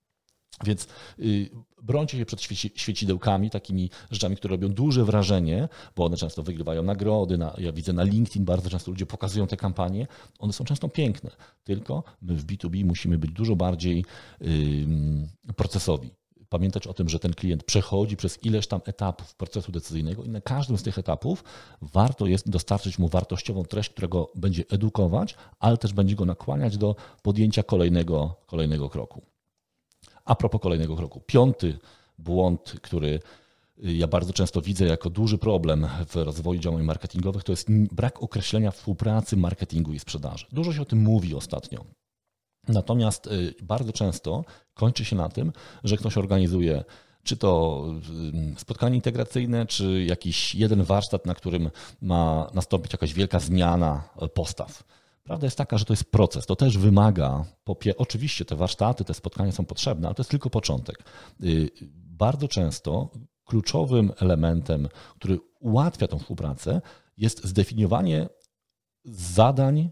Więc 0.65 0.87
y, 1.19 1.49
brońcie 1.81 2.17
się 2.17 2.25
przed 2.25 2.41
świecidełkami, 2.75 3.49
takimi 3.49 3.89
rzeczami, 4.11 4.35
które 4.35 4.51
robią 4.51 4.69
duże 4.69 5.05
wrażenie, 5.05 5.69
bo 5.95 6.05
one 6.05 6.17
często 6.17 6.43
wygrywają 6.43 6.83
nagrody. 6.83 7.37
Na, 7.37 7.53
ja 7.57 7.71
widzę 7.71 7.93
na 7.93 8.03
LinkedIn 8.03 8.45
bardzo 8.45 8.69
często 8.69 8.91
ludzie 8.91 9.05
pokazują 9.05 9.47
te 9.47 9.57
kampanie. 9.57 10.07
One 10.39 10.53
są 10.53 10.65
często 10.65 10.89
piękne, 10.89 11.31
tylko 11.63 12.03
my 12.21 12.35
w 12.35 12.45
B2B 12.45 12.85
musimy 12.85 13.17
być 13.17 13.31
dużo 13.31 13.55
bardziej 13.55 14.05
procesowi. 15.55 16.09
Pamiętać 16.49 16.87
o 16.87 16.93
tym, 16.93 17.09
że 17.09 17.19
ten 17.19 17.33
klient 17.33 17.63
przechodzi 17.63 18.17
przez 18.17 18.43
ileś 18.43 18.67
tam 18.67 18.81
etapów 18.85 19.35
procesu 19.35 19.71
decyzyjnego 19.71 20.23
i 20.23 20.29
na 20.29 20.41
każdym 20.41 20.77
z 20.77 20.83
tych 20.83 20.97
etapów 20.97 21.43
warto 21.81 22.25
jest 22.25 22.49
dostarczyć 22.49 22.99
mu 22.99 23.07
wartościową 23.07 23.63
treść, 23.63 23.89
która 23.89 24.07
go 24.07 24.31
będzie 24.35 24.63
edukować, 24.69 25.35
ale 25.59 25.77
też 25.77 25.93
będzie 25.93 26.15
go 26.15 26.25
nakłaniać 26.25 26.77
do 26.77 26.95
podjęcia 27.21 27.63
kolejnego, 27.63 28.35
kolejnego 28.47 28.89
kroku. 28.89 29.32
A 30.25 30.35
propos 30.35 30.61
kolejnego 30.61 30.95
kroku. 30.95 31.21
Piąty 31.25 31.77
błąd, 32.17 32.75
który 32.81 33.19
ja 33.77 34.07
bardzo 34.07 34.33
często 34.33 34.61
widzę 34.61 34.85
jako 34.85 35.09
duży 35.09 35.37
problem 35.37 35.87
w 36.07 36.15
rozwoju 36.15 36.59
działań 36.59 36.83
marketingowych, 36.83 37.43
to 37.43 37.51
jest 37.51 37.67
brak 37.71 38.23
określenia 38.23 38.71
współpracy 38.71 39.37
marketingu 39.37 39.93
i 39.93 39.99
sprzedaży. 39.99 40.45
Dużo 40.51 40.73
się 40.73 40.81
o 40.81 40.85
tym 40.85 41.01
mówi 41.01 41.35
ostatnio. 41.35 41.85
Natomiast 42.67 43.27
y, 43.27 43.55
bardzo 43.61 43.93
często 43.93 44.45
kończy 44.73 45.05
się 45.05 45.15
na 45.15 45.29
tym, 45.29 45.51
że 45.83 45.97
ktoś 45.97 46.17
organizuje 46.17 46.83
czy 47.23 47.37
to 47.37 47.83
y, 48.55 48.59
spotkanie 48.59 48.95
integracyjne, 48.95 49.65
czy 49.65 50.03
jakiś 50.03 50.55
jeden 50.55 50.83
warsztat, 50.83 51.25
na 51.25 51.33
którym 51.33 51.69
ma 52.01 52.49
nastąpić 52.53 52.93
jakaś 52.93 53.13
wielka 53.13 53.39
zmiana 53.39 54.03
postaw. 54.33 54.83
Prawda 55.23 55.47
jest 55.47 55.57
taka, 55.57 55.77
że 55.77 55.85
to 55.85 55.93
jest 55.93 56.11
proces. 56.11 56.45
To 56.45 56.55
też 56.55 56.77
wymaga, 56.77 57.45
oczywiście 57.97 58.45
te 58.45 58.55
warsztaty, 58.55 59.03
te 59.03 59.13
spotkania 59.13 59.51
są 59.51 59.65
potrzebne, 59.65 60.07
ale 60.07 60.15
to 60.15 60.21
jest 60.21 60.31
tylko 60.31 60.49
początek. 60.49 61.03
Y, 61.43 61.69
bardzo 61.95 62.47
często 62.47 63.09
kluczowym 63.45 64.11
elementem, 64.19 64.87
który 65.15 65.39
ułatwia 65.59 66.07
tą 66.07 66.19
współpracę, 66.19 66.81
jest 67.17 67.45
zdefiniowanie 67.45 68.29
zadań, 69.05 69.89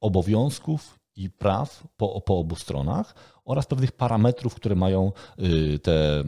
obowiązków 0.00 0.98
i 1.16 1.30
praw 1.30 1.86
po, 1.96 2.20
po 2.20 2.38
obu 2.38 2.56
stronach 2.56 3.14
oraz 3.44 3.66
pewnych 3.66 3.92
parametrów, 3.92 4.54
które 4.54 4.74
mają 4.74 5.12
y, 5.38 5.78
te, 5.78 6.24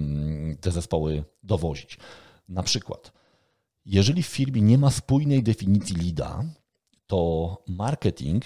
te 0.61 0.71
zespoły 0.71 1.25
dowozić. 1.43 1.99
Na 2.49 2.63
przykład, 2.63 3.13
jeżeli 3.85 4.23
w 4.23 4.27
firmie 4.27 4.63
nie 4.63 4.79
ma 4.79 4.91
spójnej 4.91 5.43
definicji 5.43 5.97
LIDA, 5.97 6.45
to 7.07 7.63
marketing 7.69 8.45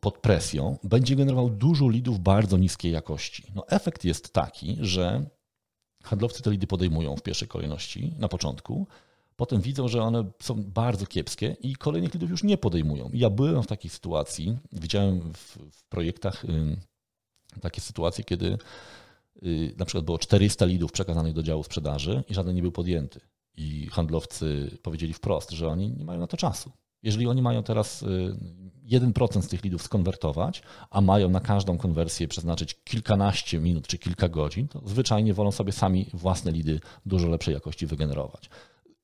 pod 0.00 0.18
presją 0.18 0.78
będzie 0.84 1.16
generował 1.16 1.50
dużo 1.50 1.88
lidów 1.88 2.20
bardzo 2.20 2.56
niskiej 2.56 2.92
jakości. 2.92 3.44
No 3.54 3.68
efekt 3.68 4.04
jest 4.04 4.32
taki, 4.32 4.76
że 4.80 5.26
handlowcy 6.02 6.42
te 6.42 6.50
lidy 6.50 6.66
podejmują 6.66 7.16
w 7.16 7.22
pierwszej 7.22 7.48
kolejności 7.48 8.14
na 8.18 8.28
początku, 8.28 8.86
potem 9.36 9.60
widzą, 9.60 9.88
że 9.88 10.02
one 10.02 10.24
są 10.42 10.62
bardzo 10.62 11.06
kiepskie 11.06 11.56
i 11.60 11.76
kolejnych 11.76 12.14
lidów 12.14 12.30
już 12.30 12.42
nie 12.42 12.58
podejmują. 12.58 13.10
Ja 13.12 13.30
byłem 13.30 13.62
w 13.62 13.66
takiej 13.66 13.90
sytuacji, 13.90 14.58
widziałem 14.72 15.32
w, 15.32 15.58
w 15.72 15.84
projektach 15.88 16.44
y, 16.44 16.76
takie 17.60 17.80
sytuacje, 17.80 18.24
kiedy 18.24 18.58
y, 19.42 19.74
na 19.78 19.84
przykład 19.84 20.04
było 20.04 20.18
400 20.18 20.64
lidów 20.64 20.92
przekazanych 20.92 21.32
do 21.32 21.42
działu 21.42 21.62
sprzedaży 21.62 22.24
i 22.28 22.34
żaden 22.34 22.54
nie 22.54 22.62
był 22.62 22.72
podjęty. 22.72 23.20
I 23.56 23.86
handlowcy 23.86 24.78
powiedzieli 24.82 25.12
wprost, 25.12 25.50
że 25.50 25.68
oni 25.68 25.92
nie 25.92 26.04
mają 26.04 26.20
na 26.20 26.26
to 26.26 26.36
czasu. 26.36 26.72
Jeżeli 27.06 27.26
oni 27.26 27.42
mają 27.42 27.62
teraz 27.62 28.04
1% 28.90 29.38
y, 29.38 29.42
z 29.42 29.48
tych 29.48 29.64
lidów 29.64 29.82
skonwertować, 29.82 30.62
a 30.90 31.00
mają 31.00 31.28
na 31.28 31.40
każdą 31.40 31.78
konwersję 31.78 32.28
przeznaczyć 32.28 32.74
kilkanaście 32.84 33.60
minut 33.60 33.86
czy 33.86 33.98
kilka 33.98 34.28
godzin, 34.28 34.68
to 34.68 34.82
zwyczajnie 34.84 35.34
wolą 35.34 35.52
sobie 35.52 35.72
sami 35.72 36.06
własne 36.14 36.52
lidy 36.52 36.80
dużo 37.06 37.28
lepszej 37.28 37.54
jakości 37.54 37.86
wygenerować. 37.86 38.50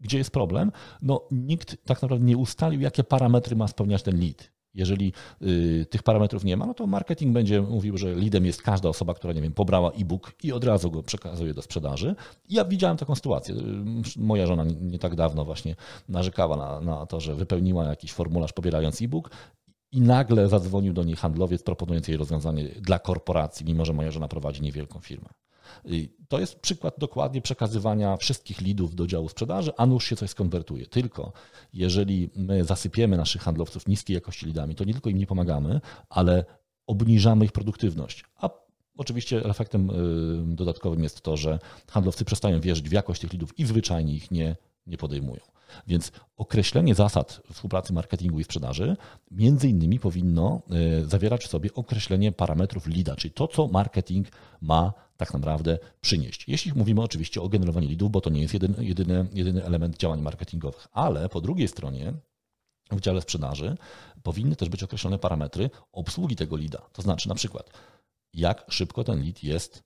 Gdzie 0.01 0.19
jest 0.19 0.31
problem? 0.31 0.73
No, 1.03 1.21
nikt 1.31 1.77
tak 1.85 2.03
naprawdę 2.03 2.27
nie 2.27 2.37
ustalił, 2.37 2.81
jakie 2.81 3.05
parametry 3.05 3.57
ma 3.57 3.69
spełniać 3.69 4.03
ten 4.03 4.21
lead. 4.21 4.53
Jeżeli 4.75 5.13
y, 5.43 5.87
tych 5.91 6.03
parametrów 6.03 6.45
nie 6.45 6.57
ma, 6.57 6.67
no 6.67 6.75
to 6.75 6.87
marketing 6.87 7.33
będzie 7.33 7.63
mówił, 7.63 7.99
że 7.99 8.15
leadem 8.15 8.47
jest 8.47 8.63
każda 8.63 8.89
osoba, 8.89 9.15
która, 9.15 9.33
nie 9.33 9.43
wiem, 9.43 9.53
pobrała 9.53 9.93
e-book 9.93 10.33
i 10.43 10.53
od 10.53 10.65
razu 10.65 10.91
go 10.91 11.03
przekazuje 11.03 11.55
do 11.55 11.63
sprzedaży. 11.63 12.15
Ja 12.49 12.65
widziałem 12.65 12.97
taką 12.97 13.15
sytuację. 13.15 13.55
Moja 14.17 14.47
żona 14.47 14.65
nie, 14.65 14.75
nie 14.75 14.99
tak 14.99 15.15
dawno 15.15 15.45
właśnie 15.45 15.77
narzekała 16.09 16.57
na, 16.57 16.81
na 16.81 17.07
to, 17.07 17.21
że 17.21 17.35
wypełniła 17.35 17.85
jakiś 17.85 18.13
formularz 18.13 18.53
pobierając 18.53 19.03
e-book 19.03 19.31
i 19.93 20.01
nagle 20.01 20.49
zadzwonił 20.49 20.93
do 20.93 21.05
niej 21.05 21.17
handlowiec 21.17 21.63
proponując 21.63 22.09
jej 22.09 22.17
rozwiązanie 22.17 22.69
dla 22.69 22.99
korporacji, 22.99 23.67
mimo 23.67 23.85
że 23.85 23.93
moja 23.93 24.11
żona 24.11 24.29
prowadzi 24.29 24.63
niewielką 24.63 25.01
firmę. 25.01 25.29
To 26.29 26.41
jest 26.41 26.61
przykład 26.61 26.95
dokładnie 26.99 27.43
przekazywania 27.43 28.17
wszystkich 28.17 28.61
lidów 28.61 28.95
do 28.95 29.07
działu 29.07 29.29
sprzedaży, 29.29 29.73
a 29.77 29.87
nuż 29.87 30.05
się 30.05 30.17
coś 30.17 30.31
skonwertuje. 30.31 30.87
Tylko 30.87 31.33
jeżeli 31.73 32.31
my 32.37 32.65
zasypiemy 32.65 33.17
naszych 33.17 33.43
handlowców 33.43 33.89
niskiej 33.89 34.15
jakości 34.15 34.47
lidami, 34.47 34.75
to 34.75 34.85
nie 34.85 34.93
tylko 34.93 35.11
im 35.11 35.19
nie 35.19 35.27
pomagamy, 35.27 35.81
ale 36.09 36.45
obniżamy 36.87 37.45
ich 37.45 37.53
produktywność. 37.53 38.25
A 38.37 38.51
Oczywiście 38.97 39.45
efektem 39.45 39.91
dodatkowym 40.47 41.03
jest 41.03 41.21
to, 41.21 41.37
że 41.37 41.59
handlowcy 41.91 42.25
przestają 42.25 42.61
wierzyć 42.61 42.89
w 42.89 42.93
jakość 42.93 43.21
tych 43.21 43.33
lidów 43.33 43.59
i 43.59 43.65
zwyczajnie 43.65 44.15
ich 44.15 44.31
nie, 44.31 44.57
nie 44.87 44.97
podejmują. 44.97 45.41
Więc 45.87 46.13
określenie 46.37 46.95
zasad 46.95 47.43
współpracy 47.53 47.93
marketingu 47.93 48.41
i 48.41 48.45
sprzedaży 48.45 48.97
między 49.31 49.69
innymi 49.69 49.99
powinno 49.99 50.63
e, 50.71 51.05
zawierać 51.05 51.45
w 51.45 51.49
sobie 51.49 51.75
określenie 51.75 52.33
parametrów 52.33 52.87
LIDA, 52.87 53.17
czyli 53.17 53.35
to, 53.35 53.49
co 53.49 53.69
marketing 53.69 54.29
ma 54.61 54.93
tak 55.17 55.35
naprawdę 55.35 55.79
przynieść. 56.01 56.49
Jeśli 56.49 56.73
mówimy 56.73 57.03
oczywiście 57.03 57.43
o 57.43 57.49
generowaniu 57.49 57.89
lidów, 57.89 58.11
bo 58.11 58.21
to 58.21 58.31
nie 58.31 58.43
jest 58.43 58.55
jedyny, 58.55 58.85
jedyny, 58.85 59.27
jedyny 59.33 59.65
element 59.65 59.97
działań 59.97 60.21
marketingowych, 60.21 60.89
ale 60.93 61.29
po 61.29 61.41
drugiej 61.41 61.69
stronie 61.69 62.13
w 62.91 63.01
dziale 63.01 63.21
sprzedaży 63.21 63.77
powinny 64.23 64.57
też 64.57 64.69
być 64.69 64.83
określone 64.83 65.19
parametry 65.19 65.71
obsługi 65.93 66.37
tego 66.37 66.57
lida. 66.57 66.83
To 66.93 67.03
znaczy 67.03 67.29
na 67.29 67.35
przykład, 67.35 67.71
jak 68.35 68.65
szybko 68.69 69.05
ten 69.05 69.25
lead 69.25 69.45
jest 69.45 69.83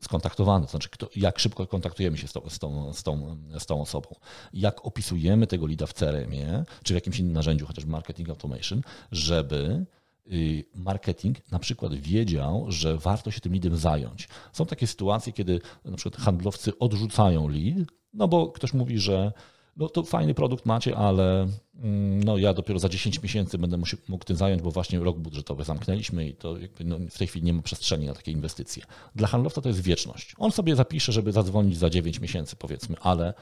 skontaktowany, 0.00 0.64
to 0.66 0.70
znaczy 0.70 0.88
kto, 0.88 1.08
jak 1.16 1.38
szybko 1.38 1.66
kontaktujemy 1.66 2.18
się 2.18 2.28
z 2.28 2.32
tą, 2.32 2.50
z, 2.50 2.58
tą, 2.58 2.92
z, 2.92 3.02
tą, 3.02 3.36
z 3.58 3.66
tą 3.66 3.80
osobą, 3.82 4.08
jak 4.52 4.86
opisujemy 4.86 5.46
tego 5.46 5.66
lida 5.66 5.86
w 5.86 5.92
CRM-ie, 5.92 6.64
czy 6.82 6.94
w 6.94 6.94
jakimś 6.94 7.18
innym 7.18 7.32
narzędziu, 7.32 7.66
chociażby 7.66 7.90
marketing 7.90 8.28
automation, 8.28 8.82
żeby 9.12 9.86
y, 10.32 10.64
marketing 10.74 11.50
na 11.50 11.58
przykład 11.58 11.94
wiedział, 11.94 12.66
że 12.68 12.98
warto 12.98 13.30
się 13.30 13.40
tym 13.40 13.52
lidem 13.52 13.76
zająć. 13.76 14.28
Są 14.52 14.66
takie 14.66 14.86
sytuacje, 14.86 15.32
kiedy 15.32 15.60
na 15.84 15.96
przykład 15.96 16.22
handlowcy 16.22 16.78
odrzucają 16.78 17.48
lead, 17.48 17.88
no 18.12 18.28
bo 18.28 18.48
ktoś 18.48 18.74
mówi, 18.74 18.98
że 18.98 19.32
no 19.76 19.88
to 19.88 20.02
fajny 20.02 20.34
produkt 20.34 20.66
macie, 20.66 20.96
ale 20.96 21.48
mm, 21.74 22.22
no 22.22 22.38
ja 22.38 22.54
dopiero 22.54 22.78
za 22.78 22.88
10 22.88 23.22
miesięcy 23.22 23.58
będę 23.58 23.78
mógł 24.08 24.24
tym 24.24 24.36
zająć, 24.36 24.62
bo 24.62 24.70
właśnie 24.70 24.98
rok 24.98 25.18
budżetowy 25.18 25.64
zamknęliśmy 25.64 26.28
i 26.28 26.34
to 26.34 26.54
no 26.84 26.98
w 27.10 27.18
tej 27.18 27.26
chwili 27.26 27.46
nie 27.46 27.52
ma 27.52 27.62
przestrzeni 27.62 28.06
na 28.06 28.14
takie 28.14 28.32
inwestycje. 28.32 28.82
Dla 29.14 29.28
handlowca 29.28 29.60
to 29.60 29.68
jest 29.68 29.80
wieczność. 29.80 30.34
On 30.38 30.52
sobie 30.52 30.76
zapisze, 30.76 31.12
żeby 31.12 31.32
zadzwonić 31.32 31.78
za 31.78 31.90
9 31.90 32.20
miesięcy 32.20 32.56
powiedzmy, 32.56 32.96
ale 33.00 33.34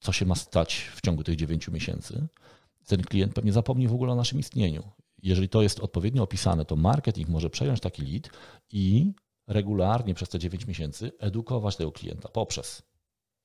co 0.00 0.12
się 0.12 0.26
ma 0.26 0.34
stać 0.34 0.90
w 0.94 1.00
ciągu 1.00 1.24
tych 1.24 1.36
9 1.36 1.68
miesięcy? 1.68 2.26
Ten 2.86 3.02
klient 3.02 3.34
pewnie 3.34 3.52
zapomni 3.52 3.88
w 3.88 3.94
ogóle 3.94 4.12
o 4.12 4.16
naszym 4.16 4.38
istnieniu. 4.38 4.82
Jeżeli 5.22 5.48
to 5.48 5.62
jest 5.62 5.80
odpowiednio 5.80 6.22
opisane, 6.22 6.64
to 6.64 6.76
marketing 6.76 7.28
może 7.28 7.50
przejąć 7.50 7.80
taki 7.80 8.02
lead 8.02 8.30
i 8.72 9.12
regularnie 9.46 10.14
przez 10.14 10.28
te 10.28 10.38
9 10.38 10.66
miesięcy 10.66 11.12
edukować 11.18 11.76
tego 11.76 11.92
klienta 11.92 12.28
poprzez 12.28 12.82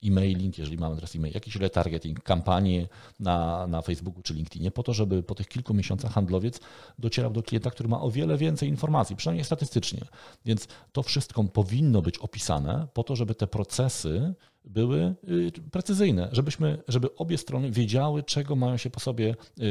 e-mailing, 0.03 0.57
jeżeli 0.57 0.77
mamy 0.77 0.95
teraz 0.95 1.15
e-mail, 1.15 1.33
jakiś 1.33 1.55
retargeting, 1.55 2.23
kampanie 2.23 2.87
na, 3.19 3.67
na 3.67 3.81
Facebooku 3.81 4.21
czy 4.23 4.33
LinkedInie, 4.33 4.71
po 4.71 4.83
to, 4.83 4.93
żeby 4.93 5.23
po 5.23 5.35
tych 5.35 5.47
kilku 5.47 5.73
miesiącach 5.73 6.11
handlowiec 6.11 6.59
docierał 6.99 7.31
do 7.31 7.43
klienta, 7.43 7.71
który 7.71 7.89
ma 7.89 8.01
o 8.01 8.11
wiele 8.11 8.37
więcej 8.37 8.69
informacji, 8.69 9.15
przynajmniej 9.15 9.45
statystycznie. 9.45 10.01
Więc 10.45 10.67
to 10.91 11.03
wszystko 11.03 11.43
powinno 11.43 12.01
być 12.01 12.17
opisane 12.17 12.87
po 12.93 13.03
to, 13.03 13.15
żeby 13.15 13.35
te 13.35 13.47
procesy 13.47 14.33
były 14.65 15.15
y, 15.29 15.51
precyzyjne, 15.71 16.29
żebyśmy, 16.31 16.83
żeby 16.87 17.15
obie 17.15 17.37
strony 17.37 17.71
wiedziały, 17.71 18.23
czego 18.23 18.55
mają 18.55 18.77
się 18.77 18.89
po 18.89 18.99
sobie 18.99 19.35
y, 19.59 19.63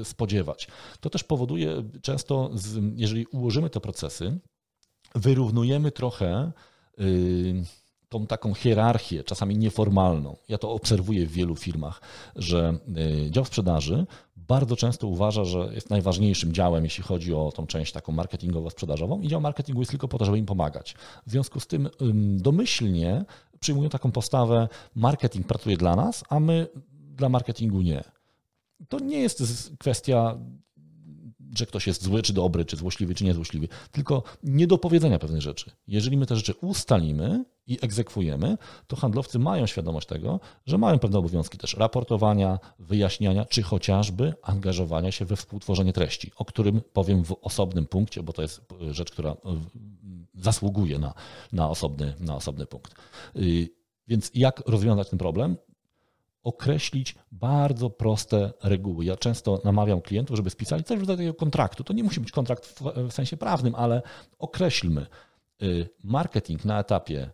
y, 0.00 0.04
spodziewać. 0.04 0.68
To 1.00 1.10
też 1.10 1.24
powoduje 1.24 1.82
często, 2.02 2.50
jeżeli 2.96 3.26
ułożymy 3.26 3.70
te 3.70 3.80
procesy, 3.80 4.38
wyrównujemy 5.14 5.92
trochę 5.92 6.52
tą 8.08 8.26
taką 8.26 8.54
hierarchię, 8.54 9.24
czasami 9.24 9.58
nieformalną. 9.58 10.36
Ja 10.48 10.58
to 10.58 10.72
obserwuję 10.72 11.26
w 11.26 11.32
wielu 11.32 11.56
firmach, 11.56 12.00
że 12.36 12.78
y, 13.26 13.30
dział 13.30 13.44
sprzedaży 13.44 14.06
bardzo 14.36 14.76
często 14.76 15.06
uważa, 15.06 15.44
że 15.44 15.58
jest 15.58 15.90
najważniejszym 15.90 16.52
działem, 16.52 16.84
jeśli 16.84 17.04
chodzi 17.04 17.34
o 17.34 17.52
tą 17.54 17.66
część 17.66 17.92
taką 17.92 18.12
marketingowo-sprzedażową 18.12 19.22
i 19.22 19.28
dział 19.28 19.40
marketingu 19.40 19.80
jest 19.80 19.90
tylko 19.90 20.08
po 20.08 20.18
to, 20.18 20.24
żeby 20.24 20.38
im 20.38 20.46
pomagać. 20.46 20.94
W 21.26 21.30
związku 21.30 21.60
z 21.60 21.66
tym 21.66 21.88
domyślnie 22.36 23.24
przyjmują 23.60 23.88
taką 23.88 24.12
postawę, 24.12 24.68
marketing 24.94 25.46
pracuje 25.46 25.76
dla 25.76 25.96
nas, 25.96 26.24
a 26.28 26.40
my 26.40 26.66
dla 27.16 27.28
marketingu 27.28 27.82
nie. 27.82 28.04
To 28.88 28.98
nie 28.98 29.20
jest 29.20 29.72
kwestia 29.78 30.38
że 31.56 31.66
ktoś 31.66 31.86
jest 31.86 32.02
zły 32.02 32.22
czy 32.22 32.32
dobry, 32.32 32.64
czy 32.64 32.76
złośliwy, 32.76 33.14
czy 33.14 33.24
niezłośliwy, 33.24 33.68
tylko 33.92 34.22
niedopowiedzenia 34.42 35.18
pewnych 35.18 35.42
rzeczy. 35.42 35.70
Jeżeli 35.86 36.16
my 36.16 36.26
te 36.26 36.36
rzeczy 36.36 36.54
ustalimy 36.54 37.44
i 37.66 37.78
egzekwujemy, 37.80 38.58
to 38.86 38.96
handlowcy 38.96 39.38
mają 39.38 39.66
świadomość 39.66 40.06
tego, 40.06 40.40
że 40.66 40.78
mają 40.78 40.98
pewne 40.98 41.18
obowiązki 41.18 41.58
też 41.58 41.74
raportowania, 41.74 42.58
wyjaśniania, 42.78 43.44
czy 43.44 43.62
chociażby 43.62 44.34
angażowania 44.42 45.12
się 45.12 45.24
we 45.24 45.36
współtworzenie 45.36 45.92
treści, 45.92 46.32
o 46.36 46.44
którym 46.44 46.80
powiem 46.92 47.24
w 47.24 47.36
osobnym 47.42 47.86
punkcie, 47.86 48.22
bo 48.22 48.32
to 48.32 48.42
jest 48.42 48.60
rzecz, 48.90 49.10
która 49.10 49.36
zasługuje 50.34 50.98
na, 50.98 51.14
na, 51.52 51.70
osobny, 51.70 52.14
na 52.20 52.36
osobny 52.36 52.66
punkt. 52.66 52.94
Y, 53.36 53.68
więc 54.08 54.30
jak 54.34 54.62
rozwiązać 54.66 55.10
ten 55.10 55.18
problem? 55.18 55.56
Określić 56.42 57.14
bardzo 57.32 57.90
proste 57.90 58.52
reguły. 58.62 59.04
Ja 59.04 59.16
często 59.16 59.60
namawiam 59.64 60.00
klientów, 60.00 60.36
żeby 60.36 60.50
spisali 60.50 60.84
coś 60.84 60.98
w 60.98 61.08
rodzaju 61.08 61.34
kontraktu. 61.34 61.84
To 61.84 61.92
nie 61.92 62.04
musi 62.04 62.20
być 62.20 62.32
kontrakt 62.32 62.66
w, 62.66 62.82
w 63.08 63.12
sensie 63.12 63.36
prawnym, 63.36 63.74
ale 63.74 64.02
określmy. 64.38 65.06
Y, 65.62 65.88
marketing 66.04 66.64
na 66.64 66.80
etapie 66.80 67.30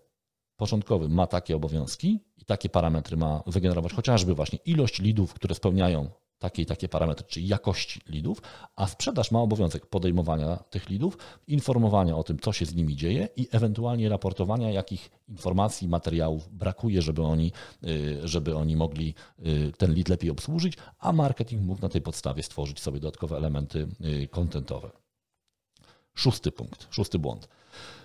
początkowym 0.56 1.12
ma 1.12 1.26
takie 1.26 1.56
obowiązki 1.56 2.20
i 2.36 2.44
takie 2.44 2.68
parametry 2.68 3.16
ma 3.16 3.42
wygenerować 3.46 3.92
chociażby 3.92 4.34
właśnie 4.34 4.58
ilość 4.64 5.00
lidów, 5.00 5.34
które 5.34 5.54
spełniają 5.54 6.10
takie 6.44 6.62
i 6.62 6.66
takie 6.66 6.88
parametry, 6.88 7.26
czyli 7.28 7.48
jakości 7.48 8.00
lidów, 8.08 8.42
a 8.76 8.86
sprzedaż 8.86 9.30
ma 9.30 9.40
obowiązek 9.40 9.86
podejmowania 9.86 10.56
tych 10.56 10.88
lidów, 10.88 11.18
informowania 11.46 12.16
o 12.16 12.24
tym, 12.24 12.38
co 12.38 12.52
się 12.52 12.66
z 12.66 12.74
nimi 12.74 12.96
dzieje 12.96 13.28
i 13.36 13.48
ewentualnie 13.50 14.08
raportowania, 14.08 14.70
jakich 14.70 15.10
informacji, 15.28 15.88
materiałów 15.88 16.48
brakuje, 16.52 17.02
żeby 17.02 17.22
oni, 17.22 17.52
y, 17.84 18.28
żeby 18.28 18.56
oni 18.56 18.76
mogli 18.76 19.14
y, 19.46 19.72
ten 19.78 19.94
lead 19.94 20.08
lepiej 20.08 20.30
obsłużyć, 20.30 20.74
a 20.98 21.12
marketing 21.12 21.62
mógł 21.62 21.82
na 21.82 21.88
tej 21.88 22.00
podstawie 22.00 22.42
stworzyć 22.42 22.80
sobie 22.80 23.00
dodatkowe 23.00 23.36
elementy 23.36 23.88
kontentowe. 24.30 24.90
Szósty 26.14 26.52
punkt, 26.52 26.86
szósty 26.90 27.18
błąd. 27.18 27.48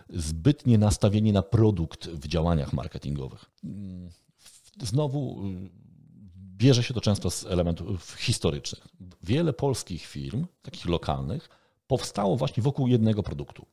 Zbytnie 0.09 0.77
nastawienie 0.77 1.33
na 1.33 1.41
produkt 1.41 2.07
w 2.07 2.27
działaniach 2.27 2.73
marketingowych. 2.73 3.45
Znowu 4.81 5.43
bierze 6.59 6.83
się 6.83 6.93
to 6.93 7.01
często 7.01 7.29
z 7.29 7.45
elementów 7.45 8.15
historycznych. 8.19 8.87
Wiele 9.23 9.53
polskich 9.53 10.05
firm, 10.05 10.45
takich 10.61 10.85
lokalnych, 10.85 11.49
powstało 11.87 12.37
właśnie 12.37 12.63
wokół 12.63 12.87
jednego 12.87 13.23
produktu. 13.23 13.65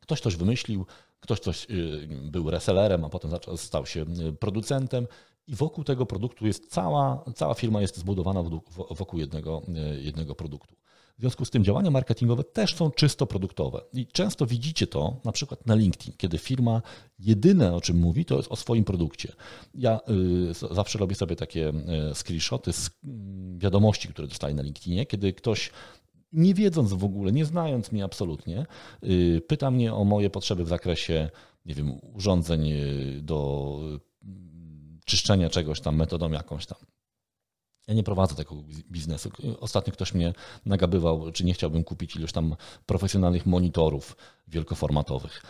Ktoś 0.00 0.20
coś 0.20 0.36
wymyślił, 0.36 0.86
ktoś 1.20 1.40
coś 1.40 1.66
y, 1.70 2.08
był 2.30 2.50
resellerem, 2.50 3.04
a 3.04 3.08
potem 3.08 3.30
stał 3.56 3.86
się 3.86 4.02
y, 4.02 4.32
producentem 4.32 5.06
i 5.46 5.54
wokół 5.54 5.84
tego 5.84 6.06
produktu 6.06 6.46
jest 6.46 6.70
cała, 6.70 7.24
cała 7.34 7.54
firma 7.54 7.80
jest 7.80 7.96
zbudowana 7.96 8.42
wokół 8.90 9.18
jednego, 9.18 9.62
y, 9.96 10.02
jednego 10.02 10.34
produktu. 10.34 10.76
W 11.18 11.20
związku 11.20 11.44
z 11.44 11.50
tym 11.50 11.64
działania 11.64 11.90
marketingowe 11.90 12.44
też 12.44 12.74
są 12.74 12.90
czysto 12.90 13.26
produktowe. 13.26 13.80
I 13.92 14.06
często 14.06 14.46
widzicie 14.46 14.86
to 14.86 15.20
na 15.24 15.32
przykład 15.32 15.66
na 15.66 15.74
LinkedIn, 15.74 16.14
kiedy 16.16 16.38
firma 16.38 16.82
jedyne 17.18 17.74
o 17.74 17.80
czym 17.80 17.96
mówi, 17.96 18.24
to 18.24 18.36
jest 18.36 18.52
o 18.52 18.56
swoim 18.56 18.84
produkcie. 18.84 19.32
Ja 19.74 20.00
y, 20.70 20.74
zawsze 20.74 20.98
robię 20.98 21.14
sobie 21.14 21.36
takie 21.36 21.68
y, 21.68 22.14
screenshoty 22.14 22.72
z 22.72 22.86
y, 22.86 22.90
wiadomości, 23.58 24.08
które 24.08 24.28
dostaję 24.28 24.54
na 24.54 24.62
LinkedInie, 24.62 25.06
kiedy 25.06 25.32
ktoś 25.32 25.70
nie 26.32 26.54
wiedząc 26.54 26.92
w 26.92 27.04
ogóle, 27.04 27.32
nie 27.32 27.44
znając 27.44 27.92
mnie 27.92 28.04
absolutnie, 28.04 28.66
y, 29.04 29.42
pyta 29.48 29.70
mnie 29.70 29.94
o 29.94 30.04
moje 30.04 30.30
potrzeby 30.30 30.64
w 30.64 30.68
zakresie, 30.68 31.30
nie 31.64 31.74
wiem, 31.74 31.98
urządzeń 32.14 32.68
y, 32.68 33.20
do 33.22 33.78
y, 33.96 35.02
czyszczenia 35.04 35.50
czegoś 35.50 35.80
tam 35.80 35.96
metodą 35.96 36.30
jakąś 36.30 36.66
tam. 36.66 36.78
Ja 37.88 37.94
nie 37.94 38.02
prowadzę 38.02 38.34
tego 38.34 38.54
biznesu. 38.90 39.30
Ostatnio 39.60 39.92
ktoś 39.92 40.14
mnie 40.14 40.32
nagabywał, 40.66 41.32
czy 41.32 41.44
nie 41.44 41.54
chciałbym 41.54 41.84
kupić 41.84 42.16
ilość 42.16 42.32
tam 42.32 42.56
profesjonalnych 42.86 43.46
monitorów 43.46 44.16
wielkoformatowych. 44.48 45.42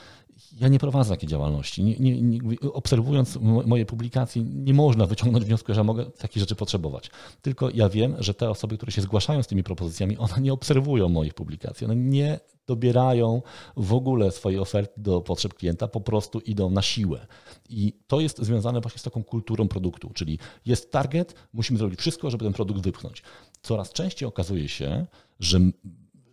Ja 0.61 0.69
nie 0.69 0.79
prowadzę 0.79 1.11
takiej 1.11 1.29
działalności. 1.29 1.85
Nie, 1.85 1.97
nie, 1.97 2.23
nie, 2.23 2.41
obserwując 2.73 3.39
moje 3.67 3.87
publikacje, 3.87 4.43
nie 4.43 4.75
można 4.75 5.07
wyciągnąć 5.07 5.45
wniosku, 5.45 5.75
że 5.75 5.85
mogę 5.85 6.05
takich 6.05 6.41
rzeczy 6.41 6.55
potrzebować. 6.55 7.11
Tylko 7.43 7.71
ja 7.71 7.89
wiem, 7.89 8.17
że 8.19 8.35
te 8.35 8.51
osoby, 8.51 8.77
które 8.77 8.93
się 8.93 9.03
zgłaszają 9.03 9.43
z 9.43 9.47
tymi 9.47 9.63
propozycjami, 9.63 10.19
one 10.19 10.35
nie 10.41 10.53
obserwują 10.53 11.09
moich 11.09 11.35
publikacji. 11.35 11.85
One 11.85 11.97
nie 11.97 12.41
dobierają 12.67 13.43
w 13.77 13.95
ogóle 13.95 14.31
swojej 14.31 14.59
oferty 14.59 15.01
do 15.01 15.21
potrzeb 15.21 15.55
klienta, 15.55 15.89
po 15.89 16.01
prostu 16.01 16.41
idą 16.41 16.71
na 16.71 16.83
siłę. 16.83 17.27
I 17.69 17.93
to 18.07 18.21
jest 18.21 18.39
związane 18.39 18.81
właśnie 18.81 18.99
z 18.99 19.03
taką 19.03 19.25
kulturą 19.25 19.69
produktu, 19.69 20.11
czyli 20.15 20.39
jest 20.67 20.93
target, 20.93 21.35
musimy 21.53 21.79
zrobić 21.79 22.01
wszystko, 22.01 22.31
żeby 22.31 22.45
ten 22.45 22.53
produkt 22.53 22.81
wypchnąć. 22.81 23.23
Coraz 23.63 23.93
częściej 23.93 24.29
okazuje 24.29 24.69
się, 24.69 25.07
że 25.41 25.61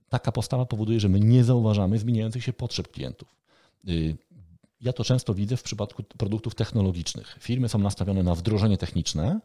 taka 0.10 0.32
postawa 0.32 0.66
powoduje, 0.66 1.00
że 1.00 1.10
my 1.10 1.20
nie 1.20 1.44
zauważamy 1.44 2.00
zmieniających 2.00 2.44
się 2.44 2.54
potrzeb 2.54 2.88
klientów. 2.92 3.39
Y, 3.88 4.18
ja 4.80 4.94
to 4.94 5.04
często 5.04 5.34
widzę 5.34 5.58
w 5.58 5.64
przypadku 5.64 6.04
produktów 6.04 6.56
technologicznych. 6.56 7.38
Firmy 7.40 7.70
są 7.70 7.80
nastawione 7.80 8.24
na 8.24 8.36
wdrożenie 8.36 8.78
techniczne, 8.78 9.40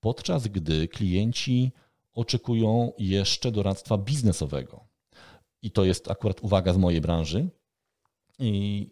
podczas 0.00 0.48
gdy 0.48 0.88
klienci 0.88 1.72
oczekują 2.14 2.92
jeszcze 2.98 3.52
doradztwa 3.52 3.98
biznesowego. 3.98 4.88
I 5.62 5.70
to 5.70 5.84
jest 5.84 6.10
akurat 6.10 6.40
uwaga 6.40 6.72
z 6.72 6.76
mojej 6.76 7.00
branży. 7.00 7.48
I 8.38 8.86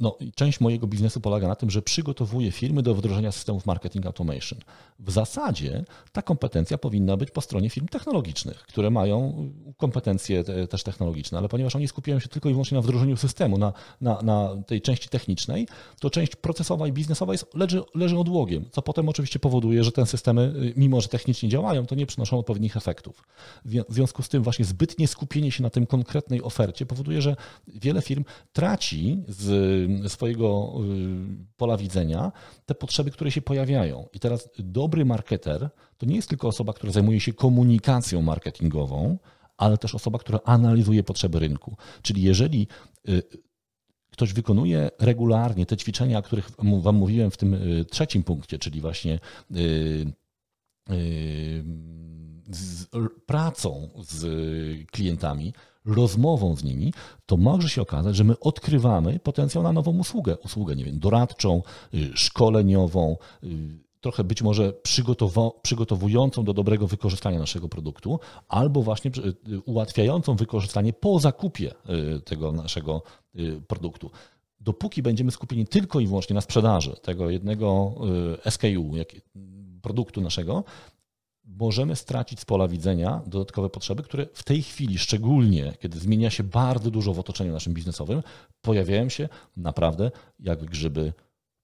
no, 0.00 0.18
część 0.34 0.60
mojego 0.60 0.86
biznesu 0.86 1.20
polega 1.20 1.48
na 1.48 1.56
tym, 1.56 1.70
że 1.70 1.82
przygotowuję 1.82 2.52
firmy 2.52 2.82
do 2.82 2.94
wdrożenia 2.94 3.32
systemów 3.32 3.66
marketing 3.66 4.06
automation. 4.06 4.58
W 4.98 5.10
zasadzie 5.10 5.84
ta 6.12 6.22
kompetencja 6.22 6.78
powinna 6.78 7.16
być 7.16 7.30
po 7.30 7.40
stronie 7.40 7.70
firm 7.70 7.88
technologicznych, 7.88 8.58
które 8.58 8.90
mają 8.90 9.48
kompetencje 9.76 10.44
te, 10.44 10.66
też 10.66 10.82
technologiczne, 10.82 11.38
ale 11.38 11.48
ponieważ 11.48 11.76
oni 11.76 11.88
skupiają 11.88 12.20
się 12.20 12.28
tylko 12.28 12.48
i 12.48 12.52
wyłącznie 12.52 12.76
na 12.76 12.82
wdrożeniu 12.82 13.16
systemu, 13.16 13.58
na, 13.58 13.72
na, 14.00 14.22
na 14.22 14.56
tej 14.66 14.82
części 14.82 15.08
technicznej, 15.08 15.68
to 16.00 16.10
część 16.10 16.36
procesowa 16.36 16.88
i 16.88 16.92
biznesowa 16.92 17.32
jest, 17.32 17.54
leży, 17.54 17.82
leży 17.94 18.18
odłogiem, 18.18 18.64
co 18.70 18.82
potem 18.82 19.08
oczywiście 19.08 19.38
powoduje, 19.38 19.84
że 19.84 19.92
te 19.92 20.06
systemy, 20.06 20.72
mimo 20.76 21.00
że 21.00 21.08
technicznie 21.08 21.48
działają, 21.48 21.86
to 21.86 21.94
nie 21.94 22.06
przynoszą 22.06 22.38
odpowiednich 22.38 22.76
efektów. 22.76 23.24
W 23.64 23.94
związku 23.94 24.22
z 24.22 24.28
tym 24.28 24.42
właśnie 24.42 24.64
zbytnie 24.64 25.08
skupienie 25.08 25.52
się 25.52 25.62
na 25.62 25.70
tym 25.70 25.86
konkretnej 25.86 26.42
ofercie 26.42 26.86
powoduje, 26.86 27.22
że 27.22 27.36
wiele 27.68 28.02
firm 28.02 28.24
traci 28.52 29.22
z 29.28 29.69
swojego 30.08 30.72
y, 30.84 31.56
pola 31.56 31.76
widzenia 31.76 32.32
te 32.66 32.74
potrzeby, 32.74 33.10
które 33.10 33.30
się 33.30 33.42
pojawiają. 33.42 34.08
I 34.12 34.20
teraz 34.20 34.48
dobry 34.58 35.04
marketer 35.04 35.70
to 35.98 36.06
nie 36.06 36.16
jest 36.16 36.28
tylko 36.28 36.48
osoba, 36.48 36.72
która 36.72 36.92
zajmuje 36.92 37.20
się 37.20 37.32
komunikacją 37.32 38.22
marketingową, 38.22 39.18
ale 39.56 39.78
też 39.78 39.94
osoba, 39.94 40.18
która 40.18 40.40
analizuje 40.44 41.02
potrzeby 41.02 41.38
rynku. 41.38 41.76
Czyli 42.02 42.22
jeżeli 42.22 42.66
y, 43.08 43.22
ktoś 44.10 44.32
wykonuje 44.32 44.90
regularnie 44.98 45.66
te 45.66 45.76
ćwiczenia, 45.76 46.18
o 46.18 46.22
których 46.22 46.50
Wam 46.58 46.96
mówiłem 46.96 47.30
w 47.30 47.36
tym 47.36 47.54
y, 47.54 47.84
trzecim 47.84 48.22
punkcie, 48.22 48.58
czyli 48.58 48.80
właśnie 48.80 49.18
z 52.50 52.86
pracą 53.26 53.88
z 54.02 54.26
klientami, 54.90 55.52
rozmową 55.84 56.56
z 56.56 56.64
nimi, 56.64 56.92
to 57.26 57.36
może 57.36 57.68
się 57.68 57.82
okazać, 57.82 58.16
że 58.16 58.24
my 58.24 58.40
odkrywamy 58.40 59.18
potencjał 59.18 59.62
na 59.62 59.72
nową 59.72 59.98
usługę. 59.98 60.36
Usługę, 60.36 60.76
nie 60.76 60.84
wiem, 60.84 60.98
doradczą, 60.98 61.62
y, 61.94 62.10
szkoleniową, 62.14 63.16
y, 63.44 63.48
trochę 64.00 64.24
być 64.24 64.42
może 64.42 64.72
przygotowującą 65.62 66.44
do 66.44 66.54
dobrego 66.54 66.86
wykorzystania 66.86 67.38
naszego 67.38 67.68
produktu, 67.68 68.20
albo 68.48 68.82
właśnie 68.82 69.10
y, 69.48 69.60
ułatwiającą 69.60 70.36
wykorzystanie 70.36 70.92
po 70.92 71.18
zakupie 71.18 71.74
tego 72.24 72.52
naszego 72.52 73.02
produktu. 73.66 74.10
Dopóki 74.60 75.02
będziemy 75.02 75.30
skupieni 75.30 75.66
tylko 75.66 76.00
i 76.00 76.06
wyłącznie 76.06 76.34
na 76.34 76.40
sprzedaży 76.40 76.96
tego 77.02 77.30
jednego 77.30 77.94
SKU, 78.50 78.96
produktu 79.82 80.20
naszego, 80.20 80.64
możemy 81.44 81.96
stracić 81.96 82.40
z 82.40 82.44
pola 82.44 82.68
widzenia 82.68 83.22
dodatkowe 83.26 83.70
potrzeby, 83.70 84.02
które 84.02 84.26
w 84.34 84.42
tej 84.42 84.62
chwili, 84.62 84.98
szczególnie 84.98 85.72
kiedy 85.80 85.98
zmienia 85.98 86.30
się 86.30 86.44
bardzo 86.44 86.90
dużo 86.90 87.14
w 87.14 87.18
otoczeniu 87.18 87.52
naszym 87.52 87.74
biznesowym, 87.74 88.22
pojawiają 88.60 89.08
się 89.08 89.28
naprawdę 89.56 90.10
jak 90.38 90.64
grzyby 90.64 91.12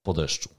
po 0.03 0.13
deszczu. 0.13 0.49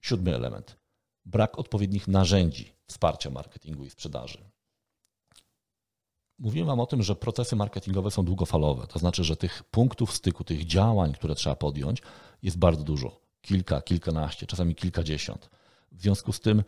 Siódmy 0.00 0.34
element. 0.34 0.76
Brak 1.24 1.58
odpowiednich 1.58 2.08
narzędzi 2.08 2.72
wsparcia 2.86 3.30
marketingu 3.30 3.84
i 3.84 3.90
sprzedaży. 3.90 4.38
Mówiłem 6.38 6.66
Wam 6.66 6.80
o 6.80 6.86
tym, 6.86 7.02
że 7.02 7.16
procesy 7.16 7.56
marketingowe 7.56 8.10
są 8.10 8.24
długofalowe. 8.24 8.86
To 8.86 8.98
znaczy, 8.98 9.24
że 9.24 9.36
tych 9.36 9.62
punktów 9.62 10.12
styku, 10.12 10.44
tych 10.44 10.66
działań, 10.66 11.12
które 11.12 11.34
trzeba 11.34 11.56
podjąć, 11.56 12.02
jest 12.42 12.58
bardzo 12.58 12.84
dużo. 12.84 13.20
Kilka, 13.40 13.82
kilkanaście, 13.82 14.46
czasami 14.46 14.74
kilkadziesiąt. 14.74 15.50
W 15.96 16.02
związku 16.02 16.32
z 16.32 16.40
tym 16.40 16.62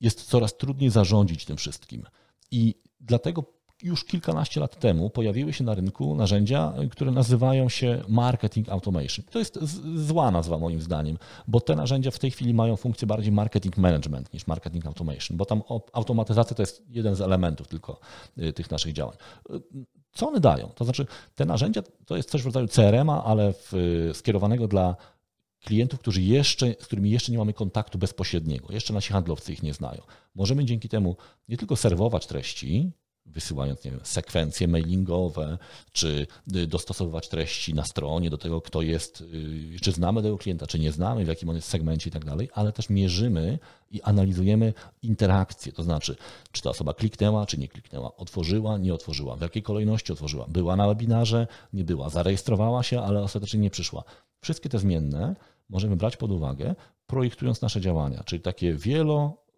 jest 0.00 0.22
coraz 0.22 0.56
trudniej 0.56 0.90
zarządzić 0.90 1.44
tym 1.44 1.56
wszystkim. 1.56 2.06
I 2.50 2.74
dlatego 3.00 3.44
już 3.82 4.04
kilkanaście 4.04 4.60
lat 4.60 4.78
temu 4.78 5.10
pojawiły 5.10 5.52
się 5.52 5.64
na 5.64 5.74
rynku 5.74 6.16
narzędzia, 6.16 6.72
które 6.90 7.10
nazywają 7.10 7.68
się 7.68 8.02
marketing 8.08 8.68
automation. 8.68 9.24
To 9.30 9.38
jest 9.38 9.58
zła 9.96 10.30
nazwa 10.30 10.58
moim 10.58 10.80
zdaniem, 10.80 11.18
bo 11.48 11.60
te 11.60 11.76
narzędzia 11.76 12.10
w 12.10 12.18
tej 12.18 12.30
chwili 12.30 12.54
mają 12.54 12.76
funkcję 12.76 13.06
bardziej 13.06 13.32
marketing 13.32 13.76
management 13.76 14.32
niż 14.34 14.46
marketing 14.46 14.86
automation, 14.86 15.36
bo 15.36 15.44
tam 15.44 15.62
automatyzacja 15.92 16.56
to 16.56 16.62
jest 16.62 16.82
jeden 16.88 17.14
z 17.14 17.20
elementów 17.20 17.68
tylko 17.68 18.00
y, 18.38 18.52
tych 18.52 18.70
naszych 18.70 18.92
działań. 18.92 19.16
Y, 19.50 19.60
co 20.12 20.28
one 20.28 20.40
dają? 20.40 20.68
To 20.74 20.84
znaczy, 20.84 21.06
te 21.34 21.44
narzędzia 21.44 21.82
to 22.06 22.16
jest 22.16 22.30
coś 22.30 22.42
w 22.42 22.46
rodzaju 22.46 22.68
CRM-a, 22.68 23.24
ale 23.24 23.52
w, 23.52 23.74
y, 23.74 24.14
skierowanego 24.14 24.68
dla 24.68 24.96
klientów, 25.64 26.00
którzy 26.00 26.22
jeszcze, 26.22 26.74
z 26.80 26.86
którymi 26.86 27.10
jeszcze 27.10 27.32
nie 27.32 27.38
mamy 27.38 27.52
kontaktu 27.52 27.98
bezpośredniego, 27.98 28.72
jeszcze 28.72 28.92
nasi 28.92 29.12
handlowcy 29.12 29.52
ich 29.52 29.62
nie 29.62 29.74
znają. 29.74 30.02
Możemy 30.34 30.64
dzięki 30.64 30.88
temu 30.88 31.16
nie 31.48 31.56
tylko 31.56 31.76
serwować 31.76 32.26
treści, 32.26 32.92
wysyłając 33.26 33.84
nie 33.84 33.90
wiem, 33.90 34.00
sekwencje 34.02 34.68
mailingowe, 34.68 35.58
czy 35.92 36.26
y, 36.56 36.66
dostosowywać 36.66 37.28
treści 37.28 37.74
na 37.74 37.84
stronie 37.84 38.30
do 38.30 38.38
tego, 38.38 38.60
kto 38.60 38.82
jest, 38.82 39.20
y, 39.20 39.80
czy 39.80 39.92
znamy 39.92 40.22
tego 40.22 40.38
klienta, 40.38 40.66
czy 40.66 40.78
nie 40.78 40.92
znamy, 40.92 41.24
w 41.24 41.28
jakim 41.28 41.48
on 41.48 41.56
jest 41.56 41.68
segmencie 41.68 42.08
i 42.08 42.12
tak 42.12 42.24
dalej, 42.24 42.48
ale 42.52 42.72
też 42.72 42.90
mierzymy 42.90 43.58
i 43.90 44.02
analizujemy 44.02 44.72
interakcje, 45.02 45.72
to 45.72 45.82
znaczy, 45.82 46.16
czy 46.52 46.62
ta 46.62 46.70
osoba 46.70 46.94
kliknęła, 46.94 47.46
czy 47.46 47.58
nie 47.58 47.68
kliknęła, 47.68 48.16
otworzyła, 48.16 48.78
nie 48.78 48.94
otworzyła, 48.94 49.36
w 49.36 49.40
jakiej 49.40 49.62
kolejności 49.62 50.12
otworzyła, 50.12 50.46
była 50.48 50.76
na 50.76 50.88
webinarze, 50.88 51.46
nie 51.72 51.84
była, 51.84 52.08
zarejestrowała 52.08 52.82
się, 52.82 53.00
ale 53.00 53.22
ostatecznie 53.22 53.60
nie 53.60 53.70
przyszła. 53.70 54.04
Wszystkie 54.40 54.68
te 54.68 54.78
zmienne 54.78 55.36
możemy 55.68 55.96
brać 55.96 56.16
pod 56.16 56.30
uwagę, 56.30 56.74
projektując 57.06 57.62
nasze 57.62 57.80
działania, 57.80 58.22
czyli 58.24 58.42
takie 58.42 58.74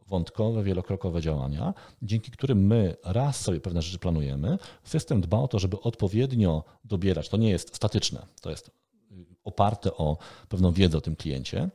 wielowątkowe, 0.06 0.62
wielokrokowe 0.62 1.20
działania, 1.20 1.74
dzięki 2.02 2.30
którym 2.30 2.66
my 2.66 2.96
raz 3.04 3.40
sobie 3.40 3.60
pewne 3.60 3.82
rzeczy 3.82 3.98
planujemy. 3.98 4.58
System 4.84 5.20
dba 5.20 5.38
o 5.38 5.48
to, 5.48 5.58
żeby 5.58 5.80
odpowiednio 5.80 6.64
dobierać. 6.84 7.28
To 7.28 7.36
nie 7.36 7.50
jest 7.50 7.76
statyczne, 7.76 8.26
to 8.40 8.50
jest 8.50 8.70
oparte 9.44 9.94
o 9.94 10.16
pewną 10.48 10.72
wiedzę 10.72 10.98
o 10.98 11.00
tym 11.00 11.16
kliencie, 11.16 11.70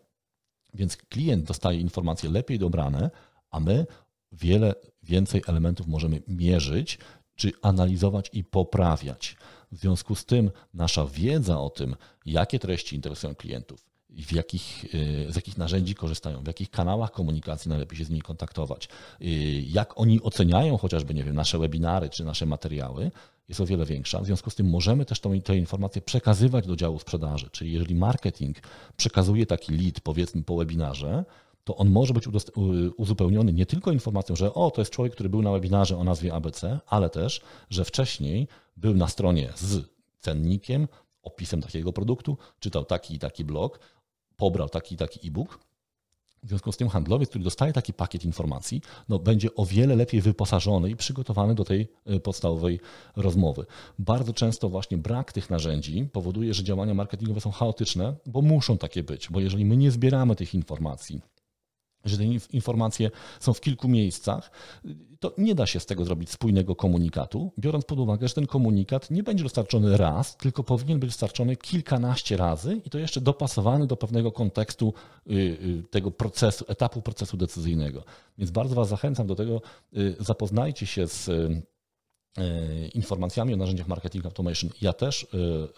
więc 0.74 0.98
klient 0.98 1.44
dostaje 1.44 1.80
informacje 1.80 2.30
lepiej 2.30 2.60
dobrane, 2.60 3.12
a 3.52 3.60
my 3.60 3.86
wiele 4.32 4.76
więcej 5.04 5.42
elementów 5.48 5.88
możemy 5.88 6.22
mierzyć, 6.28 7.00
czy 7.36 7.52
analizować 7.62 8.30
i 8.34 8.44
poprawiać. 8.44 9.38
W 9.72 9.78
związku 9.78 10.16
z 10.16 10.26
tym 10.26 10.52
nasza 10.74 11.06
wiedza 11.06 11.60
o 11.60 11.70
tym, 11.70 11.96
jakie 12.26 12.60
treści 12.60 12.96
interesują 12.96 13.36
klientów, 13.36 13.91
w 14.12 14.34
jakich, 14.34 14.86
y, 14.96 15.28
z 15.30 15.36
jakich 15.36 15.58
narzędzi 15.58 15.96
korzystają, 15.96 16.44
w 16.44 16.48
jakich 16.48 16.70
kanałach 16.70 17.12
komunikacji 17.12 17.70
najlepiej 17.70 17.98
się 17.98 18.06
z 18.06 18.10
nimi 18.10 18.22
kontaktować, 18.22 18.90
y, 19.22 19.26
jak 19.68 20.00
oni 20.00 20.22
oceniają 20.22 20.78
chociażby, 20.78 21.14
nie 21.14 21.24
wiem, 21.24 21.36
nasze 21.36 21.60
webinary 21.60 22.10
czy 22.10 22.26
nasze 22.26 22.46
materiały, 22.46 23.12
jest 23.50 23.62
o 23.62 23.66
wiele 23.66 23.86
większa. 23.86 24.22
W 24.22 24.26
związku 24.26 24.50
z 24.50 24.56
tym 24.56 24.70
możemy 24.70 25.06
też 25.06 25.20
tą, 25.20 25.42
te 25.42 25.58
informacje 25.58 26.02
przekazywać 26.02 26.68
do 26.68 26.76
działu 26.76 27.00
sprzedaży. 27.00 27.50
Czyli 27.52 27.74
jeżeli 27.74 27.96
marketing 27.96 28.58
przekazuje 28.98 29.46
taki 29.46 29.78
lead, 29.78 30.00
powiedzmy 30.00 30.44
po 30.44 30.56
webinarze, 30.56 31.26
to 31.64 31.76
on 31.76 31.90
może 31.90 32.14
być 32.14 32.28
uzupełniony 32.98 33.54
nie 33.54 33.66
tylko 33.66 33.92
informacją, 33.92 34.36
że 34.36 34.54
o, 34.54 34.72
to 34.72 34.82
jest 34.82 34.92
człowiek, 34.92 35.14
który 35.14 35.30
był 35.30 35.42
na 35.42 35.52
webinarze 35.52 35.98
o 35.98 36.04
nazwie 36.04 36.34
ABC, 36.34 36.80
ale 36.88 37.10
też, 37.10 37.42
że 37.70 37.86
wcześniej 37.86 38.48
był 38.78 38.94
na 38.94 39.08
stronie 39.08 39.50
z 39.56 39.86
cennikiem, 40.20 40.88
opisem 41.24 41.62
takiego 41.62 41.94
produktu, 41.94 42.38
czytał 42.60 42.86
taki 42.86 43.16
i 43.16 43.20
taki 43.20 43.46
blog, 43.46 43.80
pobrał 44.42 44.70
taki 44.70 44.98
taki 44.98 45.28
e-book. 45.28 45.60
W 46.44 46.48
związku 46.48 46.72
z 46.72 46.78
tym 46.78 46.90
handlowiec, 46.90 47.30
który 47.30 47.44
dostaje 47.44 47.74
taki 47.74 47.94
pakiet 47.94 48.26
informacji, 48.26 48.82
no, 49.10 49.20
będzie 49.20 49.56
o 49.56 49.66
wiele 49.66 49.96
lepiej 49.96 50.22
wyposażony 50.22 50.90
i 50.90 50.96
przygotowany 50.96 51.56
do 51.56 51.66
tej 51.66 51.88
e, 52.06 52.20
podstawowej 52.20 52.80
rozmowy. 53.16 53.66
Bardzo 54.00 54.34
często 54.34 54.70
właśnie 54.70 54.98
brak 54.98 55.32
tych 55.34 55.50
narzędzi 55.50 56.10
powoduje, 56.14 56.54
że 56.54 56.64
działania 56.64 56.94
marketingowe 56.94 57.42
są 57.42 57.52
chaotyczne, 57.52 58.16
bo 58.26 58.42
muszą 58.42 58.78
takie 58.78 59.04
być, 59.04 59.30
bo 59.30 59.40
jeżeli 59.40 59.66
my 59.66 59.78
nie 59.78 59.92
zbieramy 59.92 60.36
tych 60.36 60.54
informacji, 60.54 61.22
że 62.06 62.18
te 62.18 62.24
informacje 62.52 63.12
są 63.40 63.54
w 63.54 63.62
kilku 63.62 63.88
miejscach, 63.88 64.52
to 65.20 65.34
nie 65.38 65.56
da 65.56 65.66
się 65.66 65.80
z 65.80 65.86
tego 65.86 66.06
zrobić 66.06 66.30
spójnego 66.30 66.76
komunikatu, 66.76 67.52
biorąc 67.60 67.86
pod 67.86 68.00
uwagę, 68.00 68.28
że 68.28 68.34
ten 68.34 68.48
komunikat 68.48 69.12
nie 69.12 69.24
będzie 69.24 69.44
dostarczony 69.44 69.98
raz, 69.98 70.38
tylko 70.38 70.64
powinien 70.64 71.00
być 71.00 71.10
dostarczony 71.10 71.56
kilkanaście 71.56 72.38
razy 72.38 72.82
i 72.86 72.90
to 72.90 72.98
jeszcze 73.00 73.22
dopasowany 73.22 73.88
do 73.88 73.98
pewnego 73.98 74.32
kontekstu 74.32 74.94
y, 75.28 75.34
y, 75.34 75.84
tego 75.90 76.12
procesu, 76.12 76.66
etapu 76.68 77.02
procesu 77.02 77.38
decyzyjnego. 77.38 78.04
Więc 78.38 78.52
bardzo 78.52 78.76
Was 78.76 78.88
zachęcam 78.88 79.28
do 79.28 79.36
tego, 79.36 79.62
y, 79.98 80.16
zapoznajcie 80.20 80.86
się 80.86 81.08
z 81.08 81.30
informacjami 82.94 83.54
o 83.54 83.58
narzędziach 83.58 83.88
marketing 83.88 84.26
automation. 84.26 84.70
Ja 84.82 84.94
też 84.94 85.28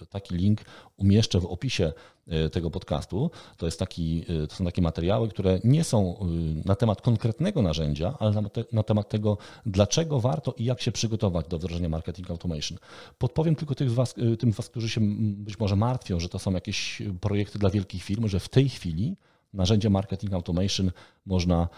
e, 0.02 0.06
taki 0.06 0.36
link 0.36 0.62
umieszczę 0.98 1.40
w 1.40 1.46
opisie 1.46 1.94
e, 2.28 2.50
tego 2.50 2.72
podcastu. 2.72 3.32
To, 3.58 3.66
jest 3.66 3.80
taki, 3.80 4.26
to 4.50 4.56
są 4.56 4.66
takie 4.66 4.82
materiały, 4.82 5.30
które 5.30 5.60
nie 5.64 5.84
są 5.84 6.28
na 6.66 6.76
temat 6.76 7.02
konkretnego 7.02 7.62
narzędzia, 7.62 8.18
ale 8.20 8.32
na, 8.32 8.50
te, 8.50 8.64
na 8.72 8.84
temat 8.84 9.10
tego, 9.10 9.38
dlaczego 9.66 10.20
warto 10.20 10.54
i 10.58 10.66
jak 10.66 10.82
się 10.82 10.92
przygotować 10.92 11.48
do 11.48 11.58
wdrożenia 11.58 11.90
marketing 11.90 12.32
automation. 12.32 12.78
Podpowiem 13.18 13.56
tylko 13.56 13.76
tych 13.76 13.92
was, 13.92 14.16
tym 14.40 14.54
z 14.54 14.56
Was, 14.56 14.70
którzy 14.70 14.90
się 14.90 15.02
być 15.22 15.60
może 15.60 15.76
martwią, 15.76 16.20
że 16.20 16.30
to 16.30 16.40
są 16.40 16.52
jakieś 16.52 17.02
projekty 17.22 17.60
dla 17.60 17.70
wielkich 17.70 18.04
firm, 18.04 18.28
że 18.28 18.40
w 18.40 18.50
tej 18.50 18.70
chwili 18.70 19.16
narzędzie 19.54 19.90
marketing 19.90 20.34
automation 20.34 20.92
można 21.26 21.70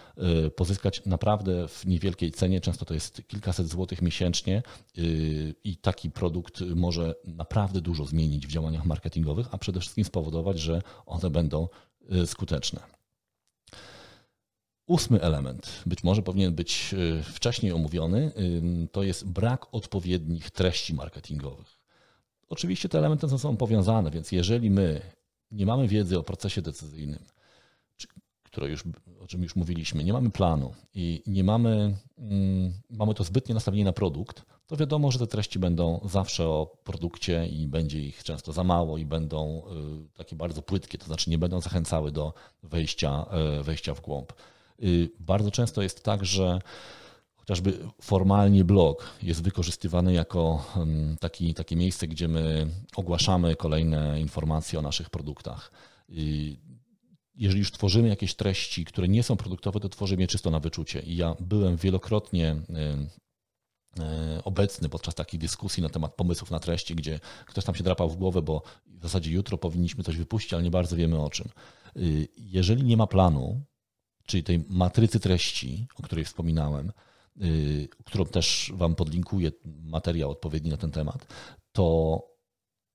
y, 0.45 0.49
pozyskać 0.49 1.05
naprawdę 1.05 1.67
w 1.67 1.85
niewielkiej 1.85 2.31
cenie, 2.31 2.61
często 2.61 2.85
to 2.85 2.93
jest 2.93 3.21
kilkaset 3.27 3.67
złotych 3.67 4.01
miesięcznie 4.01 4.63
y, 4.97 5.55
i 5.63 5.77
taki 5.77 6.11
produkt 6.11 6.61
może 6.75 7.15
naprawdę 7.23 7.81
dużo 7.81 8.05
zmienić 8.05 8.47
w 8.47 8.51
działaniach 8.51 8.85
marketingowych, 8.85 9.47
a 9.51 9.57
przede 9.57 9.79
wszystkim 9.79 10.05
spowodować, 10.05 10.59
że 10.59 10.81
one 11.05 11.29
będą 11.29 11.67
y, 12.11 12.27
skuteczne. 12.27 12.79
Ósmy 14.87 15.21
element, 15.21 15.83
być 15.85 16.03
może 16.03 16.21
powinien 16.21 16.55
być 16.55 16.95
wcześniej 17.23 17.71
omówiony, 17.71 18.31
to 18.91 19.03
jest 19.03 19.27
brak 19.27 19.65
odpowiednich 19.71 20.51
treści 20.51 20.93
marketingowych. 20.93 21.79
Oczywiście 22.49 22.89
te 22.89 22.97
elementy 22.97 23.39
są 23.39 23.57
powiązane, 23.57 24.11
więc 24.11 24.31
jeżeli 24.31 24.69
my 24.69 25.01
nie 25.51 25.65
mamy 25.65 25.87
wiedzy 25.87 26.19
o 26.19 26.23
procesie 26.23 26.61
decyzyjnym, 26.61 27.19
które 28.55 28.69
już, 28.69 28.83
o 29.19 29.27
czym 29.27 29.43
już 29.43 29.55
mówiliśmy, 29.55 30.03
nie 30.03 30.13
mamy 30.13 30.29
planu 30.29 30.73
i 30.93 31.23
nie 31.27 31.43
mamy, 31.43 31.95
mm, 32.17 32.73
mamy 32.89 33.13
to 33.13 33.23
zbytnie 33.23 33.55
nastawienie 33.55 33.83
na 33.85 33.93
produkt, 33.93 34.45
to 34.67 34.77
wiadomo, 34.77 35.11
że 35.11 35.19
te 35.19 35.27
treści 35.27 35.59
będą 35.59 35.99
zawsze 36.05 36.47
o 36.47 36.77
produkcie 36.83 37.47
i 37.47 37.67
będzie 37.67 37.99
ich 38.01 38.23
często 38.23 38.53
za 38.53 38.63
mało 38.63 38.97
i 38.97 39.05
będą 39.05 39.61
y, 40.05 40.17
takie 40.17 40.35
bardzo 40.35 40.61
płytkie, 40.61 40.97
to 40.97 41.05
znaczy 41.05 41.29
nie 41.29 41.37
będą 41.37 41.61
zachęcały 41.61 42.11
do 42.11 42.33
wejścia, 42.63 43.25
y, 43.59 43.63
wejścia 43.63 43.93
w 43.93 44.01
głąb. 44.01 44.33
Y, 44.83 45.09
bardzo 45.19 45.51
często 45.51 45.81
jest 45.81 46.03
tak, 46.03 46.25
że 46.25 46.59
chociażby 47.35 47.79
formalnie 48.01 48.63
blog 48.63 49.09
jest 49.23 49.43
wykorzystywany 49.43 50.13
jako 50.13 50.65
mm, 50.75 51.17
taki, 51.17 51.53
takie 51.53 51.75
miejsce, 51.75 52.07
gdzie 52.07 52.27
my 52.27 52.67
ogłaszamy 52.95 53.55
kolejne 53.55 54.21
informacje 54.21 54.79
o 54.79 54.81
naszych 54.81 55.09
produktach 55.09 55.71
jeżeli 57.35 57.59
już 57.59 57.71
tworzymy 57.71 58.07
jakieś 58.07 58.35
treści, 58.35 58.85
które 58.85 59.07
nie 59.07 59.23
są 59.23 59.37
produktowe, 59.37 59.79
to 59.79 59.89
tworzymy 59.89 60.21
je 60.21 60.27
czysto 60.27 60.51
na 60.51 60.59
wyczucie. 60.59 60.99
I 60.99 61.15
ja 61.15 61.35
byłem 61.39 61.77
wielokrotnie 61.77 62.55
e, 63.99 64.41
obecny 64.43 64.89
podczas 64.89 65.15
takich 65.15 65.39
dyskusji 65.39 65.83
na 65.83 65.89
temat 65.89 66.15
pomysłów 66.15 66.51
na 66.51 66.59
treści, 66.59 66.95
gdzie 66.95 67.19
ktoś 67.45 67.65
tam 67.65 67.75
się 67.75 67.83
drapał 67.83 68.09
w 68.09 68.17
głowę, 68.17 68.41
bo 68.41 68.61
w 68.87 69.01
zasadzie 69.01 69.31
jutro 69.31 69.57
powinniśmy 69.57 70.03
coś 70.03 70.17
wypuścić, 70.17 70.53
ale 70.53 70.63
nie 70.63 70.71
bardzo 70.71 70.95
wiemy 70.95 71.21
o 71.21 71.29
czym. 71.29 71.49
Y, 71.97 72.27
jeżeli 72.37 72.83
nie 72.83 72.97
ma 72.97 73.07
planu, 73.07 73.61
czyli 74.25 74.43
tej 74.43 74.65
matrycy 74.69 75.19
treści, 75.19 75.87
o 75.99 76.03
której 76.03 76.25
wspominałem, 76.25 76.91
y, 77.41 77.87
którą 78.05 78.25
też 78.25 78.71
Wam 78.75 78.95
podlinkuję, 78.95 79.51
materiał 79.65 80.31
odpowiedni 80.31 80.69
na 80.69 80.77
ten 80.77 80.91
temat, 80.91 81.27
to 81.71 82.34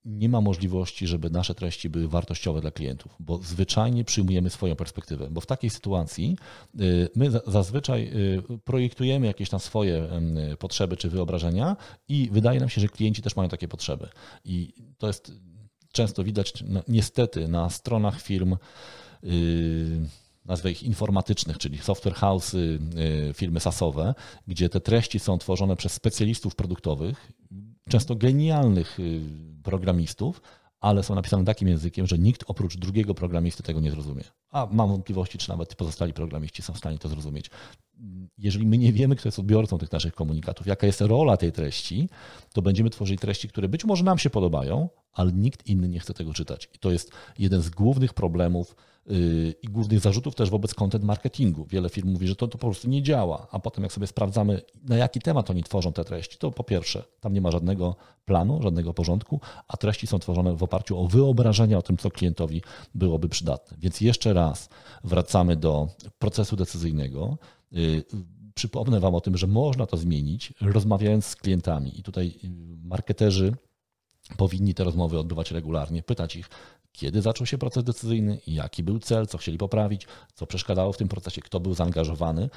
nie 0.05 0.29
ma 0.29 0.41
możliwości, 0.41 1.07
żeby 1.07 1.31
nasze 1.31 1.55
treści 1.55 1.91
były 1.91 2.09
wartościowe 2.09 2.61
dla 2.61 2.71
klientów, 2.71 3.15
bo 3.21 3.39
zwyczajnie 3.39 4.05
przyjmujemy 4.05 4.51
swoją 4.51 4.77
perspektywę, 4.77 5.29
bo 5.31 5.41
w 5.41 5.47
takiej 5.47 5.71
sytuacji 5.71 6.37
y, 6.81 7.09
my 7.17 7.31
zazwyczaj 7.47 8.13
y, 8.55 8.59
projektujemy 8.65 9.27
jakieś 9.27 9.51
tam 9.51 9.61
swoje 9.61 10.09
potrzeby 10.59 10.97
czy 10.97 11.11
wyobrażenia 11.11 11.77
i 12.09 12.29
wydaje 12.33 12.61
nam 12.61 12.69
się, 12.69 12.81
że 12.81 12.89
klienci 12.89 13.23
też 13.23 13.37
mają 13.37 13.49
takie 13.49 13.69
potrzeby. 13.69 14.09
I 14.45 14.75
to 14.99 15.07
jest 15.07 15.33
często 15.93 16.25
widać 16.25 16.53
no, 16.67 16.83
niestety 16.89 17.49
na 17.49 17.71
stronach 17.71 18.23
firm 18.23 18.57
y, 19.25 20.09
nazwę 20.45 20.71
ich 20.71 20.83
informatycznych, 20.83 21.59
czyli 21.59 21.79
software 21.79 22.15
house, 22.15 22.57
firmy 23.35 23.61
sasowe, 23.61 24.15
gdzie 24.49 24.69
te 24.69 24.81
treści 24.81 25.19
są 25.19 25.39
tworzone 25.39 25.77
przez 25.77 25.93
specjalistów 25.93 26.55
produktowych, 26.55 27.33
często 27.91 28.17
genialnych 28.17 28.99
programistów, 29.63 30.43
ale 30.81 31.03
są 31.03 31.15
napisane 31.15 31.45
takim 31.45 31.69
językiem, 31.69 32.07
że 32.07 32.19
nikt 32.19 32.45
oprócz 32.47 32.77
drugiego 32.77 33.15
programisty 33.15 33.63
tego 33.63 33.81
nie 33.81 33.91
zrozumie. 33.91 34.25
A 34.51 34.69
mam 34.73 34.89
wątpliwości, 34.89 35.39
czy 35.39 35.49
nawet 35.49 35.75
pozostali 35.75 36.13
programiści 36.13 36.63
są 36.63 36.73
w 36.73 36.79
stanie 36.79 36.99
to 36.99 37.09
zrozumieć. 37.09 37.51
Jeżeli 38.39 38.67
my 38.67 38.79
nie 38.79 38.93
wiemy, 38.93 39.17
kto 39.17 39.29
jest 39.29 39.39
odbiorcą 39.39 39.79
tych 39.79 39.93
naszych 39.93 40.15
komunikatów, 40.15 40.67
jaka 40.67 40.87
jest 40.87 41.01
rola 41.01 41.37
tej 41.37 41.53
treści, 41.53 42.09
to 42.53 42.63
będziemy 42.63 42.91
tworzyli 42.91 43.19
treści, 43.19 43.49
które 43.49 43.69
być 43.69 43.85
może 43.85 44.05
nam 44.05 44.19
się 44.19 44.31
podobają, 44.31 44.89
ale 45.13 45.33
nikt 45.33 45.67
inny 45.67 45.89
nie 45.89 46.01
chce 46.01 46.15
tego 46.15 46.33
czytać. 46.33 46.69
I 46.75 46.79
to 46.79 46.91
jest 46.91 47.13
jeden 47.39 47.63
z 47.63 47.71
głównych 47.71 48.15
problemów 48.15 48.77
i 49.63 49.69
głównych 49.69 50.01
zarzutów 50.01 50.35
też 50.35 50.51
wobec 50.51 50.75
content 50.75 51.05
marketingu. 51.05 51.65
Wiele 51.65 51.89
firm 51.89 52.09
mówi, 52.09 52.29
że 52.29 52.37
to, 52.37 52.49
to 52.49 52.59
po 52.59 52.67
prostu 52.67 52.89
nie 52.89 53.03
działa, 53.03 53.47
a 53.51 53.59
potem 53.59 53.85
jak 53.85 53.93
sobie 53.93 54.07
sprawdzamy, 54.07 54.61
na 54.89 54.97
jaki 54.97 55.21
temat 55.21 55.51
oni 55.51 55.63
tworzą 55.63 55.93
te 55.93 56.05
treści, 56.05 56.39
to 56.39 56.51
po 56.51 56.65
pierwsze, 56.65 57.05
tam 57.21 57.33
nie 57.33 57.41
ma 57.41 57.51
żadnego 57.51 57.97
planu, 58.25 58.63
żadnego 58.63 58.95
porządku, 58.95 59.41
a 59.69 59.77
treści 59.77 60.07
są 60.07 60.19
tworzone 60.19 60.57
w 60.57 60.63
oparciu 60.63 60.99
o 60.99 61.09
wyobrażenia 61.09 61.79
o 61.79 61.83
tym, 61.83 61.97
co 61.97 62.11
klientowi 62.11 62.63
byłoby 62.95 63.29
przydatne. 63.29 63.77
Więc 63.81 64.01
jeszcze 64.01 64.33
raz 64.33 64.69
wracamy 65.05 65.57
do 65.57 65.89
procesu 66.19 66.57
decyzyjnego. 66.57 67.39
Yy, 67.73 68.05
przypomnę 68.55 69.01
Wam 69.01 69.15
o 69.15 69.21
tym, 69.21 69.37
że 69.37 69.47
można 69.47 69.87
to 69.87 69.97
zmienić, 69.97 70.55
rozmawiając 70.61 71.27
z 71.27 71.37
klientami. 71.37 72.01
I 72.01 72.03
tutaj 72.03 72.27
yy, 72.43 72.51
marketerzy 72.85 73.57
powinni 74.37 74.75
te 74.75 74.85
rozmowy 74.85 75.19
odbywać 75.19 75.51
regularnie, 75.51 76.03
pytać 76.03 76.37
ich, 76.37 76.49
kiedy 76.93 77.23
zaczął 77.23 77.47
się 77.47 77.59
proces 77.59 77.85
decyzyjny, 77.85 78.41
jaki 78.47 78.83
był 78.83 78.99
cel, 78.99 79.27
co 79.27 79.39
chcieli 79.39 79.59
poprawić, 79.59 80.07
co 80.35 80.47
przeszkadzało 80.47 80.93
w 80.93 80.97
tym 80.97 81.09
procesie, 81.09 81.43
kto 81.43 81.61
był 81.61 81.75
zaangażowany 81.75 82.51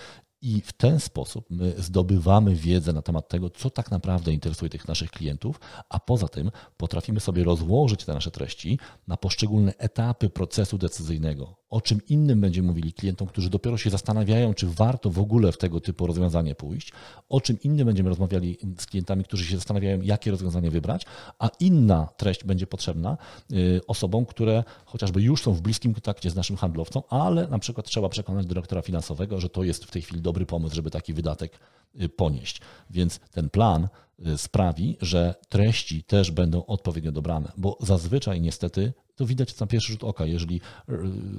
i 0.44 0.62
w 0.62 0.74
ten 0.74 1.00
sposób 1.00 1.46
my 1.50 1.74
zdobywamy 1.78 2.56
wiedzę 2.56 2.94
na 2.94 3.02
temat 3.02 3.28
tego, 3.28 3.50
co 3.50 3.70
tak 3.70 3.92
naprawdę 3.92 4.34
interesuje 4.34 4.70
tych 4.70 4.88
naszych 4.88 5.12
klientów, 5.12 5.60
a 5.90 6.00
poza 6.00 6.28
tym 6.28 6.52
potrafimy 6.78 7.20
sobie 7.20 7.44
rozłożyć 7.44 8.06
te 8.06 8.14
nasze 8.14 8.32
treści 8.32 8.80
na 9.08 9.18
poszczególne 9.18 9.74
etapy 9.78 10.30
procesu 10.30 10.78
decyzyjnego. 10.78 11.56
O 11.70 11.82
czym 11.82 12.02
innym 12.10 12.42
będziemy 12.42 12.68
mówili 12.68 12.94
klientom, 12.94 13.28
którzy 13.28 13.50
dopiero 13.50 13.78
się 13.78 13.90
zastanawiają, 13.90 14.54
czy 14.54 14.68
warto 14.68 15.10
w 15.10 15.20
ogóle 15.20 15.52
w 15.52 15.58
tego 15.58 15.80
typu 15.80 16.08
rozwiązanie 16.08 16.56
pójść, 16.56 16.92
o 17.30 17.42
czym 17.42 17.62
innym 17.62 17.86
będziemy 17.86 18.10
rozmawiali 18.10 18.58
z 18.80 18.86
klientami, 18.86 19.24
którzy 19.24 19.46
się 19.46 19.56
zastanawiają, 19.56 20.02
jakie 20.02 20.32
rozwiązanie 20.32 20.72
wybrać, 20.72 21.06
a 21.40 21.50
inna 21.60 22.08
treść 22.18 22.44
będzie 22.44 22.68
potrzebna 22.68 23.18
y, 23.52 23.82
osobom, 23.88 24.26
które 24.26 24.64
chociażby 24.86 25.22
już 25.22 25.42
są 25.42 25.54
w 25.54 25.62
bliskim 25.62 25.94
kontakcie 25.94 26.30
z 26.30 26.36
naszym 26.36 26.58
handlowcą, 26.58 27.04
ale 27.10 27.48
na 27.48 27.60
przykład 27.60 27.86
trzeba 27.86 28.10
przekonać 28.10 28.46
dyrektora 28.46 28.82
finansowego, 28.82 29.40
że 29.40 29.50
to 29.50 29.64
jest 29.64 29.86
w 29.86 29.92
tej 29.92 30.02
chwili 30.02 30.22
dobry 30.22 30.33
dobry 30.34 30.46
pomysł, 30.46 30.76
żeby 30.76 30.92
taki 30.92 31.14
wydatek 31.14 31.60
y, 32.02 32.10
ponieść. 32.10 32.62
Więc 32.90 33.20
ten 33.20 33.50
plan 33.50 33.88
y, 34.28 34.38
sprawi, 34.38 34.98
że 35.02 35.36
treści 35.50 36.04
też 36.04 36.32
będą 36.32 36.66
odpowiednio 36.66 37.12
dobrane, 37.12 37.52
bo 37.58 37.78
zazwyczaj 37.82 38.42
niestety 38.42 38.94
to 39.16 39.26
widać 39.26 39.60
na 39.60 39.68
pierwszy 39.68 39.92
rzut 39.92 40.04
oka, 40.04 40.26
jeżeli 40.26 40.62
y, 40.90 40.94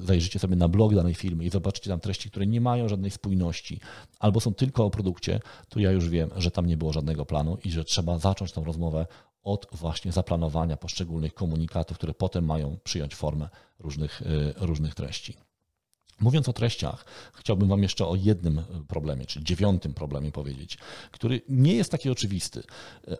zajrzycie 0.07 0.39
sobie 0.39 0.57
na 0.57 0.69
blog 0.69 0.95
danej 0.95 1.15
firmy 1.15 1.45
i 1.45 1.51
zobaczycie 1.51 1.91
tam 1.91 2.01
treści, 2.01 2.31
które 2.31 2.47
nie 2.47 2.61
mają 2.61 2.89
żadnej 2.89 3.11
spójności 3.11 3.81
albo 4.19 4.41
są 4.41 4.55
tylko 4.55 4.85
o 4.85 4.91
produkcie, 4.91 5.41
to 5.69 5.81
ja 5.81 5.91
już 5.91 6.09
wiem, 6.09 6.31
że 6.37 6.51
tam 6.51 6.67
nie 6.67 6.77
było 6.77 6.93
żadnego 6.93 7.27
planu 7.27 7.59
i 7.65 7.71
że 7.71 7.85
trzeba 7.85 8.19
zacząć 8.19 8.53
tą 8.53 8.65
rozmowę 8.65 9.07
od 9.43 9.67
właśnie 9.73 10.13
zaplanowania 10.13 10.77
poszczególnych 10.77 11.35
komunikatów, 11.35 11.99
które 11.99 12.15
potem 12.15 12.45
mają 12.45 12.79
przyjąć 12.85 13.15
formę 13.15 13.49
różnych, 13.79 14.23
różnych 14.57 14.95
treści. 14.95 15.37
Mówiąc 16.21 16.49
o 16.49 16.53
treściach, 16.53 17.05
chciałbym 17.35 17.69
Wam 17.69 17.83
jeszcze 17.83 18.07
o 18.07 18.15
jednym 18.15 18.63
problemie, 18.89 19.27
czyli 19.27 19.45
dziewiątym 19.45 19.95
problemie 19.95 20.33
powiedzieć, 20.33 20.79
który 21.11 21.41
nie 21.49 21.75
jest 21.75 21.91
taki 21.91 22.11
oczywisty, 22.11 22.63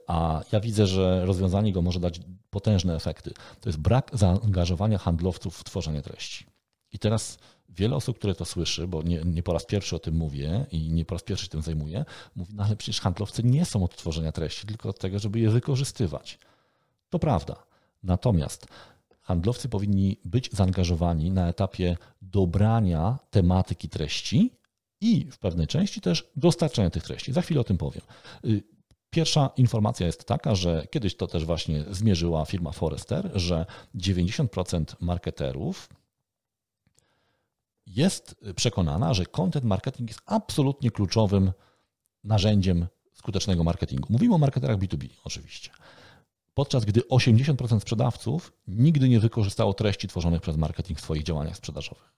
a 0.07 0.43
ja 0.53 0.61
widzę, 0.61 0.87
że 0.87 1.27
rozwiązanie 1.27 1.73
go 1.73 1.83
może 1.83 2.01
dać 2.01 2.21
potężne 2.51 2.97
efekty. 2.97 3.33
To 3.61 3.69
jest 3.69 3.79
brak 3.79 4.11
zaangażowania 4.13 4.99
handlowców 4.99 5.59
w 5.59 5.65
tworzenie 5.65 6.03
treści. 6.03 6.47
I 6.93 6.99
teraz 6.99 7.39
wiele 7.69 7.97
osób, 7.97 8.19
które 8.19 8.35
to 8.35 8.45
słyszy, 8.45 8.89
bo 8.89 9.03
nie, 9.03 9.21
nie, 9.25 9.43
po 9.43 9.53
raz 9.53 9.67
pierwszy 9.67 9.97
o 9.97 9.99
tym 9.99 10.15
mówię 10.15 10.67
i 10.73 10.93
nie 10.93 11.05
po 11.05 11.15
raz 11.15 11.23
pierwszy 11.23 11.49
tym 11.49 11.63
zajmuję, 11.63 12.05
mówi, 12.37 12.55
no 12.55 12.65
ale 12.65 12.77
przecież 12.77 13.01
handlowcy 13.01 13.43
nie 13.43 13.65
są 13.65 13.85
od 13.85 13.97
tworzenia 13.97 14.33
treści, 14.33 14.67
tylko 14.67 14.89
od 14.89 14.99
tego, 14.99 15.19
żeby 15.19 15.41
je 15.41 15.51
wykorzystywać. 15.51 16.39
To 17.11 17.19
prawda. 17.19 17.67
Natomiast 18.03 18.67
handlowcy 19.25 19.69
powinni 19.69 20.17
być 20.25 20.51
zaangażowani 20.53 21.31
na 21.31 21.49
etapie 21.49 21.97
dobrania 22.23 23.19
tematyki 23.31 23.89
treści 23.89 24.51
i 25.01 25.31
w 25.31 25.39
pewnej 25.39 25.67
części 25.67 26.01
też 26.01 26.31
dostarczania 26.37 26.91
tych 26.91 27.03
treści. 27.03 27.33
Za 27.33 27.43
chwilę 27.43 27.61
o 27.61 27.65
tym 27.65 27.79
powiem. 27.79 28.03
Y, 28.45 28.63
pierwsza 29.11 29.51
informacja 29.57 30.07
jest 30.07 30.25
taka, 30.25 30.55
że 30.55 30.87
kiedyś 30.91 31.17
to 31.17 31.27
też 31.27 31.45
właśnie 31.45 31.85
zmierzyła 31.91 32.45
firma 32.45 32.73
Forrester, 32.73 33.31
że 33.35 33.67
90% 33.95 34.85
marketerów 35.01 35.89
jest 37.87 38.37
przekonana, 38.57 39.15
że 39.15 39.27
content 39.27 39.65
marketing 39.65 40.11
jest 40.11 40.23
absolutnie 40.27 40.91
kluczowym 40.91 41.53
narzędziem 42.25 42.87
skutecznego 43.13 43.65
marketingu. 43.65 44.07
Mówimy 44.11 44.35
o 44.35 44.39
marketerach 44.39 44.79
B2B 44.79 45.09
oczywiście. 45.25 45.71
Podczas 46.55 46.85
gdy 46.85 47.01
80% 47.01 47.81
sprzedawców 47.81 48.53
nigdy 48.69 49.09
nie 49.09 49.21
wykorzystało 49.21 49.75
treści 49.75 50.09
tworzonych 50.09 50.43
przez 50.43 50.57
marketing 50.57 50.99
w 50.99 51.03
swoich 51.03 51.23
działaniach 51.23 51.57
sprzedażowych. 51.57 52.13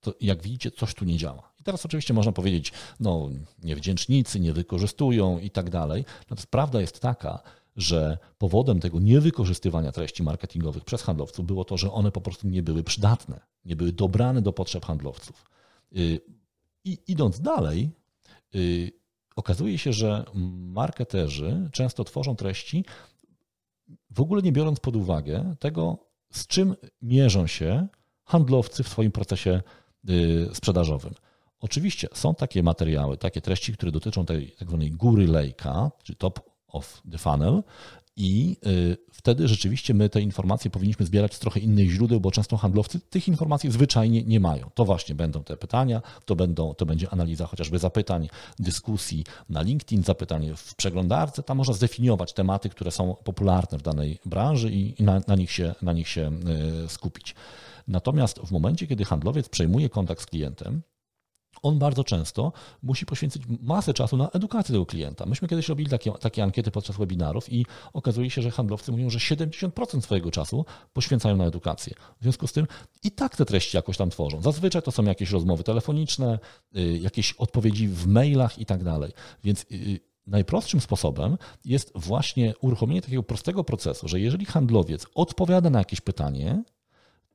To 0.00 0.14
jak 0.20 0.42
widzicie, 0.42 0.70
coś 0.70 0.94
tu 0.94 1.04
nie 1.04 1.16
działa. 1.16 1.52
I 1.60 1.62
teraz 1.62 1.86
oczywiście 1.86 2.14
można 2.14 2.32
powiedzieć, 2.32 2.72
no 3.00 3.30
niewdzięcznicy 3.62 4.40
nie 4.40 4.52
wykorzystują 4.52 5.38
i 5.38 5.50
tak 5.50 5.70
dalej. 5.70 6.04
Natomiast 6.20 6.46
prawda 6.46 6.80
jest 6.80 7.00
taka, 7.00 7.42
że 7.76 8.18
powodem 8.38 8.80
tego 8.80 9.00
niewykorzystywania 9.00 9.92
treści 9.92 10.22
marketingowych 10.22 10.84
przez 10.84 11.02
handlowców 11.02 11.46
było 11.46 11.64
to, 11.64 11.76
że 11.76 11.92
one 11.92 12.12
po 12.12 12.20
prostu 12.20 12.48
nie 12.48 12.62
były 12.62 12.84
przydatne, 12.84 13.40
nie 13.64 13.76
były 13.76 13.92
dobrane 13.92 14.42
do 14.42 14.52
potrzeb 14.52 14.84
handlowców. 14.84 15.50
Y, 15.96 16.20
I 16.84 16.98
idąc 17.08 17.40
dalej, 17.40 17.90
y, 18.54 18.92
okazuje 19.36 19.78
się, 19.78 19.92
że 19.92 20.24
marketerzy 20.58 21.70
często 21.72 22.04
tworzą 22.04 22.36
treści, 22.36 22.84
w 24.10 24.20
ogóle 24.20 24.42
nie 24.42 24.52
biorąc 24.52 24.80
pod 24.80 24.96
uwagę 24.96 25.54
tego, 25.58 25.98
z 26.30 26.46
czym 26.46 26.76
mierzą 27.02 27.46
się 27.46 27.86
handlowcy 28.24 28.82
w 28.82 28.88
swoim 28.88 29.12
procesie 29.12 29.62
y, 30.10 30.48
sprzedażowym. 30.54 31.14
Oczywiście 31.60 32.08
są 32.14 32.34
takie 32.34 32.62
materiały, 32.62 33.16
takie 33.16 33.40
treści, 33.40 33.72
które 33.72 33.92
dotyczą 33.92 34.26
tej 34.26 34.52
tak 34.52 34.68
zwanej 34.68 34.90
góry 34.90 35.26
lejka, 35.26 35.90
czy 36.02 36.14
top 36.14 36.40
of 36.68 37.02
the 37.12 37.18
funnel 37.18 37.62
i 38.16 38.56
y, 38.66 38.96
wtedy 39.12 39.48
rzeczywiście 39.48 39.94
my 39.94 40.08
te 40.08 40.20
informacje 40.20 40.70
powinniśmy 40.70 41.06
zbierać 41.06 41.34
z 41.34 41.38
trochę 41.38 41.60
innych 41.60 41.90
źródeł, 41.90 42.20
bo 42.20 42.30
często 42.30 42.56
handlowcy 42.56 43.00
tych 43.00 43.28
informacji 43.28 43.70
zwyczajnie 43.70 44.22
nie 44.22 44.40
mają. 44.40 44.70
To 44.74 44.84
właśnie 44.84 45.14
będą 45.14 45.44
te 45.44 45.56
pytania, 45.56 46.02
to, 46.24 46.36
będą, 46.36 46.74
to 46.74 46.86
będzie 46.86 47.10
analiza 47.10 47.46
chociażby 47.46 47.78
zapytań, 47.78 48.28
dyskusji 48.58 49.24
na 49.48 49.62
LinkedIn, 49.62 50.02
zapytań 50.02 50.52
w 50.56 50.74
przeglądarce. 50.74 51.42
Tam 51.42 51.56
można 51.56 51.74
zdefiniować 51.74 52.32
tematy, 52.32 52.68
które 52.68 52.90
są 52.90 53.14
popularne 53.24 53.78
w 53.78 53.82
danej 53.82 54.18
branży 54.26 54.70
i 54.70 55.02
na, 55.02 55.20
na 55.26 55.34
nich, 55.34 55.50
się, 55.50 55.74
na 55.82 55.92
nich 55.92 56.08
się 56.08 56.30
y, 56.84 56.88
skupić. 56.88 57.34
Natomiast 57.88 58.38
w 58.38 58.50
momencie, 58.52 58.86
kiedy 58.86 59.04
handlowiec 59.04 59.48
przejmuje 59.48 59.88
kontakt 59.88 60.22
z 60.22 60.26
klientem, 60.26 60.82
on 61.62 61.78
bardzo 61.78 62.04
często 62.04 62.52
musi 62.82 63.06
poświęcić 63.06 63.42
masę 63.62 63.94
czasu 63.94 64.16
na 64.16 64.30
edukację 64.30 64.72
tego 64.72 64.86
klienta. 64.86 65.26
Myśmy 65.26 65.48
kiedyś 65.48 65.68
robili 65.68 65.90
takie, 65.90 66.12
takie 66.12 66.42
ankiety 66.42 66.70
podczas 66.70 66.96
webinarów 66.96 67.52
i 67.52 67.66
okazuje 67.92 68.30
się, 68.30 68.42
że 68.42 68.50
handlowcy 68.50 68.92
mówią, 68.92 69.10
że 69.10 69.18
70% 69.18 70.00
swojego 70.00 70.30
czasu 70.30 70.64
poświęcają 70.92 71.36
na 71.36 71.44
edukację. 71.44 71.94
W 72.20 72.22
związku 72.22 72.46
z 72.46 72.52
tym 72.52 72.66
i 73.02 73.10
tak 73.10 73.36
te 73.36 73.44
treści 73.44 73.76
jakoś 73.76 73.96
tam 73.96 74.10
tworzą. 74.10 74.42
Zazwyczaj 74.42 74.82
to 74.82 74.92
są 74.92 75.04
jakieś 75.04 75.30
rozmowy 75.30 75.64
telefoniczne, 75.64 76.38
y, 76.76 76.98
jakieś 76.98 77.32
odpowiedzi 77.32 77.88
w 77.88 78.06
mailach 78.06 78.58
i 78.58 78.66
tak 78.66 78.84
dalej. 78.84 79.12
Więc 79.44 79.66
y, 79.72 80.00
najprostszym 80.26 80.80
sposobem 80.80 81.38
jest 81.64 81.92
właśnie 81.94 82.54
uruchomienie 82.60 83.02
takiego 83.02 83.22
prostego 83.22 83.64
procesu, 83.64 84.08
że 84.08 84.20
jeżeli 84.20 84.46
handlowiec 84.46 85.06
odpowiada 85.14 85.70
na 85.70 85.78
jakieś 85.78 86.00
pytanie, 86.00 86.62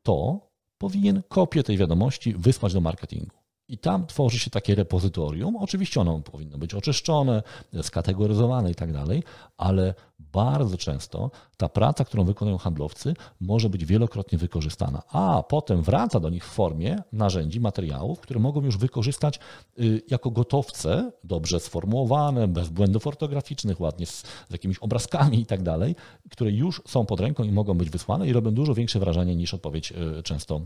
to 0.04 0.40
powinien 0.78 1.24
kopię 1.30 1.64
tej 1.64 1.78
wiadomości 1.78 2.34
wysłać 2.34 2.74
do 2.74 2.82
marketingu. 2.82 3.41
I 3.72 3.78
tam 3.78 4.08
tworzy 4.08 4.40
się 4.40 4.50
takie 4.50 4.76
repozytorium. 4.76 5.56
Oczywiście 5.56 6.02
ono 6.02 6.20
powinno 6.20 6.58
być 6.58 6.74
oczyszczone, 6.74 7.44
skategoryzowane 7.82 8.72
i 8.72 8.76
tak 8.76 8.94
dalej, 8.94 9.24
ale 9.58 9.94
bardzo 10.20 10.78
często 10.78 11.32
ta 11.58 11.70
praca, 11.70 12.06
którą 12.06 12.24
wykonują 12.24 12.58
handlowcy, 12.58 13.14
może 13.42 13.70
być 13.70 13.86
wielokrotnie 13.86 14.38
wykorzystana, 14.38 15.02
a 15.12 15.44
potem 15.44 15.82
wraca 15.82 16.20
do 16.20 16.30
nich 16.30 16.46
w 16.46 16.50
formie 16.50 16.98
narzędzi, 17.14 17.60
materiałów, 17.60 18.20
które 18.20 18.40
mogą 18.40 18.62
już 18.62 18.78
wykorzystać 18.78 19.40
y, 19.80 20.02
jako 20.10 20.32
gotowce, 20.32 21.12
dobrze 21.24 21.60
sformułowane, 21.60 22.48
bez 22.48 22.70
błędów 22.70 23.08
ortograficznych, 23.08 23.82
ładnie 23.82 24.06
z, 24.06 24.22
z 24.50 24.52
jakimiś 24.52 24.78
obrazkami 24.78 25.40
i 25.40 25.46
tak 25.46 25.64
dalej, 25.64 25.96
które 26.30 26.52
już 26.52 26.82
są 26.88 27.06
pod 27.06 27.20
ręką 27.20 27.44
i 27.44 27.52
mogą 27.52 27.74
być 27.74 27.90
wysłane 27.90 28.28
i 28.28 28.34
robią 28.34 28.52
dużo 28.52 28.74
większe 28.74 29.00
wrażenie 29.00 29.36
niż 29.36 29.54
odpowiedź 29.54 29.92
y, 29.92 30.24
często 30.24 30.62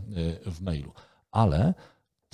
y, 0.46 0.50
w 0.50 0.62
mailu. 0.62 0.92
Ale 1.32 1.74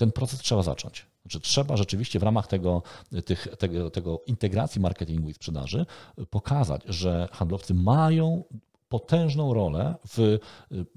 ten 0.03 0.11
proces 0.11 0.39
trzeba 0.39 0.63
zacząć. 0.63 1.05
Znaczy, 1.21 1.39
trzeba 1.39 1.77
rzeczywiście 1.77 2.19
w 2.19 2.23
ramach 2.23 2.47
tego, 2.47 2.81
tych, 3.25 3.47
tego, 3.59 3.89
tego 3.89 4.21
integracji 4.25 4.81
marketingu 4.81 5.29
i 5.29 5.33
sprzedaży 5.33 5.85
pokazać, 6.29 6.81
że 6.85 7.29
handlowcy 7.31 7.73
mają 7.73 8.43
potężną 8.89 9.53
rolę 9.53 9.95
w 10.07 10.37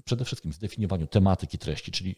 przede 0.04 0.24
wszystkim 0.24 0.52
zdefiniowaniu 0.52 1.06
tematyki 1.06 1.58
treści, 1.58 1.92
czyli 1.92 2.16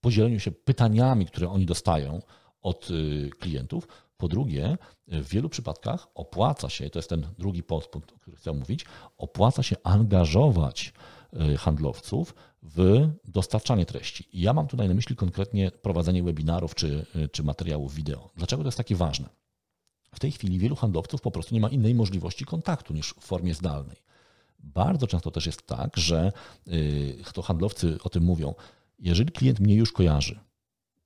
podzieleniu 0.00 0.40
się 0.40 0.50
pytaniami, 0.50 1.26
które 1.26 1.50
oni 1.50 1.66
dostają 1.66 2.22
od 2.62 2.90
y, 2.90 3.30
klientów. 3.38 3.88
Po 4.16 4.28
drugie, 4.28 4.78
w 5.08 5.28
wielu 5.28 5.48
przypadkach 5.48 6.06
opłaca 6.14 6.68
się, 6.68 6.90
to 6.90 6.98
jest 6.98 7.08
ten 7.08 7.26
drugi 7.38 7.62
podpunkt, 7.62 8.12
o 8.12 8.18
którym 8.18 8.36
chcę 8.36 8.52
mówić, 8.52 8.84
opłaca 9.18 9.62
się 9.62 9.76
angażować 9.84 10.92
y, 11.52 11.56
handlowców 11.56 12.34
w 12.74 13.08
dostarczanie 13.24 13.86
treści. 13.86 14.28
I 14.32 14.40
ja 14.40 14.52
mam 14.52 14.66
tutaj 14.66 14.88
na 14.88 14.94
myśli 14.94 15.16
konkretnie 15.16 15.70
prowadzenie 15.70 16.22
webinarów 16.22 16.74
czy, 16.74 17.06
czy 17.32 17.42
materiałów 17.42 17.94
wideo. 17.94 18.30
Dlaczego 18.36 18.62
to 18.62 18.68
jest 18.68 18.78
takie 18.78 18.96
ważne? 18.96 19.28
W 20.14 20.20
tej 20.20 20.32
chwili 20.32 20.58
wielu 20.58 20.76
handlowców 20.76 21.20
po 21.20 21.30
prostu 21.30 21.54
nie 21.54 21.60
ma 21.60 21.68
innej 21.68 21.94
możliwości 21.94 22.44
kontaktu 22.44 22.94
niż 22.94 23.14
w 23.14 23.20
formie 23.20 23.54
zdalnej. 23.54 23.96
Bardzo 24.58 25.06
często 25.06 25.30
też 25.30 25.46
jest 25.46 25.66
tak, 25.66 25.96
że 25.96 26.32
y, 26.68 27.24
to 27.34 27.42
handlowcy 27.42 27.98
o 28.02 28.08
tym 28.08 28.24
mówią. 28.24 28.54
Jeżeli 28.98 29.32
klient 29.32 29.60
mnie 29.60 29.74
już 29.74 29.92
kojarzy, 29.92 30.38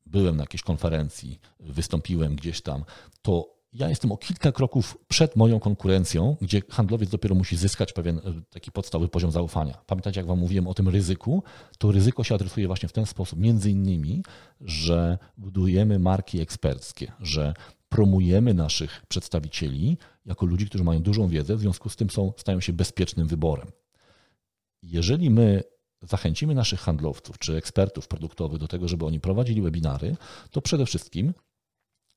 byłem 0.07 0.37
na 0.37 0.43
jakiejś 0.43 0.63
konferencji, 0.63 1.41
wystąpiłem 1.61 2.37
gdzieś 2.37 2.63
tam, 2.63 2.85
to 3.23 3.60
ja 3.73 3.89
jestem 3.89 4.13
o 4.13 4.17
kilka 4.17 4.53
kroków 4.53 4.99
przed 5.09 5.37
moją 5.37 5.61
konkurencją, 5.61 6.37
gdzie 6.41 6.63
handlowiec 6.71 7.11
dopiero 7.11 7.35
musi 7.35 7.57
zyskać 7.57 7.93
pewien 7.93 8.19
e, 8.19 8.23
taki 8.51 8.73
podstawowy 8.73 9.09
poziom 9.09 9.31
zaufania. 9.31 9.79
Pamiętajcie, 9.87 10.21
jak 10.21 10.27
Wam 10.27 10.39
mówiłem 10.39 10.67
o 10.67 10.75
tym 10.75 10.89
ryzyku, 10.89 11.43
to 11.79 11.93
ryzyko 11.93 12.25
się 12.25 12.35
adresuje 12.35 12.67
właśnie 12.67 12.89
w 12.89 12.93
ten 12.93 13.07
sposób, 13.07 13.39
między 13.39 13.71
innymi, 13.71 14.23
że 14.61 15.19
budujemy 15.37 15.99
marki 15.99 16.41
eksperckie, 16.41 17.13
że 17.21 17.55
promujemy 17.89 18.55
naszych 18.55 19.03
przedstawicieli 19.09 19.99
jako 20.27 20.47
ludzi, 20.47 20.67
którzy 20.67 20.85
mają 20.85 21.03
dużą 21.03 21.29
wiedzę, 21.29 21.57
w 21.57 21.61
związku 21.61 21.89
z 21.89 21.97
tym 21.97 22.11
są, 22.11 22.33
stają 22.37 22.61
się 22.61 22.73
bezpiecznym 22.73 23.27
wyborem. 23.27 23.69
Jeżeli 24.83 25.31
my 25.31 25.63
zachęcimy 26.03 26.55
naszych 26.55 26.81
handlowców 26.81 27.39
czy 27.39 27.57
ekspertów 27.57 28.09
produktowych 28.09 28.59
do 28.59 28.69
tego, 28.69 28.89
żeby 28.89 29.05
oni 29.07 29.21
prowadzili 29.21 29.63
webinary, 29.63 30.17
to 30.51 30.63
przede 30.63 30.87
wszystkim 30.87 31.35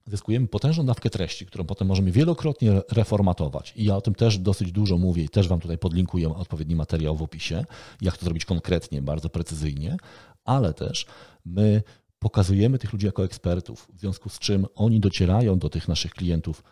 zyskujemy 0.06 0.48
potężną 0.48 0.86
dawkę 0.86 1.10
treści, 1.10 1.46
którą 1.46 1.66
potem 1.66 1.88
możemy 1.88 2.12
wielokrotnie 2.12 2.82
reformatować. 2.92 3.74
I 3.76 3.84
ja 3.84 3.96
o 3.96 4.02
tym 4.02 4.16
też 4.16 4.38
dosyć 4.38 4.72
dużo 4.72 4.98
mówię 4.98 5.24
i 5.24 5.30
też 5.30 5.48
Wam 5.48 5.60
tutaj 5.60 5.78
podlinkuję 5.78 6.36
odpowiedni 6.36 6.76
materiał 6.76 7.16
w 7.16 7.22
opisie, 7.22 7.66
jak 8.02 8.18
to 8.18 8.26
zrobić 8.26 8.46
konkretnie, 8.46 9.02
bardzo 9.02 9.30
precyzyjnie, 9.30 9.98
ale 10.46 10.74
też 10.74 11.06
my 11.46 11.84
pokazujemy 12.20 12.80
tych 12.80 12.94
ludzi 12.94 13.06
jako 13.06 13.24
ekspertów, 13.24 13.88
w 13.94 14.00
związku 14.00 14.30
z 14.30 14.40
czym 14.40 14.66
oni 14.76 15.00
docierają 15.00 15.60
do 15.60 15.70
tych 15.70 15.88
naszych 15.88 16.12
klientów 16.12 16.64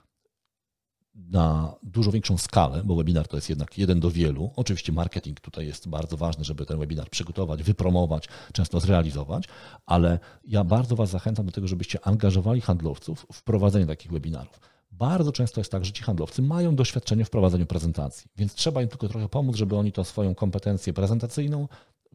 na 1.15 1.73
dużo 1.83 2.11
większą 2.11 2.37
skalę, 2.37 2.81
bo 2.85 2.95
webinar 2.95 3.27
to 3.27 3.37
jest 3.37 3.49
jednak 3.49 3.77
jeden 3.77 3.99
do 3.99 4.11
wielu. 4.11 4.51
Oczywiście 4.55 4.91
marketing 4.91 5.39
tutaj 5.39 5.67
jest 5.67 5.89
bardzo 5.89 6.17
ważny, 6.17 6.43
żeby 6.43 6.65
ten 6.65 6.79
webinar 6.79 7.09
przygotować, 7.09 7.63
wypromować, 7.63 8.27
często 8.53 8.79
zrealizować, 8.79 9.47
ale 9.85 10.19
ja 10.47 10.63
bardzo 10.63 10.95
Was 10.95 11.09
zachęcam 11.09 11.45
do 11.45 11.51
tego, 11.51 11.67
żebyście 11.67 12.07
angażowali 12.07 12.61
handlowców 12.61 13.25
w 13.33 13.43
prowadzenie 13.43 13.85
takich 13.85 14.11
webinarów. 14.11 14.59
Bardzo 14.91 15.31
często 15.31 15.59
jest 15.61 15.71
tak, 15.71 15.85
że 15.85 15.91
ci 15.91 16.03
handlowcy 16.03 16.41
mają 16.41 16.75
doświadczenie 16.75 17.25
w 17.25 17.29
prowadzeniu 17.29 17.65
prezentacji, 17.65 18.29
więc 18.35 18.53
trzeba 18.53 18.81
im 18.81 18.87
tylko 18.87 19.07
trochę 19.07 19.29
pomóc, 19.29 19.55
żeby 19.55 19.75
oni 19.75 19.91
to 19.91 20.03
swoją 20.03 20.35
kompetencję 20.35 20.93
prezentacyjną 20.93 21.67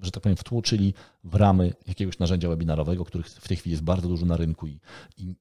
że 0.02 0.10
tak 0.10 0.22
powiem, 0.22 0.36
wtłoczyli 0.36 0.94
w 1.24 1.34
ramy 1.34 1.74
jakiegoś 1.86 2.18
narzędzia 2.18 2.48
webinarowego, 2.48 3.04
których 3.04 3.28
w 3.28 3.48
tej 3.48 3.56
chwili 3.56 3.70
jest 3.72 3.84
bardzo 3.84 4.08
dużo 4.08 4.26
na 4.26 4.36
rynku 4.36 4.66
i, 4.66 4.78
i 5.18 5.34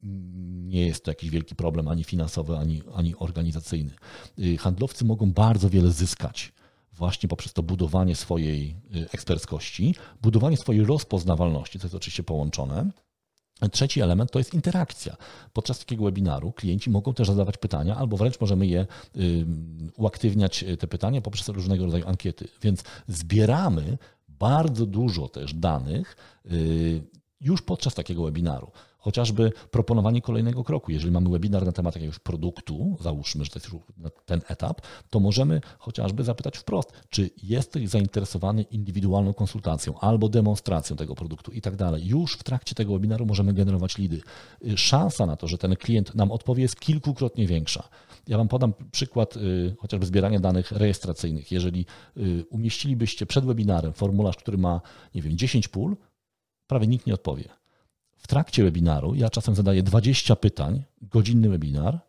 nie 0.63 0.87
jest 0.87 1.03
to 1.03 1.11
jakiś 1.11 1.29
wielki 1.29 1.55
problem 1.55 1.87
ani 1.87 2.03
finansowy, 2.03 2.57
ani, 2.57 2.81
ani 2.93 3.15
organizacyjny. 3.15 3.91
Y, 4.39 4.57
handlowcy 4.57 5.05
mogą 5.05 5.31
bardzo 5.31 5.69
wiele 5.69 5.91
zyskać 5.91 6.53
właśnie 6.93 7.29
poprzez 7.29 7.53
to 7.53 7.63
budowanie 7.63 8.15
swojej 8.15 8.75
y, 8.95 9.09
eksperckości, 9.11 9.95
budowanie 10.21 10.57
swojej 10.57 10.83
rozpoznawalności, 10.83 11.79
co 11.79 11.85
jest 11.85 11.95
oczywiście 11.95 12.23
połączone. 12.23 12.91
Trzeci 13.71 14.01
element 14.01 14.31
to 14.31 14.39
jest 14.39 14.53
interakcja. 14.53 15.15
Podczas 15.53 15.79
takiego 15.79 16.03
webinaru 16.03 16.51
klienci 16.51 16.89
mogą 16.89 17.13
też 17.13 17.27
zadawać 17.27 17.57
pytania, 17.57 17.95
albo 17.95 18.17
wręcz 18.17 18.39
możemy 18.39 18.67
je 18.67 18.87
y, 19.15 19.45
uaktywniać 19.97 20.65
te 20.79 20.87
pytania 20.87 21.21
poprzez 21.21 21.49
różnego 21.49 21.85
rodzaju 21.85 22.07
ankiety. 22.07 22.47
Więc 22.61 22.83
zbieramy 23.07 23.97
bardzo 24.39 24.85
dużo 24.85 25.27
też 25.27 25.53
danych 25.53 26.17
y, 26.51 27.03
już 27.41 27.61
podczas 27.61 27.95
takiego 27.95 28.23
webinaru. 28.23 28.71
Chociażby 28.97 29.51
proponowanie 29.71 30.21
kolejnego 30.21 30.63
kroku. 30.63 30.91
Jeżeli 30.91 31.11
mamy 31.11 31.29
webinar 31.29 31.65
na 31.65 31.71
temat 31.71 31.95
jakiegoś 31.95 32.19
produktu, 32.19 32.97
załóżmy, 33.01 33.45
że 33.45 33.51
to 33.51 33.59
jest 33.59 33.73
już 33.73 33.81
ten 34.25 34.41
etap, 34.47 34.81
to 35.09 35.19
możemy 35.19 35.61
chociażby 35.77 36.23
zapytać 36.23 36.57
wprost, 36.57 36.91
czy 37.09 37.29
jesteś 37.43 37.89
zainteresowany 37.89 38.61
indywidualną 38.61 39.33
konsultacją 39.33 39.99
albo 39.99 40.29
demonstracją 40.29 40.95
tego 40.95 41.15
produktu 41.15 41.51
i 41.51 41.61
tak 41.61 41.75
dalej. 41.75 42.05
Już 42.05 42.33
w 42.33 42.43
trakcie 42.43 42.75
tego 42.75 42.93
webinaru 42.93 43.25
możemy 43.25 43.53
generować 43.53 43.97
lidy. 43.97 44.21
Y, 44.65 44.77
szansa 44.77 45.25
na 45.25 45.35
to, 45.35 45.47
że 45.47 45.57
ten 45.57 45.75
klient 45.75 46.15
nam 46.15 46.31
odpowie 46.31 46.61
jest 46.61 46.79
kilkukrotnie 46.79 47.47
większa. 47.47 47.89
Ja 48.27 48.37
Wam 48.37 48.47
podam 48.47 48.73
przykład 48.91 49.37
y, 49.37 49.75
chociażby 49.79 50.05
zbierania 50.05 50.39
danych 50.39 50.71
rejestracyjnych. 50.71 51.51
Jeżeli 51.51 51.85
y, 52.17 52.45
umieścilibyście 52.49 53.25
przed 53.25 53.45
webinarem 53.45 53.93
formularz, 53.93 54.37
który 54.37 54.57
ma, 54.57 54.81
nie 55.15 55.21
wiem, 55.21 55.37
10 55.37 55.67
pól, 55.67 55.97
prawie 56.67 56.87
nikt 56.87 57.07
nie 57.07 57.13
odpowie. 57.13 57.49
W 58.17 58.27
trakcie 58.27 58.63
webinaru 58.63 59.15
ja 59.15 59.29
czasem 59.29 59.55
zadaję 59.55 59.83
20 59.83 60.35
pytań, 60.35 60.83
godzinny 61.01 61.49
webinar, 61.49 61.99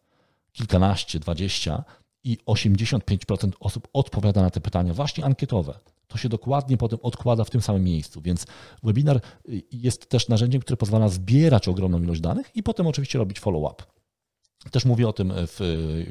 kilkanaście, 0.52 1.18
dwadzieścia 1.18 1.84
i 2.24 2.38
85% 2.46 3.50
osób 3.60 3.88
odpowiada 3.92 4.42
na 4.42 4.50
te 4.50 4.60
pytania 4.60 4.94
właśnie 4.94 5.24
ankietowe. 5.24 5.78
To 6.08 6.18
się 6.18 6.28
dokładnie 6.28 6.76
potem 6.76 6.98
odkłada 7.02 7.44
w 7.44 7.50
tym 7.50 7.60
samym 7.60 7.84
miejscu, 7.84 8.20
więc 8.20 8.46
webinar 8.82 9.20
y, 9.48 9.62
jest 9.72 10.08
też 10.08 10.28
narzędziem, 10.28 10.60
które 10.60 10.76
pozwala 10.76 11.08
zbierać 11.08 11.68
ogromną 11.68 12.02
ilość 12.02 12.20
danych 12.20 12.56
i 12.56 12.62
potem 12.62 12.86
oczywiście 12.86 13.18
robić 13.18 13.40
follow-up. 13.40 13.84
Też 14.70 14.84
mówię 14.84 15.08
o 15.08 15.12
tym 15.12 15.32
w 15.36 15.60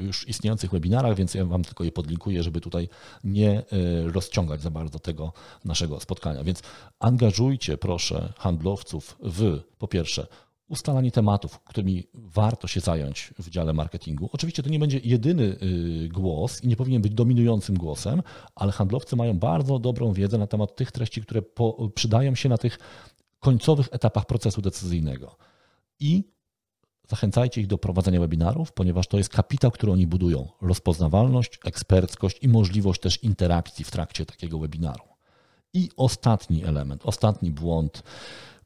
już 0.00 0.28
istniejących 0.28 0.70
webinarach, 0.70 1.16
więc 1.16 1.34
ja 1.34 1.44
Wam 1.44 1.64
tylko 1.64 1.84
je 1.84 1.92
podlinkuję, 1.92 2.42
żeby 2.42 2.60
tutaj 2.60 2.88
nie 3.24 3.60
y, 3.60 4.12
rozciągać 4.12 4.62
za 4.62 4.70
bardzo 4.70 4.98
tego 4.98 5.32
naszego 5.64 6.00
spotkania. 6.00 6.44
Więc 6.44 6.62
angażujcie 6.98 7.78
proszę 7.78 8.32
handlowców 8.36 9.16
w 9.20 9.60
po 9.78 9.88
pierwsze 9.88 10.26
ustalanie 10.68 11.10
tematów, 11.10 11.60
którymi 11.60 12.04
warto 12.14 12.68
się 12.68 12.80
zająć 12.80 13.34
w 13.38 13.50
dziale 13.50 13.72
marketingu. 13.72 14.30
Oczywiście 14.32 14.62
to 14.62 14.70
nie 14.70 14.78
będzie 14.78 15.00
jedyny 15.04 15.58
głos 16.12 16.64
i 16.64 16.68
nie 16.68 16.76
powinien 16.76 17.02
być 17.02 17.14
dominującym 17.14 17.76
głosem, 17.76 18.22
ale 18.54 18.72
handlowcy 18.72 19.16
mają 19.16 19.38
bardzo 19.38 19.78
dobrą 19.78 20.12
wiedzę 20.12 20.38
na 20.38 20.46
temat 20.46 20.76
tych 20.76 20.92
treści, 20.92 21.22
które 21.22 21.42
przydają 21.94 22.34
się 22.34 22.48
na 22.48 22.58
tych 22.58 22.78
końcowych 23.40 23.88
etapach 23.90 24.26
procesu 24.26 24.62
decyzyjnego. 24.62 25.36
I 26.00 26.35
zachęcajcie 27.08 27.60
ich 27.60 27.66
do 27.66 27.78
prowadzenia 27.78 28.20
webinarów, 28.20 28.72
ponieważ 28.72 29.06
to 29.06 29.18
jest 29.18 29.30
kapitał, 29.30 29.70
który 29.70 29.92
oni 29.92 30.06
budują. 30.06 30.48
Rozpoznawalność, 30.62 31.58
eksperckość 31.64 32.38
i 32.42 32.48
możliwość 32.48 33.00
też 33.00 33.22
interakcji 33.22 33.84
w 33.84 33.90
trakcie 33.90 34.26
takiego 34.26 34.58
webinaru. 34.58 35.04
I 35.74 35.90
ostatni 35.96 36.64
element, 36.64 37.02
ostatni 37.04 37.50
błąd, 37.50 38.02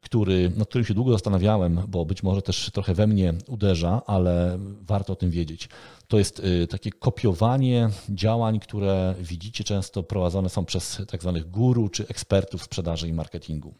który, 0.00 0.52
nad 0.56 0.68
którym 0.68 0.84
się 0.84 0.94
długo 0.94 1.12
zastanawiałem, 1.12 1.82
bo 1.88 2.04
być 2.04 2.22
może 2.22 2.42
też 2.42 2.70
trochę 2.74 2.94
we 2.94 3.06
mnie 3.06 3.34
uderza, 3.48 4.02
ale 4.06 4.58
warto 4.80 5.12
o 5.12 5.16
tym 5.16 5.30
wiedzieć. 5.30 5.68
To 6.08 6.18
jest 6.18 6.38
y, 6.38 6.66
takie 6.66 6.90
kopiowanie 6.90 7.88
działań, 8.08 8.60
które 8.60 9.14
widzicie 9.20 9.64
często 9.64 10.02
prowadzone 10.02 10.48
są 10.48 10.64
przez 10.64 11.02
tak 11.10 11.22
zwanych 11.22 11.50
guru 11.50 11.88
czy 11.88 12.08
ekspertów 12.08 12.62
sprzedaży 12.62 13.08
i 13.08 13.12
marketingu. 13.12 13.74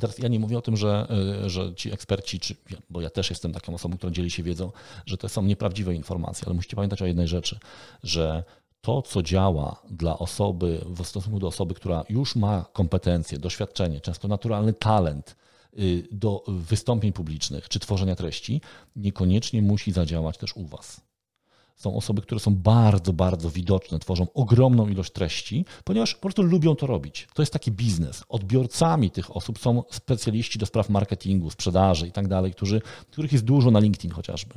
Teraz 0.00 0.18
ja 0.18 0.28
nie 0.28 0.40
mówię 0.40 0.58
o 0.58 0.62
tym, 0.62 0.76
że, 0.76 1.06
y, 1.44 1.50
że 1.50 1.74
ci 1.74 1.92
eksperci, 1.92 2.40
czy, 2.40 2.54
bo 2.90 3.00
ja 3.00 3.10
też 3.10 3.30
jestem 3.30 3.52
taką 3.52 3.74
osobą, 3.74 3.96
która 3.96 4.12
dzieli 4.12 4.30
się 4.30 4.42
wiedzą, 4.42 4.72
że 5.06 5.16
to 5.16 5.28
są 5.28 5.42
nieprawdziwe 5.42 5.94
informacje, 5.94 6.46
ale 6.46 6.54
musicie 6.54 6.76
pamiętać 6.76 7.02
o 7.02 7.06
jednej 7.06 7.28
rzeczy, 7.28 7.58
że 8.02 8.44
to, 8.80 9.02
co 9.02 9.22
działa 9.22 9.82
dla 9.90 10.18
osoby, 10.18 10.84
w 10.86 11.04
stosunku 11.04 11.38
do 11.38 11.46
osoby, 11.46 11.74
która 11.74 12.04
już 12.08 12.36
ma 12.36 12.64
kompetencje, 12.72 13.38
doświadczenie, 13.38 14.00
często 14.00 14.28
naturalny 14.28 14.72
talent 14.72 15.36
y, 15.78 16.08
do 16.12 16.44
wystąpień 16.48 17.12
publicznych 17.12 17.68
czy 17.68 17.80
tworzenia 17.80 18.16
treści, 18.16 18.60
niekoniecznie 18.96 19.62
musi 19.62 19.92
zadziałać 19.92 20.38
też 20.38 20.56
u 20.56 20.66
Was. 20.66 21.09
Są 21.80 21.96
osoby, 21.96 22.22
które 22.22 22.40
są 22.40 22.54
bardzo, 22.54 23.12
bardzo 23.12 23.50
widoczne, 23.50 23.98
tworzą 23.98 24.26
ogromną 24.34 24.88
ilość 24.88 25.12
treści, 25.12 25.64
ponieważ 25.84 26.14
po 26.14 26.20
prostu 26.20 26.42
lubią 26.42 26.74
to 26.74 26.86
robić. 26.86 27.28
To 27.34 27.42
jest 27.42 27.52
taki 27.52 27.72
biznes. 27.72 28.24
Odbiorcami 28.28 29.10
tych 29.10 29.36
osób 29.36 29.58
są 29.58 29.82
specjaliści 29.90 30.58
do 30.58 30.66
spraw 30.66 30.90
marketingu, 30.90 31.50
sprzedaży 31.50 32.06
i 32.06 32.12
tak 32.12 32.28
dalej, 32.28 32.54
których 33.10 33.32
jest 33.32 33.44
dużo 33.44 33.70
na 33.70 33.80
LinkedIn 33.80 34.10
chociażby. 34.10 34.54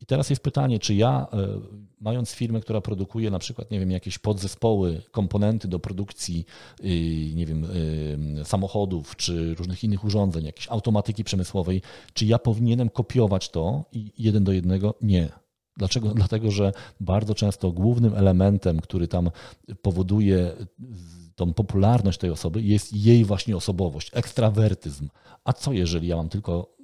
I 0.00 0.06
teraz 0.06 0.30
jest 0.30 0.42
pytanie, 0.42 0.78
czy 0.78 0.94
ja, 0.94 1.26
e, 1.32 1.60
mając 2.00 2.30
firmę, 2.30 2.60
która 2.60 2.80
produkuje 2.80 3.30
na 3.30 3.38
przykład, 3.38 3.70
nie 3.70 3.80
wiem, 3.80 3.90
jakieś 3.90 4.18
podzespoły, 4.18 5.02
komponenty 5.10 5.68
do 5.68 5.78
produkcji, 5.78 6.46
y, 6.84 7.34
nie 7.34 7.46
wiem, 7.46 7.64
y, 8.40 8.44
samochodów 8.44 9.16
czy 9.16 9.54
różnych 9.54 9.84
innych 9.84 10.04
urządzeń, 10.04 10.44
jakiejś 10.44 10.68
automatyki 10.68 11.24
przemysłowej, 11.24 11.82
czy 12.14 12.26
ja 12.26 12.38
powinienem 12.38 12.90
kopiować 12.90 13.48
to 13.48 13.84
i 13.92 14.12
jeden 14.18 14.44
do 14.44 14.52
jednego? 14.52 14.94
Nie. 15.02 15.45
Dlaczego? 15.76 16.14
Dlatego, 16.20 16.50
że 16.50 16.72
bardzo 17.00 17.34
często 17.34 17.72
głównym 17.72 18.14
elementem, 18.14 18.80
który 18.80 19.08
tam 19.08 19.30
powoduje 19.82 20.52
tą 21.34 21.54
popularność 21.54 22.18
tej 22.18 22.30
osoby, 22.30 22.62
jest 22.62 22.92
jej 22.92 23.24
właśnie 23.24 23.56
osobowość, 23.56 24.10
ekstrawertyzm. 24.12 25.08
A 25.44 25.52
co 25.52 25.72
jeżeli 25.72 26.08
ja 26.08 26.16
mam 26.16 26.28
tylko 26.28 26.76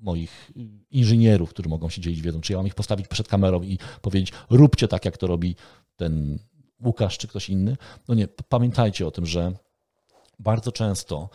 moich 0.00 0.52
inżynierów, 0.90 1.50
którzy 1.50 1.68
mogą 1.68 1.88
się 1.88 2.00
dzielić 2.00 2.20
wiedzą, 2.20 2.40
czy 2.40 2.52
ja 2.52 2.58
mam 2.58 2.66
ich 2.66 2.74
postawić 2.74 3.08
przed 3.08 3.28
kamerą 3.28 3.62
i 3.62 3.78
powiedzieć, 4.02 4.32
róbcie 4.50 4.88
tak, 4.88 5.04
jak 5.04 5.18
to 5.18 5.26
robi 5.26 5.56
ten 5.96 6.38
Łukasz 6.84 7.18
czy 7.18 7.28
ktoś 7.28 7.50
inny. 7.50 7.76
No 8.08 8.14
nie, 8.14 8.28
pamiętajcie 8.28 9.06
o 9.06 9.10
tym, 9.10 9.26
że 9.26 9.52
bardzo 10.38 10.72
często 10.72 11.28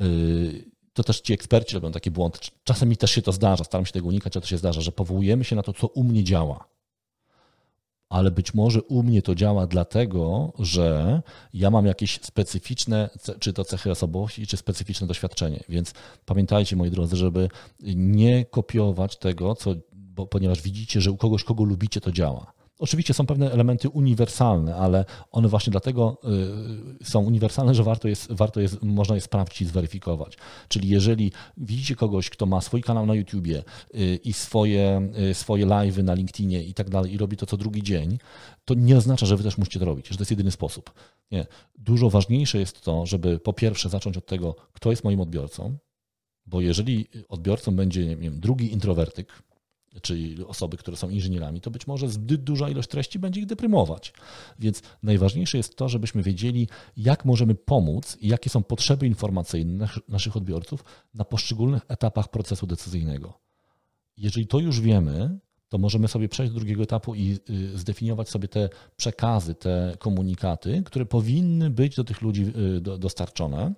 yy, 0.00 0.70
to 1.02 1.04
też 1.04 1.20
ci 1.20 1.32
eksperci 1.32 1.74
robią 1.74 1.92
taki 1.92 2.10
błąd. 2.10 2.50
Czasem 2.64 2.88
mi 2.88 2.96
też 2.96 3.10
się 3.10 3.22
to 3.22 3.32
zdarza, 3.32 3.64
staram 3.64 3.86
się 3.86 3.92
tego 3.92 4.08
unikać, 4.08 4.36
ale 4.36 4.40
to 4.40 4.48
się 4.48 4.58
zdarza, 4.58 4.80
że 4.80 4.92
powołujemy 4.92 5.44
się 5.44 5.56
na 5.56 5.62
to, 5.62 5.72
co 5.72 5.86
u 5.86 6.04
mnie 6.04 6.24
działa 6.24 6.64
ale 8.10 8.30
być 8.30 8.54
może 8.54 8.82
u 8.82 9.02
mnie 9.02 9.22
to 9.22 9.34
działa 9.34 9.66
dlatego, 9.66 10.52
że 10.58 11.22
ja 11.54 11.70
mam 11.70 11.86
jakieś 11.86 12.20
specyficzne, 12.22 13.10
czy 13.38 13.52
to 13.52 13.64
cechy 13.64 13.90
osobowości, 13.90 14.46
czy 14.46 14.56
specyficzne 14.56 15.06
doświadczenie. 15.06 15.64
Więc 15.68 15.94
pamiętajcie, 16.24 16.76
moi 16.76 16.90
drodzy, 16.90 17.16
żeby 17.16 17.48
nie 17.96 18.44
kopiować 18.44 19.16
tego, 19.16 19.54
co, 19.54 19.74
bo, 19.92 20.26
ponieważ 20.26 20.62
widzicie, 20.62 21.00
że 21.00 21.10
u 21.10 21.16
kogoś, 21.16 21.44
kogo 21.44 21.64
lubicie, 21.64 22.00
to 22.00 22.12
działa. 22.12 22.52
Oczywiście 22.80 23.14
są 23.14 23.26
pewne 23.26 23.52
elementy 23.52 23.88
uniwersalne, 23.88 24.76
ale 24.76 25.04
one 25.30 25.48
właśnie 25.48 25.70
dlatego 25.70 26.18
y, 27.00 27.04
są 27.04 27.20
uniwersalne, 27.20 27.74
że 27.74 27.82
warto 27.82 28.08
jest, 28.08 28.32
warto 28.32 28.60
jest, 28.60 28.82
można 28.82 29.14
je 29.14 29.20
sprawdzić 29.20 29.62
i 29.62 29.66
zweryfikować. 29.66 30.36
Czyli 30.68 30.88
jeżeli 30.88 31.32
widzicie 31.56 31.96
kogoś, 31.96 32.30
kto 32.30 32.46
ma 32.46 32.60
swój 32.60 32.82
kanał 32.82 33.06
na 33.06 33.14
YouTubie 33.14 33.62
y, 33.94 34.20
i 34.24 34.32
swoje, 34.32 35.10
y, 35.30 35.34
swoje 35.34 35.66
live'y 35.66 36.02
na 36.02 36.14
LinkedInie 36.14 36.64
i 36.64 36.74
tak 36.74 36.90
dalej 36.90 37.12
i 37.14 37.18
robi 37.18 37.36
to 37.36 37.46
co 37.46 37.56
drugi 37.56 37.82
dzień, 37.82 38.18
to 38.64 38.74
nie 38.74 38.96
oznacza, 38.96 39.26
że 39.26 39.36
wy 39.36 39.42
też 39.42 39.58
musicie 39.58 39.78
to 39.78 39.84
robić, 39.84 40.08
że 40.08 40.16
to 40.16 40.20
jest 40.20 40.30
jedyny 40.30 40.50
sposób. 40.50 40.90
Nie. 41.30 41.46
Dużo 41.78 42.10
ważniejsze 42.10 42.58
jest 42.58 42.80
to, 42.80 43.06
żeby 43.06 43.38
po 43.38 43.52
pierwsze 43.52 43.88
zacząć 43.88 44.16
od 44.16 44.26
tego, 44.26 44.56
kto 44.72 44.90
jest 44.90 45.04
moim 45.04 45.20
odbiorcą, 45.20 45.76
bo 46.46 46.60
jeżeli 46.60 47.06
odbiorcą 47.28 47.76
będzie 47.76 48.16
wiem, 48.16 48.40
drugi 48.40 48.72
introwertyk, 48.72 49.42
czyli 50.02 50.44
osoby, 50.44 50.76
które 50.76 50.96
są 50.96 51.08
inżynierami, 51.08 51.60
to 51.60 51.70
być 51.70 51.86
może 51.86 52.08
zbyt 52.08 52.44
duża 52.44 52.68
ilość 52.68 52.88
treści 52.88 53.18
będzie 53.18 53.40
ich 53.40 53.46
deprymować. 53.46 54.12
Więc 54.58 54.82
najważniejsze 55.02 55.56
jest 55.56 55.76
to, 55.76 55.88
żebyśmy 55.88 56.22
wiedzieli, 56.22 56.68
jak 56.96 57.24
możemy 57.24 57.54
pomóc 57.54 58.16
i 58.20 58.28
jakie 58.28 58.50
są 58.50 58.62
potrzeby 58.62 59.06
informacyjne 59.06 59.88
naszych 60.08 60.36
odbiorców 60.36 60.84
na 61.14 61.24
poszczególnych 61.24 61.82
etapach 61.88 62.28
procesu 62.28 62.66
decyzyjnego. 62.66 63.40
Jeżeli 64.16 64.46
to 64.46 64.58
już 64.58 64.80
wiemy, 64.80 65.38
to 65.68 65.78
możemy 65.78 66.08
sobie 66.08 66.28
przejść 66.28 66.52
do 66.52 66.58
drugiego 66.58 66.82
etapu 66.82 67.14
i 67.14 67.38
y, 67.50 67.78
zdefiniować 67.78 68.28
sobie 68.28 68.48
te 68.48 68.68
przekazy, 68.96 69.54
te 69.54 69.96
komunikaty, 69.98 70.82
które 70.86 71.06
powinny 71.06 71.70
być 71.70 71.96
do 71.96 72.04
tych 72.04 72.22
ludzi 72.22 72.52
y, 72.76 72.80
dostarczone, 72.80 73.74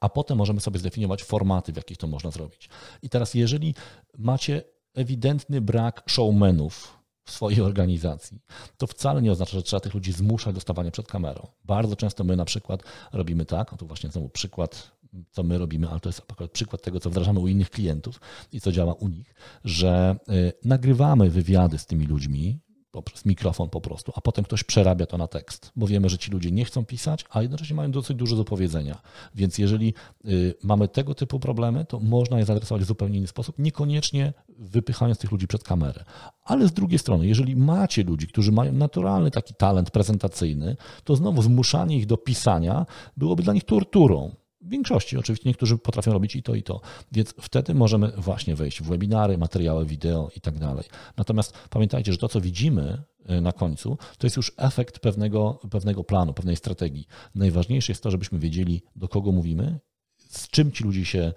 a 0.00 0.08
potem 0.08 0.38
możemy 0.38 0.60
sobie 0.60 0.78
zdefiniować 0.78 1.24
formaty, 1.24 1.72
w 1.72 1.76
jakich 1.76 1.96
to 1.96 2.06
można 2.06 2.30
zrobić. 2.30 2.68
I 3.02 3.08
teraz, 3.08 3.34
jeżeli 3.34 3.74
macie 4.18 4.62
ewidentny 4.94 5.60
brak 5.60 6.02
showmenów 6.06 6.98
w 7.24 7.30
swojej 7.30 7.60
organizacji, 7.60 8.40
to 8.76 8.86
wcale 8.86 9.22
nie 9.22 9.32
oznacza, 9.32 9.52
że 9.52 9.62
trzeba 9.62 9.80
tych 9.80 9.94
ludzi 9.94 10.12
zmuszać 10.12 10.54
do 10.54 10.60
stawania 10.60 10.90
przed 10.90 11.06
kamerą. 11.06 11.46
Bardzo 11.64 11.96
często 11.96 12.24
my 12.24 12.36
na 12.36 12.44
przykład 12.44 12.82
robimy 13.12 13.44
tak, 13.44 13.78
tu 13.78 13.86
właśnie 13.86 14.10
znowu 14.10 14.28
przykład, 14.28 14.92
co 15.30 15.42
my 15.42 15.58
robimy, 15.58 15.88
ale 15.88 16.00
to 16.00 16.08
jest 16.08 16.22
przykład 16.52 16.82
tego, 16.82 17.00
co 17.00 17.10
wdrażamy 17.10 17.40
u 17.40 17.48
innych 17.48 17.70
klientów 17.70 18.20
i 18.52 18.60
co 18.60 18.72
działa 18.72 18.94
u 18.94 19.08
nich, 19.08 19.34
że 19.64 20.16
y, 20.28 20.52
nagrywamy 20.64 21.30
wywiady 21.30 21.78
z 21.78 21.86
tymi 21.86 22.06
ludźmi, 22.06 22.60
poprzez 22.90 23.24
mikrofon 23.24 23.70
po 23.70 23.80
prostu, 23.80 24.12
a 24.14 24.20
potem 24.20 24.44
ktoś 24.44 24.64
przerabia 24.64 25.06
to 25.06 25.18
na 25.18 25.28
tekst, 25.28 25.72
bo 25.76 25.86
wiemy, 25.86 26.08
że 26.08 26.18
ci 26.18 26.30
ludzie 26.30 26.50
nie 26.50 26.64
chcą 26.64 26.84
pisać, 26.84 27.24
a 27.30 27.42
jednocześnie 27.42 27.76
mają 27.76 27.90
dosyć 27.90 28.16
dużo 28.16 28.36
do 28.36 28.44
powiedzenia. 28.44 29.00
Więc 29.34 29.58
jeżeli 29.58 29.94
y, 30.24 30.54
mamy 30.62 30.88
tego 30.88 31.14
typu 31.14 31.40
problemy, 31.40 31.84
to 31.84 32.00
można 32.00 32.38
je 32.38 32.44
zaadresować 32.44 32.82
w 32.82 32.86
zupełnie 32.86 33.18
inny 33.18 33.26
sposób, 33.26 33.58
niekoniecznie 33.58 34.32
wypychając 34.58 35.18
tych 35.18 35.32
ludzi 35.32 35.46
przed 35.46 35.64
kamerę. 35.64 36.04
Ale 36.44 36.68
z 36.68 36.72
drugiej 36.72 36.98
strony, 36.98 37.26
jeżeli 37.26 37.56
macie 37.56 38.02
ludzi, 38.02 38.26
którzy 38.26 38.52
mają 38.52 38.72
naturalny 38.72 39.30
taki 39.30 39.54
talent 39.54 39.90
prezentacyjny, 39.90 40.76
to 41.04 41.16
znowu 41.16 41.42
zmuszanie 41.42 41.96
ich 41.96 42.06
do 42.06 42.16
pisania 42.16 42.86
byłoby 43.16 43.42
dla 43.42 43.52
nich 43.52 43.64
torturą. 43.64 44.34
W 44.60 44.68
większości 44.68 45.16
oczywiście 45.16 45.48
niektórzy 45.48 45.78
potrafią 45.78 46.12
robić 46.12 46.36
i 46.36 46.42
to, 46.42 46.54
i 46.54 46.62
to. 46.62 46.80
Więc 47.12 47.34
wtedy 47.40 47.74
możemy 47.74 48.12
właśnie 48.16 48.56
wejść 48.56 48.82
w 48.82 48.86
webinary, 48.86 49.38
materiały 49.38 49.86
wideo 49.86 50.30
i 50.36 50.40
tak 50.40 50.58
dalej. 50.58 50.84
Natomiast 51.16 51.52
pamiętajcie, 51.70 52.12
że 52.12 52.18
to, 52.18 52.28
co 52.28 52.40
widzimy 52.40 53.02
e, 53.26 53.40
na 53.40 53.52
końcu, 53.52 53.98
to 54.18 54.26
jest 54.26 54.36
już 54.36 54.52
efekt 54.56 54.98
pewnego, 54.98 55.60
pewnego 55.70 56.04
planu, 56.04 56.34
pewnej 56.34 56.56
strategii. 56.56 57.06
Najważniejsze 57.34 57.92
jest 57.92 58.02
to, 58.02 58.10
żebyśmy 58.10 58.38
wiedzieli, 58.38 58.82
do 58.96 59.08
kogo 59.08 59.32
mówimy, 59.32 59.80
z 60.16 60.48
czym 60.48 60.72
ci 60.72 60.84
ludzie 60.84 61.04
się 61.04 61.32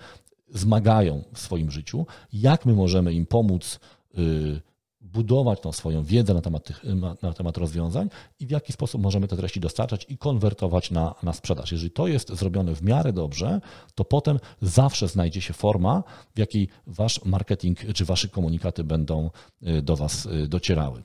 zmagają 0.50 1.24
w 1.34 1.40
swoim 1.40 1.72
życiu, 1.72 2.06
jak 2.34 2.66
my 2.66 2.74
możemy 2.74 3.14
im 3.14 3.26
pomóc 3.26 3.80
y, 4.18 4.62
budować 5.02 5.62
tą 5.62 5.72
swoją 5.72 6.04
wiedzę 6.04 6.34
na 6.34 6.42
temat, 6.42 6.64
tych, 6.64 6.84
na 7.22 7.34
temat 7.34 7.58
rozwiązań 7.58 8.10
i 8.40 8.48
w 8.48 8.50
jaki 8.50 8.74
sposób 8.74 9.02
możemy 9.02 9.28
te 9.28 9.38
treści 9.38 9.60
dostarczać 9.60 10.06
i 10.10 10.18
konwertować 10.18 10.92
na, 10.92 11.16
na 11.24 11.34
sprzedaż. 11.34 11.72
Jeżeli 11.72 11.92
to 11.92 12.08
jest 12.08 12.30
zrobione 12.30 12.76
w 12.76 12.82
miarę 12.82 13.14
dobrze, 13.14 13.62
to 13.96 14.06
potem 14.06 14.40
zawsze 14.62 15.08
znajdzie 15.08 15.42
się 15.42 15.54
forma, 15.54 16.04
w 16.36 16.40
jakiej 16.40 16.68
wasz 16.88 17.26
marketing 17.26 17.94
czy 17.94 18.06
wasze 18.06 18.28
komunikaty 18.28 18.84
będą 18.84 19.30
y, 19.68 19.82
do 19.82 19.96
was 19.96 20.26
y, 20.26 20.48
docierały. 20.48 21.04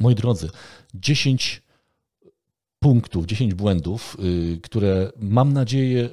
Moi 0.00 0.14
drodzy, 0.14 0.50
10 0.94 1.62
punktów, 2.78 3.26
10 3.26 3.54
błędów, 3.54 4.16
y, 4.24 4.60
które 4.62 5.12
mam 5.16 5.52
nadzieję 5.52 6.08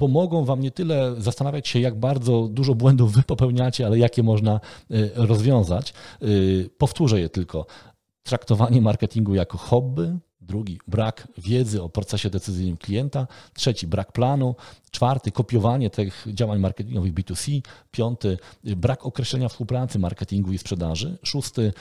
pomogą 0.00 0.44
Wam 0.44 0.60
nie 0.60 0.70
tyle 0.70 1.14
zastanawiać 1.18 1.68
się, 1.68 1.80
jak 1.80 1.98
bardzo 1.98 2.48
dużo 2.48 2.74
błędów 2.74 3.12
Wy 3.12 3.22
popełniacie, 3.22 3.86
ale 3.86 3.98
jakie 3.98 4.22
można 4.22 4.60
y, 4.90 5.10
rozwiązać. 5.14 5.94
Y, 6.22 6.70
powtórzę 6.78 7.20
je 7.20 7.28
tylko. 7.28 7.66
Traktowanie 8.22 8.80
marketingu 8.80 9.34
jako 9.34 9.58
hobby, 9.58 10.18
Drugi, 10.40 10.78
brak 10.88 11.28
wiedzy 11.38 11.82
o 11.82 11.88
procesie 11.88 12.30
decyzyjnym 12.30 12.76
klienta. 12.76 13.26
Trzeci, 13.54 13.86
brak 13.86 14.12
planu. 14.12 14.54
Czwarty, 14.90 15.32
kopiowanie 15.32 15.90
tych 15.90 16.26
działań 16.32 16.58
marketingowych 16.58 17.14
B2C. 17.14 17.62
Piąty, 17.90 18.38
brak 18.64 19.06
określenia 19.06 19.48
współpracy 19.48 19.98
marketingu 19.98 20.52
i 20.52 20.58
sprzedaży. 20.58 21.18
Szósty, 21.22 21.72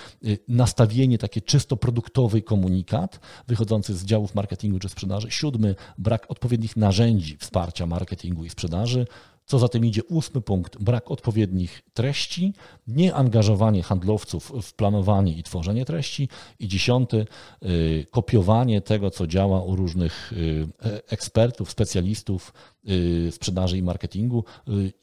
nastawienie 0.47 1.17
takie 1.17 1.41
czysto 1.41 1.77
produktowy 1.77 2.41
komunikat 2.41 3.19
wychodzący 3.47 3.95
z 3.95 4.05
działów 4.05 4.35
marketingu 4.35 4.79
czy 4.79 4.89
sprzedaży. 4.89 5.31
Siódmy, 5.31 5.75
brak 5.97 6.25
odpowiednich 6.31 6.77
narzędzi 6.77 7.37
wsparcia 7.37 7.85
marketingu 7.85 8.45
i 8.45 8.49
sprzedaży. 8.49 9.07
Co 9.49 9.59
za 9.59 9.67
tym 9.67 9.85
idzie 9.85 10.03
ósmy 10.03 10.41
punkt, 10.41 10.77
brak 10.77 11.11
odpowiednich 11.11 11.81
treści, 11.93 12.53
nieangażowanie 12.87 13.83
handlowców 13.83 14.53
w 14.61 14.73
planowanie 14.73 15.33
i 15.33 15.43
tworzenie 15.43 15.85
treści 15.85 16.29
i 16.59 16.67
dziesiąty, 16.67 17.25
y, 17.65 18.05
kopiowanie 18.11 18.81
tego, 18.81 19.11
co 19.11 19.27
działa 19.27 19.61
u 19.63 19.75
różnych 19.75 20.33
y, 20.33 20.67
e, 20.85 21.01
ekspertów, 21.11 21.71
specjalistów 21.71 22.53
y, 22.89 23.31
sprzedaży 23.31 23.77
i 23.77 23.83
marketingu 23.83 24.43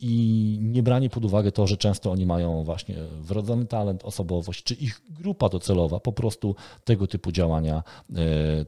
i 0.00 0.58
nie 0.62 0.82
branie 0.82 1.10
pod 1.10 1.24
uwagę 1.24 1.52
to, 1.52 1.66
że 1.66 1.76
często 1.76 2.10
oni 2.10 2.26
mają 2.26 2.64
właśnie 2.64 2.96
wrodzony 3.20 3.66
talent, 3.66 4.04
osobowość, 4.04 4.62
czy 4.62 4.74
ich 4.74 5.02
grupa 5.10 5.48
docelowa 5.48 6.00
po 6.00 6.12
prostu 6.12 6.54
tego 6.84 7.06
typu 7.06 7.32
działania, 7.32 7.82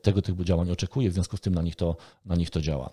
tego 0.03 0.23
typu 0.23 0.45
działań 0.45 0.71
oczekuje, 0.71 1.11
w 1.11 1.15
związku 1.15 1.37
z 1.37 1.41
tym 1.41 1.55
na 1.55 1.63
nich 1.63 1.77
to, 1.77 1.97
na 2.25 2.37
nich 2.37 2.51
to 2.51 2.61
działa. 2.61 2.91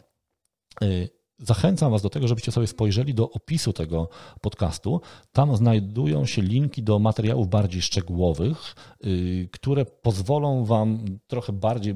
Zachęcam 1.40 1.92
Was 1.92 2.02
do 2.02 2.10
tego, 2.10 2.28
żebyście 2.28 2.52
sobie 2.52 2.68
spojrzeli 2.68 3.14
do 3.14 3.32
opisu 3.32 3.74
tego 3.74 4.10
podcastu. 4.42 5.02
Tam 5.32 5.56
znajdują 5.56 6.26
się 6.26 6.42
linki 6.42 6.84
do 6.84 7.00
materiałów 7.00 7.50
bardziej 7.50 7.82
szczegółowych, 7.82 8.76
y, 9.06 9.50
które 9.52 9.86
pozwolą 9.86 10.66
Wam 10.66 11.06
trochę 11.28 11.54
bardziej 11.54 11.96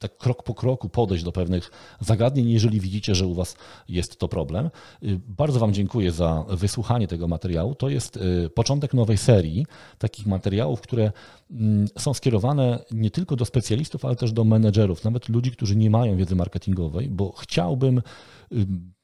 tak 0.00 0.16
krok 0.16 0.42
po 0.42 0.54
kroku 0.54 0.88
podejść 0.88 1.24
do 1.24 1.32
pewnych 1.32 1.70
zagadnień, 2.00 2.50
jeżeli 2.50 2.80
widzicie, 2.80 3.14
że 3.14 3.26
u 3.26 3.34
Was 3.34 3.56
jest 3.88 4.18
to 4.18 4.28
problem. 4.28 4.70
Y, 5.02 5.20
bardzo 5.28 5.60
Wam 5.60 5.72
dziękuję 5.72 6.12
za 6.12 6.44
wysłuchanie 6.48 7.08
tego 7.08 7.28
materiału. 7.28 7.74
To 7.74 7.88
jest 7.88 8.16
y, 8.16 8.50
początek 8.54 8.94
nowej 8.94 9.18
serii 9.18 9.66
takich 9.98 10.26
materiałów, 10.26 10.80
które 10.80 11.12
mm, 11.50 11.88
są 11.98 12.14
skierowane 12.14 12.78
nie 12.90 13.10
tylko 13.10 13.36
do 13.36 13.44
specjalistów, 13.44 14.04
ale 14.04 14.16
też 14.16 14.32
do 14.32 14.44
menedżerów, 14.44 15.04
nawet 15.04 15.28
ludzi, 15.28 15.50
którzy 15.50 15.76
nie 15.76 15.90
mają 15.90 16.16
wiedzy 16.16 16.36
marketingowej, 16.36 17.08
bo 17.08 17.32
chciałbym, 17.32 18.02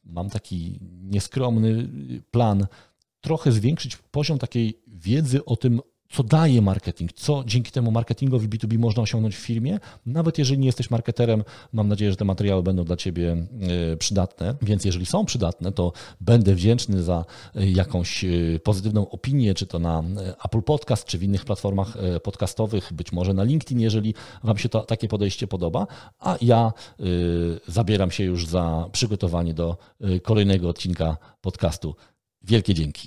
mam 0.05 0.31
taki 0.31 0.81
nieskromny 1.03 1.89
plan, 2.31 2.67
trochę 3.21 3.53
zwiększyć 3.53 3.97
poziom 3.97 4.39
takiej 4.39 4.83
wiedzy 4.87 5.45
o 5.45 5.57
tym, 5.57 5.81
co 6.11 6.23
daje 6.23 6.63
marketing, 6.63 7.13
co 7.13 7.45
dzięki 7.47 7.73
temu 7.73 7.91
marketingowi 7.91 8.49
B2B 8.49 8.79
można 8.79 9.03
osiągnąć 9.03 9.37
w 9.37 9.39
firmie. 9.39 9.79
Nawet 10.07 10.39
jeżeli 10.39 10.59
nie 10.59 10.67
jesteś 10.67 10.91
marketerem, 10.91 11.45
mam 11.73 11.89
nadzieję, 11.89 12.11
że 12.11 12.17
te 12.17 12.25
materiały 12.25 12.63
będą 12.63 12.85
dla 12.85 12.97
Ciebie 12.97 13.37
e, 13.93 13.97
przydatne. 13.97 14.55
Więc 14.63 14.85
jeżeli 14.85 15.07
są 15.07 15.25
przydatne, 15.25 15.73
to 15.73 15.93
będę 16.21 16.55
wdzięczny 16.55 17.03
za 17.03 17.25
e, 17.55 17.71
jakąś 17.71 18.25
e, 18.25 18.29
pozytywną 18.63 19.11
opinię, 19.11 19.55
czy 19.55 19.67
to 19.67 19.79
na 19.79 20.03
Apple 20.45 20.63
Podcast, 20.63 21.05
czy 21.05 21.19
w 21.19 21.23
innych 21.23 21.45
platformach 21.45 21.97
podcastowych, 22.23 22.93
być 22.93 23.13
może 23.13 23.35
na 23.35 23.45
LinkedIn, 23.45 23.81
jeżeli 23.81 24.15
Wam 24.45 24.59
się 24.59 24.69
to, 24.69 24.81
takie 24.81 25.09
podejście 25.09 25.47
podoba. 25.47 25.87
A 26.19 26.37
ja 26.41 26.73
zabieram 27.69 28.11
się 28.11 28.25
już 28.25 28.47
za 28.47 28.89
przygotowanie 28.93 29.55
do 29.55 29.77
kolejnego 30.23 30.69
odcinka 30.69 31.17
podcastu. 31.41 31.95
Wielkie 32.43 32.75
dzięki. 32.75 33.03